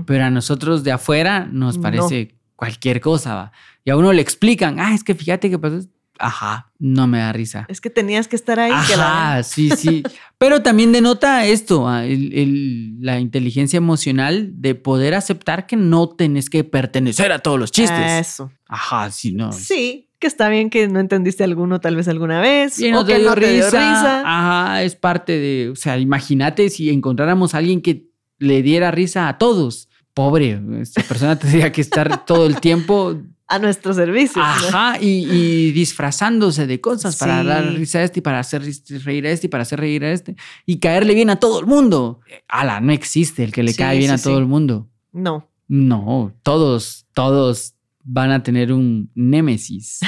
Pero 0.06 0.26
a 0.26 0.30
nosotros 0.30 0.84
de 0.84 0.92
afuera 0.92 1.48
nos 1.52 1.78
No. 1.78 1.82
parece 1.84 2.36
cualquier 2.56 3.00
cosa, 3.02 3.36
¿va? 3.36 3.52
Y 3.86 3.90
a 3.90 3.98
uno 3.98 4.12
le 4.14 4.22
explican, 4.22 4.80
ah, 4.80 4.94
es 4.94 5.04
que 5.04 5.16
fíjate 5.16 5.50
que 5.50 5.58
pasó. 5.60 5.78
esto". 5.78 5.94
Ajá, 6.20 6.72
no 6.80 7.08
me 7.08 7.18
da 7.20 7.32
risa. 7.34 7.66
Es 7.70 7.82
que 7.82 7.90
tenías 7.90 8.28
que 8.28 8.36
estar 8.36 8.60
ahí. 8.60 8.72
que 8.88 8.96
la- 8.98 9.32
Ajá, 9.34 9.44
sí, 9.44 9.70
sí. 9.72 10.04
Pero 10.42 10.64
también 10.64 10.92
denota 10.92 11.46
esto, 11.46 11.88
ah, 11.88 12.04
el- 12.04 12.34
el- 12.34 12.96
la 13.00 13.20
inteligencia 13.20 13.78
emocional 13.78 14.50
de 14.56 14.74
poder 14.74 15.14
aceptar 15.14 15.68
que 15.68 15.76
no 15.76 16.10
tenés 16.10 16.50
que 16.50 16.64
pertenecer 16.64 17.32
a 17.32 17.38
todos 17.38 17.60
los 17.60 17.72
chistes. 17.72 18.28
Eso. 18.28 18.52
Ajá, 18.68 19.12
sí, 19.12 19.34
no. 19.34 19.52
Sí, 19.52 20.10
que 20.18 20.26
está 20.26 20.50
bien 20.50 20.72
que 20.72 20.88
no 20.88 21.00
entendiste 21.00 21.44
alguno 21.44 21.80
tal 21.80 21.96
vez 21.96 22.08
alguna 22.08 22.42
vez. 22.42 22.80
Y 22.80 22.88
o 22.90 22.92
no 22.92 23.06
te 23.06 23.14
que 23.14 23.20
dio 23.20 23.30
no 23.30 23.36
te 23.36 23.54
dio 23.54 23.66
risa. 23.66 23.70
risa. 23.80 24.22
Ajá, 24.26 24.82
es 24.82 24.96
parte 24.96 25.34
de. 25.38 25.70
O 25.70 25.76
sea, 25.76 26.00
imagínate 26.00 26.72
si 26.72 26.90
encontráramos 26.90 27.54
a 27.54 27.60
alguien 27.60 27.80
que 27.80 28.08
le 28.40 28.64
diera 28.64 28.90
risa 28.90 29.28
a 29.28 29.38
todos. 29.38 29.90
Pobre, 30.14 30.62
esta 30.82 31.02
persona 31.04 31.38
tendría 31.38 31.72
que 31.72 31.82
estar 31.82 32.26
todo 32.26 32.46
el 32.46 32.60
tiempo. 32.60 33.20
A 33.48 33.60
nuestro 33.60 33.94
servicio. 33.94 34.42
¿no? 34.42 34.48
Ajá, 34.48 34.98
y, 35.02 35.30
y 35.30 35.72
disfrazándose 35.72 36.68
de 36.68 36.80
cosas 36.80 37.18
para 37.18 37.44
dar 37.44 37.66
risa 37.74 38.00
a 38.00 38.04
este 38.04 38.20
y 38.20 38.22
para 38.22 38.40
hacer 38.40 38.62
reír 39.04 39.28
a 39.28 39.32
este 39.32 39.48
y 39.48 39.50
para 39.50 39.64
hacer 39.64 39.80
reír 39.80 40.06
a 40.06 40.12
este 40.12 40.38
y 40.66 40.80
caerle 40.80 41.14
bien 41.14 41.30
a 41.30 41.36
todo 41.36 41.60
el 41.60 41.66
mundo. 41.66 42.22
Ala, 42.48 42.80
no 42.80 42.94
existe 42.94 43.44
el 43.44 43.52
que 43.52 43.64
le 43.64 43.72
Sí, 43.72 43.78
cae 43.78 43.98
bien 43.98 44.18
sí, 44.18 44.22
a 44.22 44.24
todo 44.24 44.40
el 44.40 44.46
mundo. 44.46 44.90
No. 45.12 45.50
No, 45.68 46.34
todos, 46.44 47.06
todos 47.14 47.76
van 48.04 48.32
a 48.32 48.42
tener 48.44 48.72
un 48.74 49.12
némesis. 49.16 50.00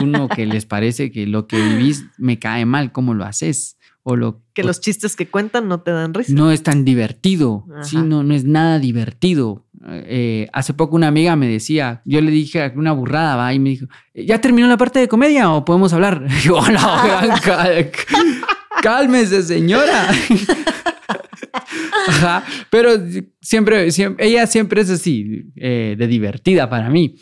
Uno 0.00 0.28
que 0.28 0.46
les 0.46 0.66
parece 0.66 1.10
que 1.10 1.26
lo 1.26 1.46
que 1.46 1.60
vivís 1.60 2.04
me 2.18 2.38
cae 2.38 2.64
mal, 2.64 2.92
¿cómo 2.92 3.14
lo 3.14 3.24
haces? 3.24 3.76
O 4.06 4.16
lo 4.16 4.42
Que 4.52 4.62
los 4.62 4.80
chistes 4.82 5.16
que 5.16 5.28
cuentan 5.28 5.66
no 5.66 5.80
te 5.80 5.90
dan 5.90 6.12
risa. 6.12 6.32
no 6.34 6.50
es 6.52 6.62
tan 6.62 6.84
divertido. 6.84 7.64
Sí, 7.82 7.96
no, 7.96 8.22
no 8.22 8.34
es 8.34 8.44
nada 8.44 8.78
divertido. 8.78 9.66
Eh, 9.86 10.46
hace 10.52 10.74
poco 10.74 10.94
una 10.96 11.08
amiga 11.08 11.36
me 11.36 11.48
decía, 11.48 12.02
yo 12.04 12.20
le 12.20 12.30
dije 12.30 12.72
una 12.76 12.92
burrada, 12.92 13.36
¿va? 13.36 13.52
Y 13.54 13.58
me 13.58 13.70
dijo, 13.70 13.86
¿ya 14.14 14.40
terminó 14.42 14.68
la 14.68 14.76
parte 14.76 14.98
de 15.00 15.08
comedia 15.08 15.50
o 15.50 15.64
podemos 15.64 15.92
hablar? 15.94 16.26
Y 16.28 16.40
yo, 16.46 16.56
"Hola, 16.58 17.40
cálmese, 18.82 19.42
señora. 19.42 20.08
Ajá, 22.08 22.44
pero 22.70 22.90
siempre, 23.40 23.90
siempre, 23.90 24.26
ella 24.26 24.46
siempre 24.46 24.82
es 24.82 24.90
así, 24.90 25.50
eh, 25.56 25.96
de 25.98 26.06
divertida 26.06 26.68
para 26.68 26.90
mí. 26.90 27.16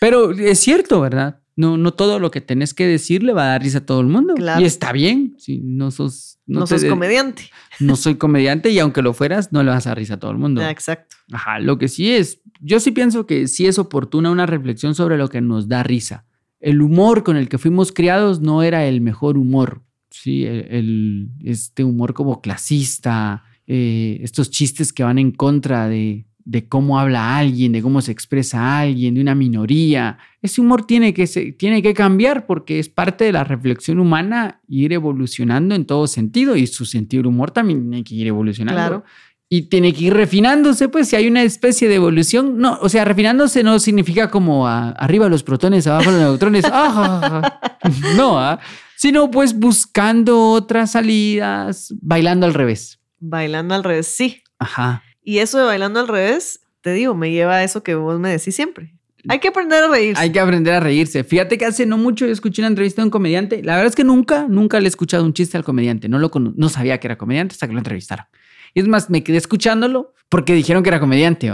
Pero 0.00 0.30
es 0.32 0.60
cierto, 0.60 1.00
¿verdad? 1.00 1.40
No, 1.56 1.76
no 1.76 1.92
todo 1.94 2.18
lo 2.18 2.30
que 2.30 2.40
tenés 2.40 2.74
que 2.74 2.86
decir 2.86 3.22
le 3.22 3.32
va 3.32 3.44
a 3.44 3.46
dar 3.50 3.62
risa 3.62 3.78
a 3.78 3.86
todo 3.86 4.00
el 4.00 4.08
mundo. 4.08 4.34
Claro. 4.34 4.60
Y 4.60 4.64
está 4.64 4.92
bien. 4.92 5.34
Si 5.38 5.60
no 5.60 5.90
sos, 5.92 6.38
No, 6.46 6.66
sos 6.66 6.82
de- 6.82 6.88
comediante. 6.88 7.48
no 7.80 7.94
soy 7.96 8.16
comediante 8.16 8.70
y 8.70 8.78
aunque 8.80 9.02
lo 9.02 9.14
fueras, 9.14 9.52
no 9.52 9.62
le 9.62 9.70
vas 9.70 9.86
a 9.86 9.90
dar 9.90 9.98
risa 9.98 10.14
a 10.14 10.16
todo 10.18 10.32
el 10.32 10.38
mundo. 10.38 10.60
Ah, 10.62 10.70
exacto. 10.70 11.16
Ajá, 11.32 11.60
lo 11.60 11.78
que 11.78 11.88
sí 11.88 12.10
es, 12.10 12.40
yo 12.60 12.80
sí 12.80 12.90
pienso 12.90 13.26
que 13.26 13.46
sí 13.48 13.66
es 13.66 13.78
oportuna 13.78 14.30
una 14.30 14.46
reflexión 14.46 14.94
sobre 14.96 15.16
lo 15.16 15.28
que 15.28 15.40
nos 15.40 15.68
da 15.68 15.82
risa. 15.84 16.26
El 16.60 16.82
humor 16.82 17.22
con 17.22 17.36
el 17.36 17.48
que 17.48 17.58
fuimos 17.58 17.92
criados 17.92 18.40
no 18.40 18.62
era 18.62 18.84
el 18.86 19.00
mejor 19.00 19.38
humor. 19.38 19.82
Sí, 20.10 20.44
el, 20.44 20.66
el- 20.70 21.28
este 21.44 21.84
humor 21.84 22.14
como 22.14 22.40
clasista, 22.40 23.44
eh, 23.66 24.18
estos 24.22 24.50
chistes 24.50 24.92
que 24.92 25.02
van 25.04 25.18
en 25.18 25.30
contra 25.30 25.88
de, 25.88 26.26
de 26.46 26.68
cómo 26.68 26.98
habla 26.98 27.38
alguien, 27.38 27.72
de 27.72 27.80
cómo 27.80 28.02
se 28.02 28.12
expresa 28.12 28.78
alguien, 28.80 29.14
de 29.14 29.20
una 29.22 29.34
minoría. 29.34 30.18
Ese 30.42 30.60
humor 30.60 30.86
tiene 30.86 31.14
que, 31.14 31.26
se- 31.26 31.52
tiene 31.52 31.80
que 31.82 31.94
cambiar 31.94 32.44
porque 32.46 32.78
es 32.78 32.88
parte 32.88 33.24
de 33.24 33.32
la 33.32 33.44
reflexión 33.44 33.98
humana 33.98 34.60
ir 34.68 34.92
evolucionando 34.92 35.74
en 35.74 35.86
todo 35.86 36.06
sentido 36.06 36.54
y 36.56 36.66
su 36.66 36.84
sentido 36.84 37.20
del 37.22 37.28
humor 37.28 37.50
también 37.50 37.80
tiene 37.88 38.04
que 38.04 38.14
ir 38.14 38.26
evolucionando. 38.26 38.78
Claro. 38.78 39.04
Y 39.48 39.62
tiene 39.68 39.92
que 39.92 40.04
ir 40.04 40.14
refinándose, 40.14 40.88
pues 40.88 41.08
si 41.08 41.16
hay 41.16 41.28
una 41.28 41.42
especie 41.42 41.88
de 41.88 41.94
evolución, 41.94 42.58
no, 42.58 42.78
o 42.80 42.88
sea, 42.88 43.04
refinándose 43.04 43.62
no 43.62 43.78
significa 43.78 44.30
como 44.30 44.66
a- 44.66 44.90
arriba 44.90 45.28
los 45.28 45.42
protones, 45.42 45.86
abajo 45.86 46.10
los 46.10 46.20
neutrones, 46.20 46.64
ah, 46.70 47.58
no, 48.16 48.38
ah, 48.38 48.58
sino 48.96 49.30
pues 49.30 49.58
buscando 49.58 50.50
otras 50.50 50.92
salidas, 50.92 51.94
bailando 52.02 52.46
al 52.46 52.54
revés. 52.54 53.00
Bailando 53.20 53.74
al 53.74 53.84
revés, 53.84 54.06
sí. 54.08 54.42
Ajá. 54.58 55.02
Y 55.24 55.38
eso 55.38 55.58
de 55.58 55.64
bailando 55.64 56.00
al 56.00 56.08
revés, 56.08 56.60
te 56.82 56.92
digo, 56.92 57.14
me 57.14 57.32
lleva 57.32 57.56
a 57.56 57.64
eso 57.64 57.82
que 57.82 57.94
vos 57.94 58.20
me 58.20 58.30
decís 58.30 58.54
siempre. 58.54 58.94
Hay 59.26 59.38
que 59.38 59.48
aprender 59.48 59.82
a 59.82 59.88
reírse. 59.88 60.20
Hay 60.20 60.30
que 60.30 60.38
aprender 60.38 60.74
a 60.74 60.80
reírse. 60.80 61.24
Fíjate 61.24 61.56
que 61.56 61.64
hace 61.64 61.86
no 61.86 61.96
mucho 61.96 62.26
yo 62.26 62.32
escuché 62.32 62.60
una 62.60 62.68
entrevista 62.68 63.00
de 63.00 63.06
un 63.06 63.10
comediante. 63.10 63.62
La 63.62 63.72
verdad 63.72 63.88
es 63.88 63.96
que 63.96 64.04
nunca, 64.04 64.46
nunca 64.48 64.78
le 64.80 64.86
he 64.86 64.88
escuchado 64.88 65.24
un 65.24 65.32
chiste 65.32 65.56
al 65.56 65.64
comediante. 65.64 66.08
No, 66.08 66.18
lo 66.18 66.30
no 66.34 66.68
sabía 66.68 67.00
que 67.00 67.06
era 67.06 67.16
comediante 67.16 67.54
hasta 67.54 67.66
que 67.66 67.72
lo 67.72 67.78
entrevistaron. 67.78 68.26
Y 68.74 68.80
es 68.80 68.88
más, 68.88 69.08
me 69.08 69.24
quedé 69.24 69.38
escuchándolo 69.38 70.12
porque 70.28 70.54
dijeron 70.54 70.82
que 70.82 70.90
era 70.90 71.00
comediante. 71.00 71.50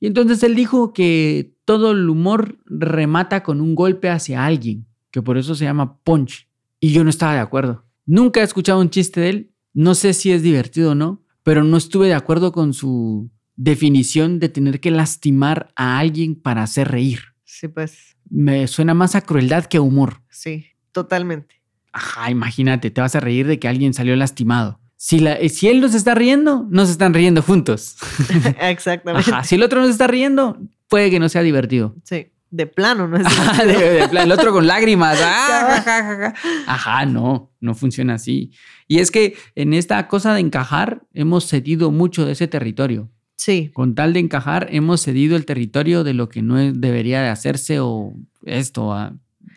Y 0.00 0.06
entonces 0.06 0.42
él 0.42 0.54
dijo 0.54 0.92
que 0.92 1.54
todo 1.64 1.92
el 1.92 2.08
humor 2.08 2.58
remata 2.66 3.42
con 3.42 3.60
un 3.60 3.74
golpe 3.74 4.08
hacia 4.08 4.46
alguien, 4.46 4.86
que 5.10 5.22
por 5.22 5.36
eso 5.38 5.54
se 5.54 5.64
llama 5.64 5.98
punch. 5.98 6.48
Y 6.80 6.92
yo 6.92 7.04
no 7.04 7.10
estaba 7.10 7.34
de 7.34 7.40
acuerdo. 7.40 7.84
Nunca 8.06 8.40
he 8.40 8.44
escuchado 8.44 8.80
un 8.80 8.90
chiste 8.90 9.20
de 9.20 9.28
él. 9.28 9.50
No 9.74 9.94
sé 9.94 10.14
si 10.14 10.32
es 10.32 10.42
divertido 10.42 10.92
o 10.92 10.94
no, 10.94 11.22
pero 11.46 11.62
no 11.62 11.76
estuve 11.76 12.08
de 12.08 12.14
acuerdo 12.14 12.50
con 12.50 12.74
su 12.74 13.30
definición 13.54 14.40
de 14.40 14.48
tener 14.48 14.80
que 14.80 14.90
lastimar 14.90 15.68
a 15.76 16.00
alguien 16.00 16.34
para 16.34 16.64
hacer 16.64 16.88
reír. 16.88 17.20
Sí, 17.44 17.68
pues. 17.68 18.16
Me 18.28 18.66
suena 18.66 18.94
más 18.94 19.14
a 19.14 19.20
crueldad 19.20 19.66
que 19.66 19.76
a 19.76 19.80
humor. 19.80 20.22
Sí, 20.28 20.66
totalmente. 20.90 21.62
Ajá, 21.92 22.32
imagínate, 22.32 22.90
te 22.90 23.00
vas 23.00 23.14
a 23.14 23.20
reír 23.20 23.46
de 23.46 23.60
que 23.60 23.68
alguien 23.68 23.94
salió 23.94 24.16
lastimado. 24.16 24.80
Si, 24.96 25.20
la, 25.20 25.34
eh, 25.34 25.48
si 25.48 25.68
él 25.68 25.80
nos 25.80 25.94
está 25.94 26.16
riendo, 26.16 26.66
nos 26.68 26.90
están 26.90 27.14
riendo 27.14 27.42
juntos. 27.42 27.96
Exactamente. 28.60 29.30
Ajá, 29.30 29.44
si 29.44 29.54
el 29.54 29.62
otro 29.62 29.80
nos 29.80 29.90
está 29.90 30.08
riendo, 30.08 30.58
puede 30.88 31.10
que 31.10 31.20
no 31.20 31.28
sea 31.28 31.42
divertido. 31.42 31.94
Sí. 32.02 32.32
De 32.56 32.66
plano, 32.66 33.06
¿no 33.06 33.16
es? 33.18 33.24
De- 33.66 33.90
de 34.00 34.08
plan, 34.08 34.24
el 34.24 34.32
otro 34.32 34.50
con 34.52 34.66
lágrimas. 34.66 35.18
Ah, 35.22 35.80
ja, 35.82 35.82
ja, 35.82 36.02
ja, 36.04 36.16
ja. 36.16 36.34
Ajá, 36.66 37.04
no, 37.04 37.52
no 37.60 37.74
funciona 37.74 38.14
así. 38.14 38.50
Y 38.88 38.98
es 39.00 39.10
que 39.10 39.36
en 39.54 39.74
esta 39.74 40.08
cosa 40.08 40.32
de 40.32 40.40
encajar 40.40 41.02
hemos 41.12 41.46
cedido 41.48 41.90
mucho 41.90 42.24
de 42.24 42.32
ese 42.32 42.46
territorio. 42.48 43.10
Sí. 43.36 43.70
Con 43.74 43.94
tal 43.94 44.14
de 44.14 44.20
encajar 44.20 44.68
hemos 44.70 45.02
cedido 45.02 45.36
el 45.36 45.44
territorio 45.44 46.02
de 46.02 46.14
lo 46.14 46.28
que 46.30 46.40
no 46.40 46.56
debería 46.56 47.20
de 47.20 47.28
hacerse 47.28 47.78
o 47.80 48.14
esto. 48.44 48.94
ah, 48.94 49.12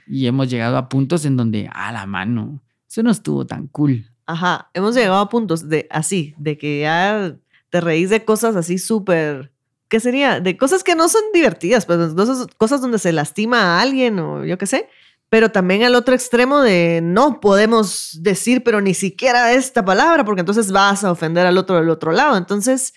Y 0.08 0.28
hemos 0.28 0.50
llegado 0.50 0.76
a 0.78 0.90
puntos 0.90 1.24
en 1.24 1.38
donde, 1.38 1.70
a 1.74 1.92
la 1.94 2.06
mano, 2.06 2.62
eso 2.90 3.02
no 3.04 3.12
estuvo 3.12 3.46
tan 3.48 3.68
cool. 3.68 4.06
Ajá. 4.26 4.70
Hemos 4.74 4.94
llegado 4.96 5.20
a 5.20 5.30
puntos 5.30 5.70
de 5.70 5.88
así, 5.90 6.36
de 6.38 6.58
que 6.58 6.82
ya 6.82 7.36
te 7.70 7.80
reís 7.82 8.10
de 8.10 8.26
cosas 8.26 8.56
así 8.58 8.78
súper. 8.78 9.54
¿Qué 9.90 10.00
sería? 10.00 10.40
De 10.40 10.56
cosas 10.56 10.84
que 10.84 10.96
no 10.96 11.10
son 11.10 11.24
divertidas, 11.34 11.88
pues 11.88 12.14
cosas, 12.58 12.82
donde 12.82 13.00
se 13.00 13.12
lastima 13.12 13.62
a 13.62 13.82
alguien 13.82 14.20
o 14.20 14.46
yo 14.46 14.58
qué 14.58 14.68
sé. 14.68 14.88
Pero 15.30 15.52
también 15.52 15.84
al 15.84 15.96
otro 15.96 16.16
extremo 16.16 16.62
de 16.62 17.02
no 17.04 17.40
podemos 17.40 18.20
decir, 18.22 18.64
pero 18.64 18.82
ni 18.82 18.94
siquiera 18.94 19.54
esta 19.54 19.84
palabra, 19.84 20.26
porque 20.26 20.42
entonces 20.42 20.72
vas 20.72 21.04
a 21.04 21.12
ofender 21.12 21.46
al 21.46 21.58
otro 21.58 21.76
del 21.76 21.90
otro 21.90 22.12
lado. 22.12 22.38
Entonces, 22.38 22.94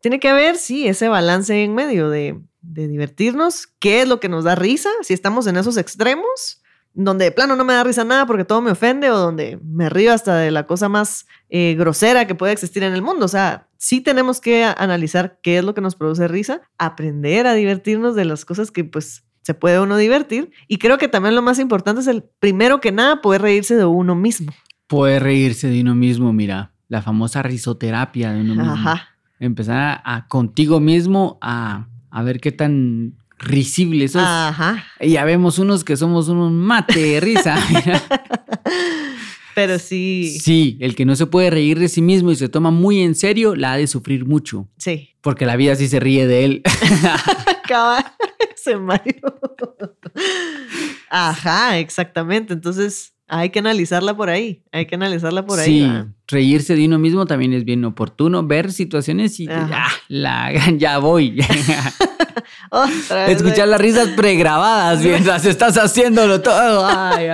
tiene 0.00 0.18
que 0.18 0.28
haber, 0.28 0.56
sí, 0.56 0.88
ese 0.88 1.08
balance 1.08 1.62
en 1.62 1.74
medio 1.74 2.08
de, 2.08 2.40
de 2.60 2.88
divertirnos, 2.88 3.68
qué 3.78 4.02
es 4.02 4.08
lo 4.08 4.18
que 4.18 4.28
nos 4.28 4.44
da 4.44 4.54
risa, 4.54 4.90
si 5.02 5.14
estamos 5.14 5.46
en 5.46 5.56
esos 5.56 5.76
extremos, 5.76 6.62
donde 6.94 7.26
de 7.26 7.32
plano 7.32 7.56
no 7.56 7.64
me 7.64 7.72
da 7.72 7.84
risa 7.84 8.04
nada 8.04 8.26
porque 8.26 8.44
todo 8.44 8.60
me 8.60 8.70
ofende 8.70 9.10
o 9.10 9.16
donde 9.16 9.58
me 9.64 9.88
río 9.88 10.12
hasta 10.12 10.36
de 10.36 10.50
la 10.50 10.66
cosa 10.66 10.88
más 10.88 11.26
eh, 11.48 11.74
grosera 11.78 12.26
que 12.26 12.34
puede 12.34 12.52
existir 12.52 12.82
en 12.82 12.92
el 12.92 13.02
mundo. 13.02 13.24
O 13.24 13.28
sea, 13.28 13.68
sí 13.84 14.00
tenemos 14.00 14.40
que 14.40 14.62
analizar 14.64 15.40
qué 15.42 15.58
es 15.58 15.64
lo 15.64 15.74
que 15.74 15.80
nos 15.80 15.96
produce 15.96 16.28
risa, 16.28 16.60
aprender 16.78 17.48
a 17.48 17.54
divertirnos 17.54 18.14
de 18.14 18.24
las 18.24 18.44
cosas 18.44 18.70
que 18.70 18.84
pues 18.84 19.24
se 19.42 19.54
puede 19.54 19.80
uno 19.80 19.96
divertir. 19.96 20.52
Y 20.68 20.78
creo 20.78 20.98
que 20.98 21.08
también 21.08 21.34
lo 21.34 21.42
más 21.42 21.58
importante 21.58 22.00
es 22.00 22.06
el, 22.06 22.22
primero 22.38 22.80
que 22.80 22.92
nada, 22.92 23.20
poder 23.20 23.42
reírse 23.42 23.74
de 23.74 23.84
uno 23.84 24.14
mismo. 24.14 24.52
Puede 24.86 25.18
reírse 25.18 25.66
de 25.68 25.80
uno 25.80 25.96
mismo, 25.96 26.32
mira, 26.32 26.70
la 26.88 27.02
famosa 27.02 27.42
risoterapia 27.42 28.32
de 28.32 28.42
uno 28.42 28.54
mismo. 28.54 28.72
Ajá. 28.72 29.08
Empezar 29.40 29.78
a, 30.04 30.14
a 30.14 30.28
contigo 30.28 30.78
mismo 30.78 31.38
a, 31.40 31.88
a 32.10 32.22
ver 32.22 32.38
qué 32.40 32.52
tan 32.52 33.14
risibles. 33.40 34.12
esos- 34.12 34.22
Ajá. 34.24 34.84
Y 35.00 35.10
ya 35.10 35.24
vemos 35.24 35.58
unos 35.58 35.82
que 35.82 35.96
somos 35.96 36.28
unos 36.28 36.52
mate 36.52 37.00
de 37.00 37.18
risa. 37.20 37.56
Pero 39.54 39.78
sí, 39.78 40.38
sí, 40.40 40.78
el 40.80 40.94
que 40.94 41.04
no 41.04 41.14
se 41.16 41.26
puede 41.26 41.50
reír 41.50 41.78
de 41.78 41.88
sí 41.88 42.02
mismo 42.02 42.30
y 42.30 42.36
se 42.36 42.48
toma 42.48 42.70
muy 42.70 43.00
en 43.00 43.14
serio, 43.14 43.54
la 43.54 43.72
ha 43.74 43.76
de 43.76 43.86
sufrir 43.86 44.24
mucho. 44.26 44.68
sí. 44.78 45.08
Porque 45.20 45.46
la 45.46 45.54
vida 45.54 45.76
sí 45.76 45.86
se 45.86 46.00
ríe 46.00 46.26
de 46.26 46.44
él. 46.44 46.62
Acaba 47.64 48.16
ese 48.52 48.76
Mario. 48.76 49.20
Ajá, 51.08 51.78
exactamente. 51.78 52.52
Entonces 52.52 53.11
hay 53.34 53.48
que 53.48 53.60
analizarla 53.60 54.14
por 54.14 54.28
ahí. 54.28 54.62
Hay 54.72 54.84
que 54.84 54.94
analizarla 54.94 55.46
por 55.46 55.58
ahí. 55.58 55.64
sí, 55.64 55.90
reírse 56.28 56.76
de 56.76 56.84
uno 56.84 56.98
mismo 56.98 57.24
también 57.24 57.54
es 57.54 57.64
bien 57.64 57.82
oportuno. 57.86 58.46
Ver 58.46 58.70
situaciones 58.72 59.40
y 59.40 59.48
ah, 59.48 59.88
la 60.08 60.52
ya 60.76 60.98
voy. 60.98 61.40
Otra 62.70 63.26
vez, 63.26 63.36
Escuchar 63.36 63.68
las 63.68 63.80
risas 63.80 64.08
pregrabadas 64.08 65.00
mientras 65.04 65.46
estás 65.46 65.78
haciéndolo 65.78 66.42
todo. 66.42 66.84
Ay. 66.86 67.28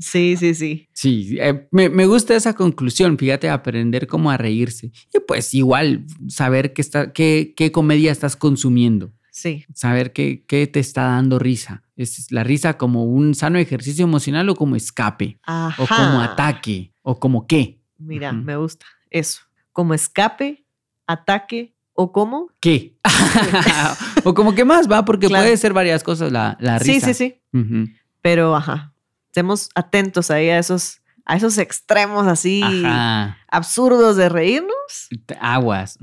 Sí, 0.00 0.36
sí, 0.36 0.54
sí. 0.54 0.86
Sí, 0.92 1.38
eh, 1.40 1.66
me, 1.70 1.88
me 1.88 2.04
gusta 2.04 2.36
esa 2.36 2.52
conclusión, 2.52 3.16
fíjate, 3.16 3.48
aprender 3.48 4.06
cómo 4.06 4.30
a 4.30 4.36
reírse. 4.36 4.92
Y 5.14 5.20
pues 5.26 5.54
igual 5.54 6.04
saber 6.28 6.74
qué, 6.74 6.82
está, 6.82 7.12
qué, 7.14 7.54
qué 7.56 7.72
comedia 7.72 8.12
estás 8.12 8.36
consumiendo, 8.36 9.12
Sí. 9.36 9.64
saber 9.74 10.12
qué, 10.12 10.44
qué 10.46 10.68
te 10.68 10.78
está 10.78 11.02
dando 11.08 11.40
risa. 11.40 11.82
¿Es 11.96 12.30
la 12.30 12.44
risa 12.44 12.78
como 12.78 13.04
un 13.04 13.34
sano 13.34 13.58
ejercicio 13.58 14.04
emocional 14.04 14.48
o 14.48 14.54
como 14.54 14.76
escape? 14.76 15.40
Ajá. 15.42 15.82
¿O 15.82 15.86
como 15.88 16.20
ataque? 16.20 16.92
¿O 17.02 17.18
como 17.18 17.46
qué? 17.48 17.80
Mira, 17.98 18.32
me 18.32 18.56
gusta. 18.56 18.86
Eso. 19.10 19.42
Como 19.72 19.92
escape, 19.92 20.64
ataque 21.08 21.74
o 21.94 22.12
como. 22.12 22.48
¿Qué? 22.60 22.96
o 24.24 24.34
como 24.34 24.54
qué 24.54 24.64
más, 24.64 24.90
va, 24.90 25.04
porque 25.04 25.26
Claro. 25.26 25.44
puede 25.44 25.56
ser 25.56 25.72
varias 25.72 26.04
cosas 26.04 26.30
la, 26.30 26.56
la 26.60 26.78
Sí, 26.78 26.92
risa. 26.94 27.12
sí, 27.12 27.14
sí. 27.14 27.58
Ujú. 27.58 27.88
Pero 28.22 28.54
ajá. 28.54 28.94
Estemos 29.26 29.68
atentos 29.74 30.30
ahí 30.30 30.48
a 30.48 30.60
esos, 30.60 31.00
a 31.24 31.36
esos 31.36 31.58
extremos 31.58 32.28
así 32.28 32.62
Ajá. 32.62 33.36
absurdos 33.48 34.14
de 34.16 34.28
reírnos. 34.28 35.08
Aguas. 35.40 35.98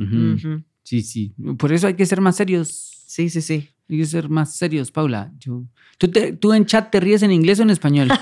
Sí, 0.84 1.02
sí. 1.02 1.34
Por 1.58 1.72
eso 1.72 1.88
hay 1.88 1.94
que 1.94 2.06
ser 2.06 2.20
más 2.20 2.36
serios. 2.36 3.01
Sí, 3.12 3.30
sí, 3.30 3.41
sí. 3.41 3.68
Hay 3.89 3.97
que 3.97 4.05
ser 4.05 4.30
más 4.30 4.55
serios, 4.55 4.89
Paula. 4.89 5.34
Yo, 5.38 5.64
¿tú, 5.97 6.07
te- 6.09 6.32
¿Tú 6.32 6.53
en 6.53 6.66
chat 6.66 6.89
te 6.89 7.01
ríes 7.01 7.22
en 7.24 7.34
inglés 7.34 7.59
o 7.59 7.64
en 7.64 7.70
español? 7.70 8.07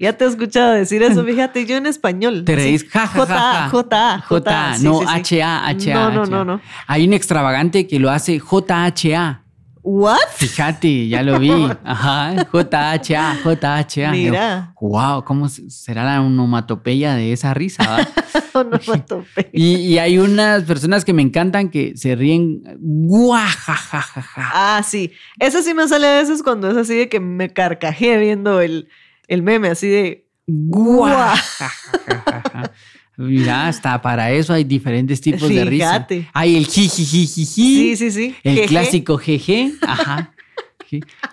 Ya 0.00 0.12
te 0.14 0.24
he 0.24 0.28
escuchado 0.28 0.72
decir 0.72 1.02
eso, 1.02 1.22
fíjate, 1.24 1.66
yo 1.66 1.76
en 1.76 1.84
español. 1.86 2.44
Te 2.44 2.56
reís, 2.56 2.88
ja, 2.88 3.06
ja, 3.06 3.26
ja, 3.26 3.68
J. 3.70 4.24
J, 4.26 4.78
no. 4.78 5.00
H-A, 5.06 5.66
H-A. 5.68 5.94
No, 5.94 6.10
no, 6.10 6.26
no, 6.26 6.44
no. 6.44 6.60
Hay 6.86 7.06
un 7.06 7.12
extravagante 7.12 7.86
que 7.86 7.98
lo 8.00 8.10
hace 8.10 8.38
J-H-A. 8.38 9.39
¿What? 9.82 10.18
Fíjate, 10.36 11.08
ya 11.08 11.22
lo 11.22 11.38
vi. 11.38 11.50
Ajá, 11.84 12.46
J-H-A, 12.50 13.36
J-H-A. 13.42 14.10
Mira, 14.12 14.74
Wow, 14.80 15.24
¿cómo 15.24 15.48
se- 15.48 15.70
será 15.70 16.04
la 16.04 16.20
onomatopeya 16.20 17.14
de 17.14 17.32
esa 17.32 17.54
risa? 17.54 18.06
onomatopeya. 18.52 19.48
Y, 19.52 19.76
y 19.76 19.98
hay 19.98 20.18
unas 20.18 20.64
personas 20.64 21.04
que 21.04 21.12
me 21.12 21.22
encantan 21.22 21.70
que 21.70 21.96
se 21.96 22.14
ríen 22.14 22.62
guajajajaja. 22.78 24.50
Ah, 24.52 24.82
sí. 24.86 25.12
Eso 25.38 25.62
sí 25.62 25.74
me 25.74 25.88
sale 25.88 26.06
a 26.06 26.16
veces 26.18 26.42
cuando 26.42 26.70
es 26.70 26.76
así 26.76 26.96
de 26.96 27.08
que 27.08 27.20
me 27.20 27.52
carcajé 27.52 28.18
viendo 28.18 28.60
el, 28.60 28.88
el 29.28 29.42
meme, 29.42 29.68
así 29.68 29.88
de. 29.88 30.26
Guajajajaja. 30.46 32.72
Mira, 33.28 33.68
hasta 33.68 34.00
para 34.00 34.30
eso 34.32 34.52
hay 34.52 34.64
diferentes 34.64 35.20
tipos 35.20 35.48
de 35.48 35.64
risa. 35.64 35.86
Fíjate. 35.92 36.28
Hay 36.32 36.56
el 36.56 36.66
jijijijiji, 36.66 37.44
Sí, 37.46 37.96
sí, 37.96 38.10
sí. 38.10 38.34
el 38.42 38.54
Jeje. 38.54 38.66
clásico 38.68 39.18
jeje. 39.18 39.72
Ajá. 39.82 40.32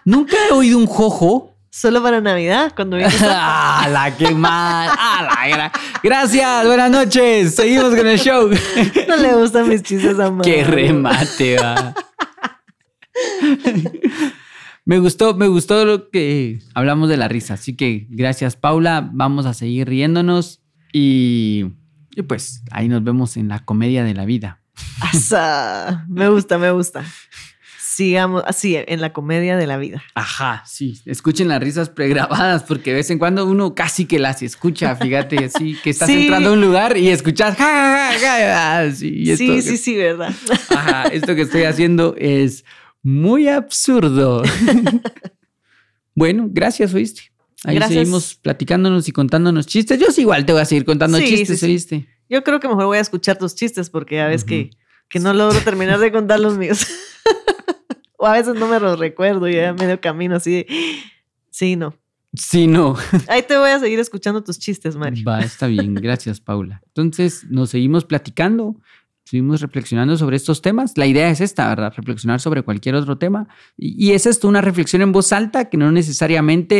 Nunca 0.05 0.35
he 0.49 0.53
oído 0.53 0.77
un 0.77 0.85
jojo. 0.87 1.53
Solo 1.69 2.01
para 2.01 2.21
Navidad, 2.21 2.73
cuando 2.75 2.97
viene. 2.97 3.13
¡Ah, 3.21 3.87
la 3.91 4.15
que 4.17 4.31
mal! 4.31 4.89
¡Ah, 4.97 5.27
la 5.47 5.57
gra- 5.69 5.71
Gracias, 6.01 6.65
buenas 6.65 6.89
noches. 6.89 7.53
Seguimos 7.53 7.93
con 7.93 8.07
el 8.07 8.17
show. 8.19 8.49
No 9.07 9.15
le 9.17 9.35
gustan 9.35 9.69
mis 9.69 9.83
chistes 9.83 10.17
a 10.19 10.25
¡Qué 10.43 10.63
Mario. 10.63 10.65
remate, 10.65 11.57
va! 11.59 11.93
Me 14.85 14.99
gustó, 14.99 15.35
me 15.35 15.47
gustó 15.47 15.83
lo 15.85 16.09
que 16.09 16.59
hablamos 16.73 17.09
de 17.09 17.17
la 17.17 17.27
risa. 17.27 17.55
Así 17.55 17.75
que 17.75 18.07
gracias, 18.09 18.55
Paula. 18.55 19.09
Vamos 19.13 19.45
a 19.45 19.53
seguir 19.53 19.87
riéndonos 19.87 20.61
y, 20.93 21.65
y 22.15 22.21
pues 22.23 22.63
ahí 22.71 22.87
nos 22.87 23.03
vemos 23.03 23.37
en 23.37 23.47
la 23.47 23.63
comedia 23.65 24.03
de 24.03 24.13
la 24.13 24.25
vida. 24.25 24.61
Asa. 25.01 26.05
Me 26.09 26.29
gusta, 26.29 26.57
me 26.57 26.71
gusta. 26.71 27.03
Sigamos 27.79 28.43
así, 28.45 28.75
en 28.77 29.01
la 29.01 29.11
comedia 29.11 29.57
de 29.57 29.65
la 29.65 29.77
vida. 29.77 30.03
Ajá, 30.13 30.61
sí. 30.67 31.01
Escuchen 31.05 31.47
las 31.47 31.59
risas 31.59 31.89
pregrabadas 31.89 32.61
porque 32.61 32.91
de 32.91 32.97
vez 32.97 33.09
en 33.09 33.17
cuando 33.17 33.43
uno 33.47 33.73
casi 33.73 34.05
que 34.05 34.19
las 34.19 34.43
escucha. 34.43 34.95
Fíjate, 34.95 35.45
así 35.45 35.75
que 35.83 35.89
estás 35.89 36.07
Sí. 36.07 36.21
entrando 36.23 36.49
a 36.49 36.53
un 36.53 36.61
lugar 36.61 36.95
y 36.95 37.09
escuchas. 37.09 37.57
Ja, 37.57 38.11
ja, 38.13 38.19
ja, 38.19 38.83
ja, 38.85 38.91
sí, 38.91 39.23
esto 39.31 39.37
Sí, 39.43 39.47
que- 39.47 39.61
sí, 39.63 39.77
sí, 39.77 39.95
¿verdad? 39.95 40.31
Ajá, 40.69 41.03
esto 41.07 41.33
que 41.33 41.41
estoy 41.41 41.63
haciendo 41.63 42.13
es 42.19 42.65
muy 43.01 43.47
absurdo. 43.47 44.43
bueno, 46.15 46.47
gracias, 46.51 46.93
oíste. 46.93 47.31
Ahí 47.63 47.75
Gracias. 47.75 47.99
seguimos 47.99 48.35
platicándonos 48.35 49.07
y 49.07 49.11
contándonos 49.11 49.65
chistes. 49.65 49.99
Yo 49.99 50.11
sí 50.11 50.21
igual 50.21 50.45
te 50.45 50.53
voy 50.53 50.61
a 50.61 50.65
seguir 50.65 50.85
contando 50.85 51.17
Sí, 51.17 51.25
chistes, 51.27 51.59
sí, 51.59 51.65
sí. 51.65 51.71
oíste. 51.71 52.07
Yo 52.29 52.43
creo 52.43 52.59
que 52.59 52.67
mejor 52.67 52.85
voy 52.85 52.97
a 52.97 53.01
escuchar 53.01 53.37
tus 53.37 53.55
chistes 53.55 53.89
porque 53.89 54.15
ya 54.15 54.27
ves 54.27 54.41
Ujú. 54.43 54.49
que, 54.49 54.69
que 55.09 55.19
no 55.19 55.33
logro 55.33 55.59
terminar 55.61 55.99
de 55.99 56.11
contar 56.11 56.39
los 56.39 56.57
míos. 56.57 56.85
o 58.17 58.25
a 58.27 58.33
veces 58.33 58.55
no 58.55 58.67
me 58.67 58.79
los 58.79 58.99
recuerdo, 58.99 59.47
ya 59.47 59.69
a 59.69 59.73
medio 59.73 59.99
camino 60.01 60.35
así 60.35 60.51
de... 60.51 60.67
Sí, 61.49 61.75
no. 61.75 61.95
Sí, 62.33 62.67
no. 62.67 62.95
Ahí 63.27 63.41
te 63.41 63.57
voy 63.57 63.69
a 63.71 63.79
seguir 63.79 63.99
escuchando 63.99 64.43
tus 64.43 64.59
chistes, 64.59 64.95
Mario. 64.95 65.23
Va, 65.27 65.39
está 65.39 65.65
bien. 65.67 65.95
Gracias, 65.95 66.39
Paula. 66.39 66.81
Entonces, 66.87 67.45
nos 67.49 67.71
seguimos 67.71 68.05
platicando, 68.05 68.79
seguimos 69.27 69.61
reflexionando 69.61 70.17
sobre 70.17 70.37
estos 70.37 70.61
temas. 70.61 70.93
La 70.97 71.05
idea 71.05 71.29
es 71.29 71.41
esta, 71.41 71.67
¿verdad? 71.67 71.93
Reflexionar 71.95 72.39
sobre 72.39 72.61
cualquier 72.63 72.95
otro 72.95 73.17
tema. 73.17 73.47
Y, 73.77 74.07
y 74.07 74.11
es 74.13 74.25
esto, 74.25 74.47
una 74.47 74.61
reflexión 74.61 75.01
en 75.01 75.11
voz 75.11 75.33
alta 75.33 75.69
que 75.69 75.77
no 75.77 75.91
necesariamente 75.91 76.75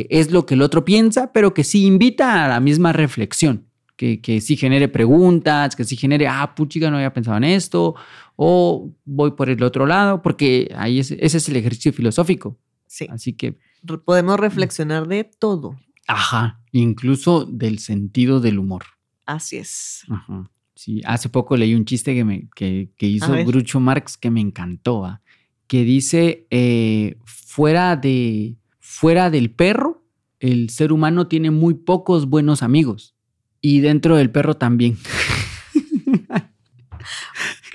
eh, 0.00 0.06
es 0.10 0.30
lo 0.30 0.46
que 0.46 0.54
el 0.54 0.62
otro 0.62 0.84
piensa, 0.84 1.32
pero 1.32 1.54
que 1.54 1.64
sí 1.64 1.84
invita 1.86 2.44
a 2.44 2.48
la 2.48 2.60
misma 2.60 2.92
reflexión. 2.92 3.64
Que, 3.96 4.20
que 4.20 4.40
sí 4.40 4.56
genere 4.56 4.86
preguntas, 4.88 5.74
que 5.74 5.82
sí 5.84 5.96
genere, 5.96 6.28
ah, 6.28 6.54
puchica, 6.54 6.88
no 6.90 6.96
había 6.98 7.12
pensado 7.12 7.36
en 7.36 7.42
esto, 7.44 7.96
o 8.36 8.92
voy 9.04 9.32
por 9.32 9.50
el 9.50 9.60
otro 9.64 9.86
lado, 9.86 10.22
porque 10.22 10.72
ahí 10.76 11.00
es- 11.00 11.10
ese 11.10 11.38
es 11.38 11.48
el 11.48 11.56
ejercicio 11.56 11.92
filosófico. 11.92 12.56
Sí. 12.86 13.06
Así 13.10 13.32
que 13.32 13.56
Podemos 14.04 14.38
reflexionar 14.40 15.06
de 15.08 15.24
todo. 15.24 15.76
Ajá, 16.08 16.60
incluso 16.72 17.44
del 17.44 17.78
sentido 17.80 18.40
del 18.40 18.58
humor. 18.58 18.84
Así 19.26 19.56
es. 19.56 20.04
Ajá. 20.08 20.50
Sí, 20.78 21.02
hace 21.04 21.28
poco 21.28 21.56
leí 21.56 21.74
un 21.74 21.84
chiste 21.84 22.14
que, 22.14 22.22
me, 22.22 22.48
que, 22.54 22.90
que 22.96 23.08
hizo 23.08 23.32
ver. 23.32 23.44
Groucho 23.44 23.80
Marx 23.80 24.16
que 24.16 24.30
me 24.30 24.40
encantó, 24.40 25.00
¿va? 25.00 25.22
que 25.66 25.82
dice, 25.82 26.46
eh, 26.50 27.16
fuera, 27.24 27.96
de, 27.96 28.54
fuera 28.78 29.28
del 29.28 29.50
perro, 29.50 30.04
el 30.38 30.70
ser 30.70 30.92
humano 30.92 31.26
tiene 31.26 31.50
muy 31.50 31.74
pocos 31.74 32.28
buenos 32.28 32.62
amigos. 32.62 33.16
Y 33.60 33.80
dentro 33.80 34.16
del 34.16 34.30
perro 34.30 34.54
también. 34.54 34.96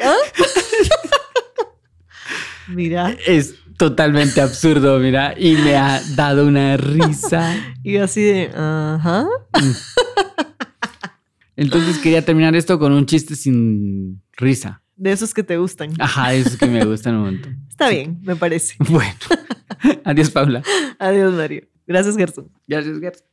¿Ah? 0.01 0.15
Mira, 2.69 3.17
Es 3.27 3.55
totalmente 3.77 4.39
absurdo, 4.39 4.97
mira, 4.99 5.35
y 5.37 5.55
me 5.55 5.75
ha 5.75 6.01
dado 6.15 6.47
una 6.47 6.77
risa. 6.77 7.53
y 7.83 7.97
así 7.97 8.21
de, 8.21 8.49
ajá. 8.55 9.27
Entonces 11.55 11.99
quería 11.99 12.23
terminar 12.23 12.55
esto 12.55 12.79
con 12.79 12.93
un 12.93 13.05
chiste 13.05 13.35
sin 13.35 14.21
risa. 14.37 14.81
De 14.95 15.11
esos 15.11 15.33
que 15.33 15.43
te 15.43 15.57
gustan. 15.57 15.91
Ajá, 15.99 16.33
eso 16.33 16.49
es 16.49 16.57
que 16.57 16.67
me 16.67 16.83
gustan 16.85 17.15
un 17.15 17.23
montón. 17.23 17.65
Está 17.69 17.89
bien, 17.89 18.19
me 18.23 18.35
parece. 18.35 18.75
Bueno, 18.89 19.13
adiós 20.03 20.29
Paula. 20.29 20.63
Adiós, 20.99 21.33
Mario. 21.33 21.67
Gracias, 21.87 22.15
Gerson. 22.15 22.49
Gracias, 22.67 22.99
Gerson. 22.99 23.27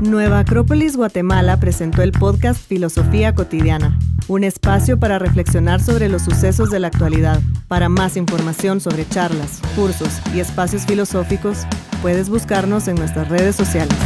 Nueva 0.00 0.40
Acrópolis 0.40 0.96
Guatemala 0.96 1.60
presentó 1.60 2.02
el 2.02 2.10
podcast 2.10 2.60
Filosofía 2.66 3.34
Cotidiana, 3.36 3.96
un 4.26 4.42
espacio 4.42 4.98
para 4.98 5.20
reflexionar 5.20 5.80
sobre 5.80 6.08
los 6.08 6.22
sucesos 6.22 6.70
de 6.70 6.80
la 6.80 6.88
actualidad. 6.88 7.40
Para 7.68 7.88
más 7.88 8.16
información 8.16 8.80
sobre 8.80 9.08
charlas, 9.08 9.60
cursos 9.76 10.20
y 10.34 10.40
espacios 10.40 10.86
filosóficos, 10.86 11.66
puedes 12.00 12.28
buscarnos 12.30 12.88
en 12.88 12.96
nuestras 12.96 13.28
redes 13.28 13.54
sociales. 13.54 13.96